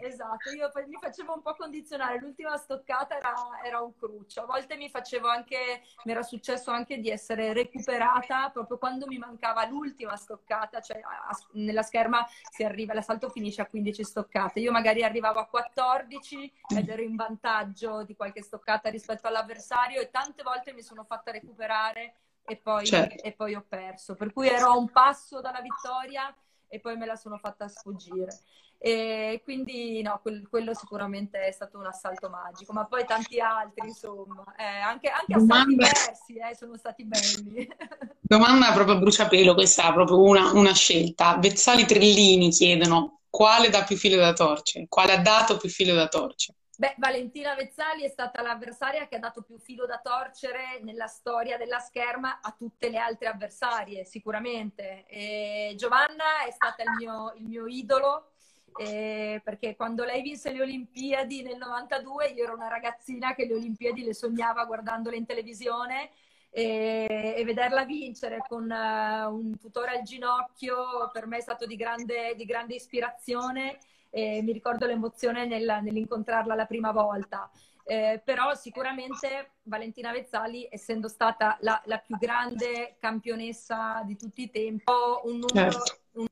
Esatto, 0.00 0.50
io 0.50 0.70
mi 0.86 0.96
facevo 1.00 1.34
un 1.34 1.42
po' 1.42 1.56
condizionare, 1.56 2.20
l'ultima 2.20 2.56
stoccata 2.56 3.16
era, 3.16 3.34
era, 3.64 3.80
un 3.80 3.96
cruccio, 3.96 4.42
a 4.42 4.46
volte 4.46 4.76
mi 4.76 4.88
facevo 4.88 5.26
anche, 5.26 5.82
mi 6.04 6.12
era 6.12 6.22
successo 6.22 6.70
anche 6.70 6.98
di 6.98 7.10
essere 7.10 7.52
recuperata 7.52 8.50
proprio 8.50 8.78
quando 8.78 9.08
mi 9.08 9.18
mancava 9.18 9.66
l'ultima 9.66 10.14
stoccata, 10.14 10.80
cioè 10.80 11.00
a, 11.00 11.36
nella 11.54 11.82
scherma 11.82 12.24
si 12.48 12.62
arriva, 12.62 12.94
l'assalto 12.94 13.28
finisce 13.28 13.60
a 13.60 13.66
15 13.66 14.04
stoccate, 14.04 14.60
io 14.60 14.70
magari 14.70 15.02
arrivavo 15.02 15.40
a 15.40 15.46
14 15.46 16.52
ed 16.76 16.88
ero 16.88 17.02
in 17.02 17.16
vantaggio 17.16 18.04
di 18.04 18.14
qualche 18.14 18.42
stoccata 18.42 18.88
rispetto 18.88 19.26
all'avversario 19.26 20.00
e 20.00 20.10
tante 20.10 20.44
volte 20.44 20.72
mi 20.72 20.82
sono 20.82 21.02
fatta 21.02 21.32
recuperare 21.32 22.14
e 22.44 22.56
poi, 22.56 22.86
certo. 22.86 23.22
e 23.22 23.32
poi 23.32 23.54
ho 23.54 23.64
perso. 23.66 24.14
Per 24.14 24.32
cui 24.32 24.48
ero 24.48 24.70
a 24.70 24.76
un 24.76 24.90
passo 24.90 25.40
dalla 25.40 25.60
vittoria 25.60 26.34
e 26.68 26.80
poi 26.80 26.96
me 26.96 27.06
la 27.06 27.16
sono 27.16 27.38
fatta 27.38 27.68
sfuggire. 27.68 28.38
E 28.84 29.40
quindi 29.44 30.02
no, 30.02 30.18
quel, 30.20 30.48
quello 30.48 30.74
sicuramente 30.74 31.38
è 31.38 31.52
stato 31.52 31.78
un 31.78 31.86
assalto 31.86 32.28
magico, 32.28 32.72
ma 32.72 32.84
poi 32.84 33.04
tanti 33.04 33.38
altri, 33.38 33.86
insomma, 33.86 34.42
eh, 34.58 34.64
anche, 34.64 35.08
anche 35.08 35.34
assalti 35.34 35.76
diversi 35.76 36.34
eh, 36.34 36.56
sono 36.56 36.76
stati 36.76 37.04
belli. 37.04 37.68
Domanda 38.20 38.72
proprio 38.72 38.96
a 38.96 38.98
bruciapelo, 38.98 39.54
questa 39.54 39.88
è 39.88 39.92
proprio 39.92 40.20
una, 40.20 40.50
una 40.52 40.74
scelta. 40.74 41.36
Vezzali 41.36 41.84
Trellini 41.84 42.50
chiedono 42.50 43.20
quale 43.30 43.68
dà 43.68 43.84
più 43.84 43.96
filo 43.96 44.16
da 44.16 44.32
torcere, 44.32 44.86
quale 44.88 45.12
ha 45.12 45.20
dato 45.20 45.58
più 45.58 45.68
filo 45.68 45.94
da 45.94 46.08
torcere. 46.08 46.58
Beh, 46.82 46.96
Valentina 46.98 47.54
Vezzali 47.54 48.02
è 48.02 48.08
stata 48.08 48.42
l'avversaria 48.42 49.06
che 49.06 49.14
ha 49.14 49.20
dato 49.20 49.42
più 49.42 49.56
filo 49.56 49.86
da 49.86 50.00
torcere 50.02 50.80
nella 50.82 51.06
storia 51.06 51.56
della 51.56 51.78
scherma 51.78 52.40
a 52.42 52.52
tutte 52.58 52.88
le 52.88 52.98
altre 52.98 53.28
avversarie, 53.28 54.04
sicuramente. 54.04 55.04
E 55.06 55.74
Giovanna 55.76 56.42
è 56.44 56.50
stata 56.50 56.82
il 56.82 56.90
mio, 56.98 57.34
il 57.36 57.44
mio 57.44 57.66
idolo, 57.68 58.32
eh, 58.78 59.40
perché 59.44 59.76
quando 59.76 60.02
lei 60.02 60.22
vinse 60.22 60.50
le 60.50 60.60
Olimpiadi 60.60 61.42
nel 61.42 61.56
92, 61.56 62.30
io 62.30 62.42
ero 62.42 62.54
una 62.54 62.66
ragazzina 62.66 63.32
che 63.32 63.46
le 63.46 63.54
Olimpiadi 63.54 64.02
le 64.02 64.12
sognava 64.12 64.64
guardandole 64.64 65.14
in 65.14 65.24
televisione 65.24 66.10
e, 66.50 67.34
e 67.36 67.44
vederla 67.44 67.84
vincere 67.84 68.44
con 68.48 68.68
uh, 68.68 69.32
un 69.32 69.56
tutore 69.56 69.98
al 69.98 70.02
ginocchio 70.02 71.10
per 71.12 71.28
me 71.28 71.36
è 71.36 71.42
stato 71.42 71.64
di 71.64 71.76
grande, 71.76 72.34
di 72.34 72.44
grande 72.44 72.74
ispirazione 72.74 73.78
eh, 74.12 74.42
mi 74.42 74.52
ricordo 74.52 74.86
l'emozione 74.86 75.46
nel, 75.46 75.80
nell'incontrarla 75.82 76.54
la 76.54 76.66
prima 76.66 76.92
volta. 76.92 77.50
Eh, 77.84 78.20
però 78.24 78.54
sicuramente 78.54 79.54
Valentina 79.62 80.12
Vezzali, 80.12 80.68
essendo 80.70 81.08
stata 81.08 81.56
la, 81.60 81.80
la, 81.86 81.98
più 81.98 82.16
grande 82.16 82.96
campionessa 83.00 84.02
di 84.04 84.16
tutti 84.16 84.42
i 84.42 84.50
tempi, 84.50 84.84
un 85.24 85.38
numero, 85.38 85.70
certo. 85.70 86.00
un, 86.12 86.26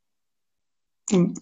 un 1.13 1.33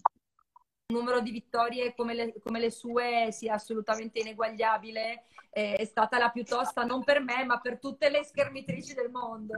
numero 0.87 1.19
di 1.19 1.29
vittorie 1.29 1.93
come 1.93 2.15
le, 2.15 2.33
come 2.43 2.59
le, 2.59 2.71
sue 2.71 3.27
sia 3.31 3.53
assolutamente 3.53 4.19
ineguagliabile, 4.19 5.25
eh, 5.51 5.75
è 5.75 5.85
stata 5.85 6.17
la 6.17 6.29
più 6.29 6.43
tosta 6.43 6.83
non 6.83 7.03
per 7.03 7.19
me, 7.19 7.45
ma 7.45 7.59
per 7.59 7.77
tutte 7.77 8.09
le 8.09 8.23
schermitrici 8.23 8.95
del 8.95 9.11
mondo. 9.11 9.53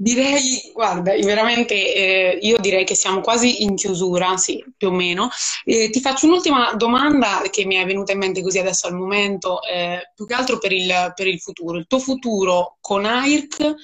Direi, 0.00 0.70
guarda, 0.72 1.12
veramente 1.16 1.74
eh, 1.74 2.38
io 2.40 2.56
direi 2.58 2.84
che 2.84 2.94
siamo 2.94 3.20
quasi 3.20 3.64
in 3.64 3.74
chiusura, 3.74 4.36
sì, 4.36 4.64
più 4.76 4.88
o 4.88 4.90
meno. 4.92 5.28
Eh, 5.64 5.90
ti 5.90 6.00
faccio 6.00 6.26
un'ultima 6.26 6.72
domanda 6.74 7.42
che 7.50 7.64
mi 7.64 7.74
è 7.74 7.84
venuta 7.84 8.12
in 8.12 8.18
mente 8.18 8.40
così 8.40 8.60
adesso 8.60 8.86
al 8.86 8.94
momento, 8.94 9.60
eh, 9.62 10.12
più 10.14 10.24
che 10.24 10.34
altro 10.34 10.58
per 10.58 10.70
il, 10.70 11.12
per 11.16 11.26
il, 11.26 11.40
futuro. 11.40 11.78
Il 11.78 11.88
tuo 11.88 11.98
futuro 11.98 12.76
con 12.80 13.04
AIRC 13.06 13.74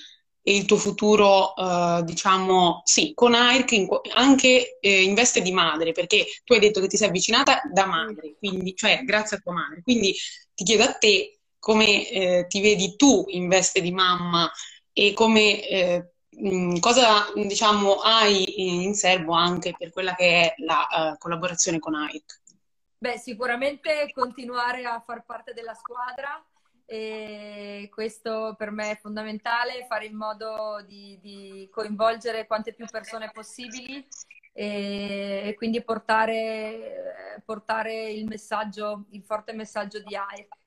e 0.40 0.56
il 0.56 0.66
tuo 0.66 0.76
futuro, 0.76 1.52
eh, 1.56 2.02
diciamo, 2.04 2.82
sì, 2.84 3.12
con 3.12 3.34
AIRC 3.34 3.72
in, 3.72 3.88
anche 4.12 4.78
eh, 4.78 5.02
in 5.02 5.14
veste 5.14 5.42
di 5.42 5.50
madre, 5.50 5.90
perché 5.90 6.26
tu 6.44 6.52
hai 6.52 6.60
detto 6.60 6.80
che 6.80 6.86
ti 6.86 6.96
sei 6.96 7.08
avvicinata 7.08 7.60
da 7.72 7.86
madre, 7.86 8.36
quindi, 8.38 8.76
cioè 8.76 9.02
grazie 9.02 9.38
a 9.38 9.40
tua 9.40 9.54
madre. 9.54 9.82
Quindi 9.82 10.14
ti 10.54 10.62
chiedo 10.62 10.84
a 10.84 10.92
te 10.92 11.40
come 11.58 12.08
eh, 12.08 12.46
ti 12.46 12.60
vedi 12.60 12.94
tu 12.94 13.24
in 13.28 13.48
veste 13.48 13.80
di 13.80 13.90
mamma 13.90 14.48
e 14.94 15.12
come 15.12 15.68
eh, 15.68 16.12
cosa 16.80 17.26
diciamo, 17.34 17.96
hai 18.00 18.82
in 18.84 18.94
serbo 18.94 19.32
anche 19.32 19.74
per 19.76 19.92
quella 19.92 20.14
che 20.14 20.24
è 20.24 20.54
la 20.58 21.12
uh, 21.12 21.18
collaborazione 21.18 21.78
con 21.78 21.94
AIC? 21.94 22.40
Beh, 22.98 23.18
sicuramente 23.18 24.10
continuare 24.14 24.84
a 24.84 25.02
far 25.04 25.24
parte 25.24 25.52
della 25.52 25.74
squadra 25.74 26.42
e 26.86 27.88
questo 27.92 28.54
per 28.56 28.70
me 28.70 28.92
è 28.92 28.96
fondamentale, 28.96 29.84
fare 29.86 30.06
in 30.06 30.16
modo 30.16 30.82
di, 30.86 31.18
di 31.20 31.68
coinvolgere 31.72 32.46
quante 32.46 32.72
più 32.72 32.86
persone 32.86 33.30
possibili 33.32 34.06
e, 34.52 35.42
e 35.44 35.54
quindi 35.54 35.82
portare, 35.82 37.42
portare, 37.44 38.10
il 38.10 38.26
messaggio, 38.26 39.06
il 39.10 39.22
forte 39.22 39.52
messaggio 39.52 40.00
di 40.00 40.14
AIC. 40.14 40.62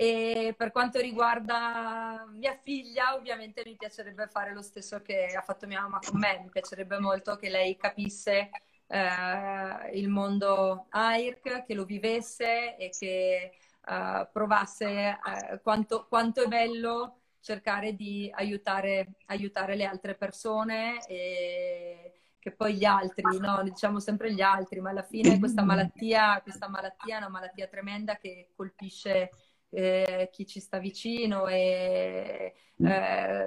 E 0.00 0.54
per 0.56 0.72
quanto 0.72 0.98
riguarda 0.98 2.24
mia 2.30 2.54
figlia, 2.54 3.14
ovviamente 3.14 3.60
mi 3.66 3.76
piacerebbe 3.76 4.28
fare 4.28 4.54
lo 4.54 4.62
stesso 4.62 5.02
che 5.02 5.26
ha 5.26 5.42
fatto 5.42 5.66
mia 5.66 5.82
mamma 5.82 5.98
con 5.98 6.18
me. 6.18 6.40
Mi 6.42 6.48
piacerebbe 6.48 6.98
molto 6.98 7.36
che 7.36 7.50
lei 7.50 7.76
capisse 7.76 8.48
eh, 8.86 9.90
il 9.92 10.08
mondo 10.08 10.86
AIRC, 10.88 11.66
che 11.66 11.74
lo 11.74 11.84
vivesse 11.84 12.78
e 12.78 12.88
che 12.88 13.52
eh, 13.86 14.28
provasse 14.32 14.88
eh, 14.88 15.60
quanto, 15.62 16.06
quanto, 16.08 16.44
è 16.44 16.46
bello 16.46 17.18
cercare 17.40 17.94
di 17.94 18.32
aiutare, 18.34 19.16
aiutare 19.26 19.76
le 19.76 19.84
altre 19.84 20.14
persone 20.14 21.06
e 21.08 22.20
che 22.38 22.52
poi 22.52 22.76
gli 22.76 22.86
altri, 22.86 23.38
no? 23.38 23.62
diciamo 23.62 24.00
sempre 24.00 24.32
gli 24.32 24.40
altri, 24.40 24.80
ma 24.80 24.88
alla 24.88 25.02
fine 25.02 25.38
questa 25.38 25.62
malattia, 25.62 26.40
questa 26.40 26.70
malattia 26.70 27.16
è 27.16 27.18
una 27.18 27.28
malattia 27.28 27.66
tremenda 27.66 28.16
che 28.16 28.48
colpisce 28.56 29.28
eh, 29.70 30.28
chi 30.32 30.46
ci 30.46 30.60
sta 30.60 30.78
vicino 30.78 31.46
e 31.46 32.54
eh, 32.82 33.46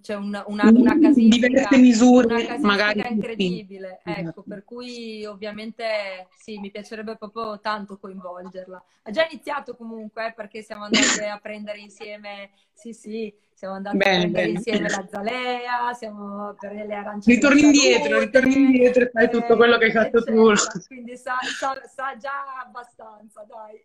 c'è 0.00 0.14
una, 0.14 0.44
una, 0.46 0.70
una 0.70 0.98
casistica, 0.98 1.46
diverse 1.46 1.76
misure 1.78 2.26
una 2.26 2.36
casistica 2.36 2.66
magari 2.66 3.02
incredibile 3.08 4.00
sì. 4.04 4.10
ecco 4.10 4.42
per 4.42 4.64
cui 4.64 5.24
ovviamente 5.24 6.28
sì 6.36 6.58
mi 6.58 6.70
piacerebbe 6.70 7.16
proprio 7.16 7.60
tanto 7.60 7.98
coinvolgerla 7.98 8.84
ha 9.02 9.10
già 9.10 9.26
iniziato 9.30 9.76
comunque 9.76 10.26
eh, 10.26 10.32
perché 10.32 10.62
siamo 10.62 10.84
andati 10.84 11.24
a 11.24 11.38
prendere 11.38 11.78
insieme 11.78 12.50
sì 12.72 12.92
sì 12.92 13.32
siamo 13.56 13.76
andati 13.76 13.96
bene, 13.96 14.16
a 14.16 14.18
prendere 14.18 14.44
bene. 14.44 14.58
insieme 14.58 14.88
la 14.90 15.06
zalea, 15.10 15.94
siamo 15.94 16.54
per 16.60 16.72
le 16.74 16.94
arance. 16.94 17.32
Ritorni 17.32 17.62
indietro, 17.62 18.18
ritorni 18.18 18.54
indietro 18.54 19.04
e 19.04 19.10
fai 19.10 19.30
tutto 19.30 19.56
quello 19.56 19.78
che 19.78 19.86
hai 19.86 19.92
fatto 19.92 20.22
tu. 20.22 20.52
Quindi 20.86 21.16
sa, 21.16 21.38
sa, 21.58 21.74
sa, 21.88 22.14
già 22.20 22.62
abbastanza, 22.62 23.46
dai. 23.48 23.80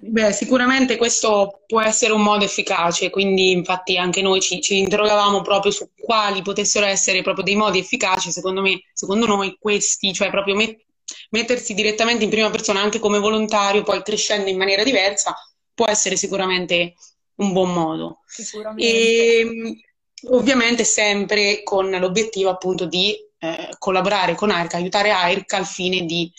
Beh, 0.00 0.32
sicuramente 0.32 0.96
questo 0.96 1.64
può 1.66 1.82
essere 1.82 2.14
un 2.14 2.22
modo 2.22 2.46
efficace, 2.46 3.10
quindi 3.10 3.50
infatti 3.52 3.98
anche 3.98 4.22
noi 4.22 4.40
ci, 4.40 4.62
ci 4.62 4.78
interrogavamo 4.78 5.25
proprio 5.42 5.72
su 5.72 5.90
quali 5.96 6.42
potessero 6.42 6.86
essere 6.86 7.22
proprio 7.22 7.44
dei 7.44 7.56
modi 7.56 7.78
efficaci, 7.78 8.30
secondo 8.30 8.60
me, 8.60 8.82
secondo 8.92 9.26
noi 9.26 9.56
questi, 9.58 10.12
cioè 10.12 10.30
proprio 10.30 10.54
met- 10.54 10.84
mettersi 11.30 11.74
direttamente 11.74 12.24
in 12.24 12.30
prima 12.30 12.50
persona 12.50 12.80
anche 12.80 12.98
come 12.98 13.18
volontario, 13.18 13.82
poi 13.82 14.02
crescendo 14.02 14.48
in 14.48 14.58
maniera 14.58 14.82
diversa, 14.82 15.34
può 15.74 15.86
essere 15.86 16.16
sicuramente 16.16 16.94
un 17.36 17.52
buon 17.52 17.72
modo. 17.72 18.20
Sicuramente. 18.26 18.86
E 18.86 19.80
ovviamente 20.28 20.84
sempre 20.84 21.62
con 21.62 21.90
l'obiettivo 21.90 22.50
appunto 22.50 22.86
di 22.86 23.14
eh, 23.38 23.68
collaborare 23.78 24.34
con 24.34 24.50
AIRC, 24.50 24.74
aiutare 24.74 25.10
AIRC 25.10 25.52
al 25.52 25.66
fine 25.66 26.04
di 26.04 26.32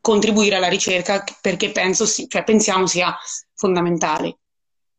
contribuire 0.00 0.56
alla 0.56 0.68
ricerca 0.68 1.24
perché 1.40 1.70
penso, 1.70 2.06
cioè, 2.06 2.44
pensiamo 2.44 2.86
sia 2.86 3.16
fondamentale. 3.54 4.38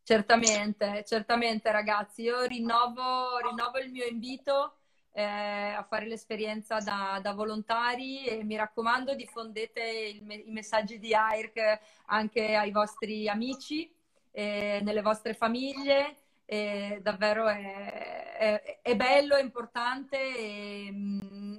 Certamente, 0.08 1.04
certamente 1.06 1.70
ragazzi, 1.70 2.22
io 2.22 2.44
rinnovo, 2.44 3.40
rinnovo 3.40 3.78
il 3.80 3.92
mio 3.92 4.06
invito 4.06 4.76
eh, 5.12 5.22
a 5.22 5.84
fare 5.84 6.08
l'esperienza 6.08 6.80
da, 6.80 7.20
da, 7.22 7.34
volontari 7.34 8.26
e 8.26 8.42
mi 8.46 8.56
raccomando 8.56 9.16
diffondete 9.16 9.82
il, 9.82 10.46
i 10.46 10.52
messaggi 10.52 10.98
di 10.98 11.14
AIRC 11.14 11.80
anche 12.06 12.56
ai 12.56 12.72
vostri 12.72 13.28
amici, 13.28 13.94
eh, 14.32 14.80
nelle 14.82 15.02
vostre 15.02 15.34
famiglie. 15.34 16.16
E 16.50 17.00
davvero 17.02 17.48
è, 17.50 18.38
è, 18.38 18.80
è, 18.82 18.96
bello, 18.96 19.36
è 19.36 19.42
importante 19.42 20.18
e, 20.18 20.94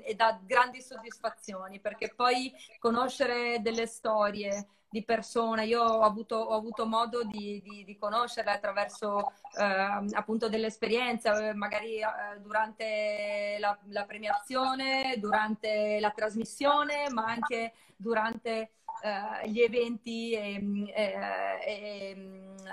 e 0.03 0.15
dà 0.15 0.41
grandi 0.43 0.81
soddisfazioni 0.81 1.79
perché 1.79 2.15
poi 2.17 2.51
conoscere 2.79 3.61
delle 3.61 3.87
storie 3.87 4.67
di 4.89 5.05
persone. 5.05 5.67
Io 5.67 5.83
ho 5.83 6.03
avuto, 6.03 6.37
ho 6.37 6.55
avuto 6.57 6.87
modo 6.87 7.23
di, 7.25 7.61
di, 7.63 7.85
di, 7.85 7.97
conoscerle 7.99 8.51
attraverso 8.51 9.33
eh, 9.59 10.07
appunto 10.13 10.49
delle 10.49 10.69
esperienze, 10.69 11.49
eh, 11.49 11.55
magari 11.55 11.99
eh, 11.99 12.41
durante 12.41 13.57
la, 13.59 13.77
la, 13.89 14.05
premiazione, 14.05 15.17
durante 15.19 15.99
la 16.01 16.11
trasmissione, 16.11 17.11
ma 17.11 17.25
anche 17.25 17.75
durante 17.97 18.71
eh, 19.03 19.49
gli 19.49 19.61
eventi 19.61 20.33
e, 20.33 20.93
e, 20.95 22.11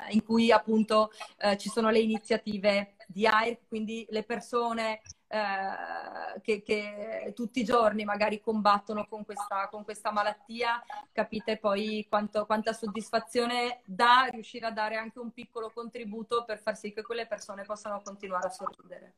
in 0.10 0.24
cui 0.24 0.52
appunto 0.52 1.12
eh, 1.38 1.58
ci 1.58 1.70
sono 1.70 1.90
le 1.90 2.00
iniziative 2.00 2.96
di 3.08 3.28
AIRC, 3.28 3.68
quindi 3.68 4.06
le 4.10 4.24
persone 4.24 5.02
eh, 5.28 6.42
che, 6.42 6.62
che, 6.62 7.34
tutti 7.36 7.60
i 7.60 7.64
giorni 7.64 8.04
magari 8.04 8.40
combattono 8.42 9.06
con 9.08 9.26
questa, 9.26 9.68
con 9.70 9.84
questa 9.84 10.12
malattia, 10.12 10.84
capite 11.12 11.58
poi 11.58 12.06
quanto, 12.10 12.46
quanta 12.46 12.74
soddisfazione 12.74 13.82
dà 13.86 14.28
riuscire 14.32 14.66
a 14.66 14.72
dare 14.72 14.96
anche 14.96 15.20
un 15.20 15.32
piccolo 15.32 15.72
contributo 15.74 16.44
per 16.46 16.60
far 16.60 16.78
sì 16.78 16.94
che 16.94 17.02
quelle 17.02 17.28
persone 17.28 17.64
possano 17.64 18.02
continuare 18.04 18.48
a 18.48 18.52
sorridere. 18.52 19.14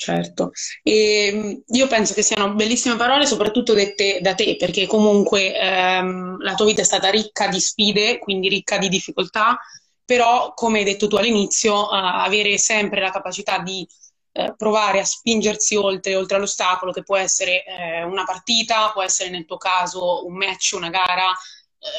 Certo, 0.00 0.52
e 0.84 1.60
io 1.66 1.86
penso 1.88 2.14
che 2.14 2.22
siano 2.22 2.54
bellissime 2.54 2.94
parole, 2.94 3.26
soprattutto 3.26 3.74
dette 3.74 4.20
da 4.22 4.32
te, 4.36 4.54
perché 4.56 4.86
comunque 4.86 5.52
ehm, 5.58 6.40
la 6.40 6.54
tua 6.54 6.66
vita 6.66 6.82
è 6.82 6.84
stata 6.84 7.10
ricca 7.10 7.48
di 7.48 7.58
sfide, 7.58 8.18
quindi 8.20 8.48
ricca 8.48 8.78
di 8.78 8.88
difficoltà, 8.88 9.58
però 10.04 10.54
come 10.54 10.78
hai 10.78 10.84
detto 10.84 11.08
tu 11.08 11.16
all'inizio, 11.16 11.90
eh, 11.90 11.96
avere 11.96 12.58
sempre 12.58 13.00
la 13.00 13.10
capacità 13.10 13.58
di 13.58 13.84
eh, 14.32 14.54
provare 14.56 15.00
a 15.00 15.04
spingersi 15.04 15.74
oltre, 15.74 16.14
oltre 16.14 16.36
all'ostacolo, 16.36 16.92
che 16.92 17.02
può 17.02 17.16
essere 17.16 17.64
eh, 17.64 18.04
una 18.04 18.22
partita, 18.22 18.90
può 18.92 19.02
essere 19.02 19.30
nel 19.30 19.46
tuo 19.46 19.56
caso 19.56 20.24
un 20.24 20.34
match, 20.36 20.74
una 20.76 20.90
gara, 20.90 21.34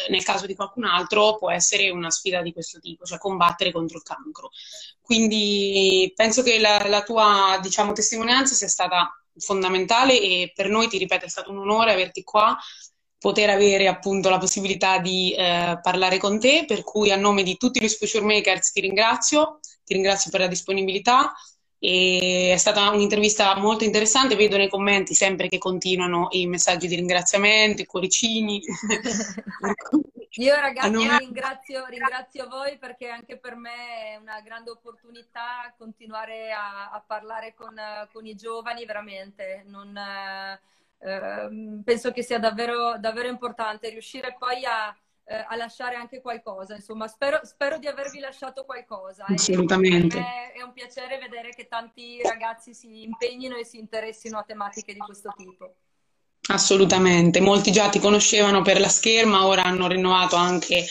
nel 0.09 0.23
caso 0.23 0.45
di 0.45 0.55
qualcun 0.55 0.85
altro 0.85 1.37
può 1.37 1.51
essere 1.51 1.89
una 1.89 2.09
sfida 2.09 2.41
di 2.41 2.53
questo 2.53 2.79
tipo, 2.79 3.05
cioè 3.05 3.17
combattere 3.17 3.71
contro 3.71 3.97
il 3.97 4.03
cancro. 4.03 4.49
Quindi 5.01 6.11
penso 6.15 6.43
che 6.43 6.59
la, 6.59 6.85
la 6.87 7.03
tua 7.03 7.59
diciamo, 7.61 7.93
testimonianza 7.93 8.53
sia 8.53 8.67
stata 8.67 9.11
fondamentale 9.37 10.19
e 10.19 10.51
per 10.53 10.69
noi, 10.69 10.87
ti 10.87 10.97
ripeto, 10.97 11.25
è 11.25 11.29
stato 11.29 11.51
un 11.51 11.59
onore 11.59 11.93
averti 11.93 12.23
qua 12.23 12.57
poter 13.17 13.49
avere 13.49 13.87
appunto 13.87 14.29
la 14.29 14.37
possibilità 14.37 14.97
di 14.99 15.33
eh, 15.33 15.77
parlare 15.81 16.17
con 16.17 16.39
te, 16.39 16.63
per 16.65 16.83
cui 16.83 17.11
a 17.11 17.17
nome 17.17 17.43
di 17.43 17.57
tutti 17.57 17.81
gli 17.81 17.89
Future 17.89 18.23
Makers 18.23 18.71
ti 18.71 18.79
ringrazio, 18.79 19.59
ti 19.83 19.93
ringrazio 19.93 20.31
per 20.31 20.39
la 20.39 20.47
disponibilità 20.47 21.33
e 21.79 22.51
è 22.53 22.57
stata 22.57 22.89
un'intervista 22.89 23.55
molto 23.55 23.85
interessante, 23.85 24.35
vedo 24.35 24.57
nei 24.57 24.69
commenti 24.69 25.15
sempre 25.15 25.47
che 25.47 25.57
continuano 25.57 26.27
i 26.31 26.45
messaggi 26.45 26.87
di 26.87 26.95
ringraziamento, 26.95 27.81
i 27.81 27.85
cuoricini. 27.85 28.61
Io 30.33 30.55
ragazzi 30.55 30.91
nome... 30.91 31.17
ringrazio, 31.17 31.85
ringrazio, 31.85 32.47
voi 32.47 32.77
perché 32.77 33.07
anche 33.07 33.37
per 33.37 33.55
me 33.55 34.13
è 34.13 34.15
una 34.17 34.41
grande 34.41 34.69
opportunità 34.69 35.73
continuare 35.77 36.51
a, 36.51 36.91
a 36.91 37.03
parlare 37.05 37.53
con, 37.55 37.73
con, 38.11 38.25
i 38.25 38.35
giovani, 38.35 38.85
veramente. 38.85 39.63
Non, 39.65 39.97
eh, 39.97 41.81
penso 41.83 42.11
che 42.11 42.21
sia 42.21 42.39
davvero, 42.39 42.97
davvero 42.99 43.27
importante 43.27 43.89
riuscire 43.89 44.35
poi 44.37 44.65
a 44.65 44.95
eh, 45.29 45.45
a 45.47 45.55
lasciare 45.55 45.95
anche 45.95 46.21
qualcosa. 46.21 46.73
Insomma, 46.73 47.07
spero, 47.07 47.39
spero 47.43 47.77
di 47.77 47.85
avervi 47.85 48.19
lasciato 48.19 48.65
qualcosa. 48.65 49.25
Assolutamente. 49.27 50.17
è 50.17 50.63
un 50.63 50.73
piacere 50.73 51.19
vedere 51.19 51.49
che 51.49 51.67
tanti 51.67 52.19
ragazzi 52.23 52.73
si 52.73 53.03
impegnino 53.03 53.55
e 53.55 53.63
si 53.63 53.77
interessino 53.77 54.39
a 54.39 54.43
tematiche 54.43 54.93
di 54.93 54.99
questo 54.99 55.31
tipo. 55.37 55.75
Assolutamente, 56.49 57.41
molti 57.41 57.71
già 57.71 57.89
ti 57.89 57.99
conoscevano 57.99 58.63
per 58.63 58.79
la 58.79 58.89
scherma, 58.89 59.45
ora 59.45 59.63
hanno 59.63 59.87
rinnovato 59.87 60.35
anche 60.35 60.85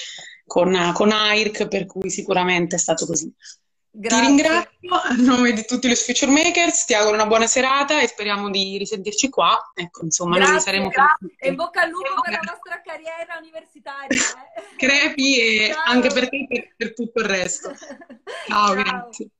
con, 0.47 0.93
con 0.95 1.11
AIRC, 1.11 1.67
per 1.67 1.87
cui 1.87 2.09
sicuramente 2.09 2.77
è 2.77 2.79
stato 2.79 3.07
così. 3.07 3.35
Grazie. 3.91 4.21
Ti 4.21 4.27
ringrazio 4.27 4.95
a 4.95 5.15
nome 5.17 5.53
di 5.53 5.65
tutti 5.65 5.89
gli 5.89 5.95
Future 5.95 6.31
Makers, 6.31 6.85
ti 6.85 6.95
auguro 6.95 7.15
una 7.15 7.27
buona 7.27 7.47
serata 7.47 8.01
e 8.01 8.07
speriamo 8.07 8.51
di 8.51 8.77
risentirci 8.79 9.29
qua. 9.29 9.59
Ecco, 9.75 10.05
insomma, 10.05 10.37
grazie, 10.37 10.53
noi 10.53 10.63
saremo 10.63 10.89
grazie. 10.89 11.35
E 11.39 11.55
bocca 11.55 11.83
al 11.83 11.91
lupo 11.91 12.21
per 12.23 12.33
la 12.33 12.41
nostra 12.43 12.81
carriera 12.83 13.39
universitaria. 13.41 14.21
Eh. 14.57 14.77
Crepi 14.77 15.41
e 15.41 15.73
Ciao. 15.73 15.83
anche 15.93 16.09
per 16.09 16.29
te 16.29 16.47
e 16.49 16.73
per 16.77 16.95
tutto 16.95 17.21
il 17.21 17.27
resto. 17.27 17.75
Ciao, 18.47 18.67
Ciao. 18.67 18.75
grazie. 18.75 19.31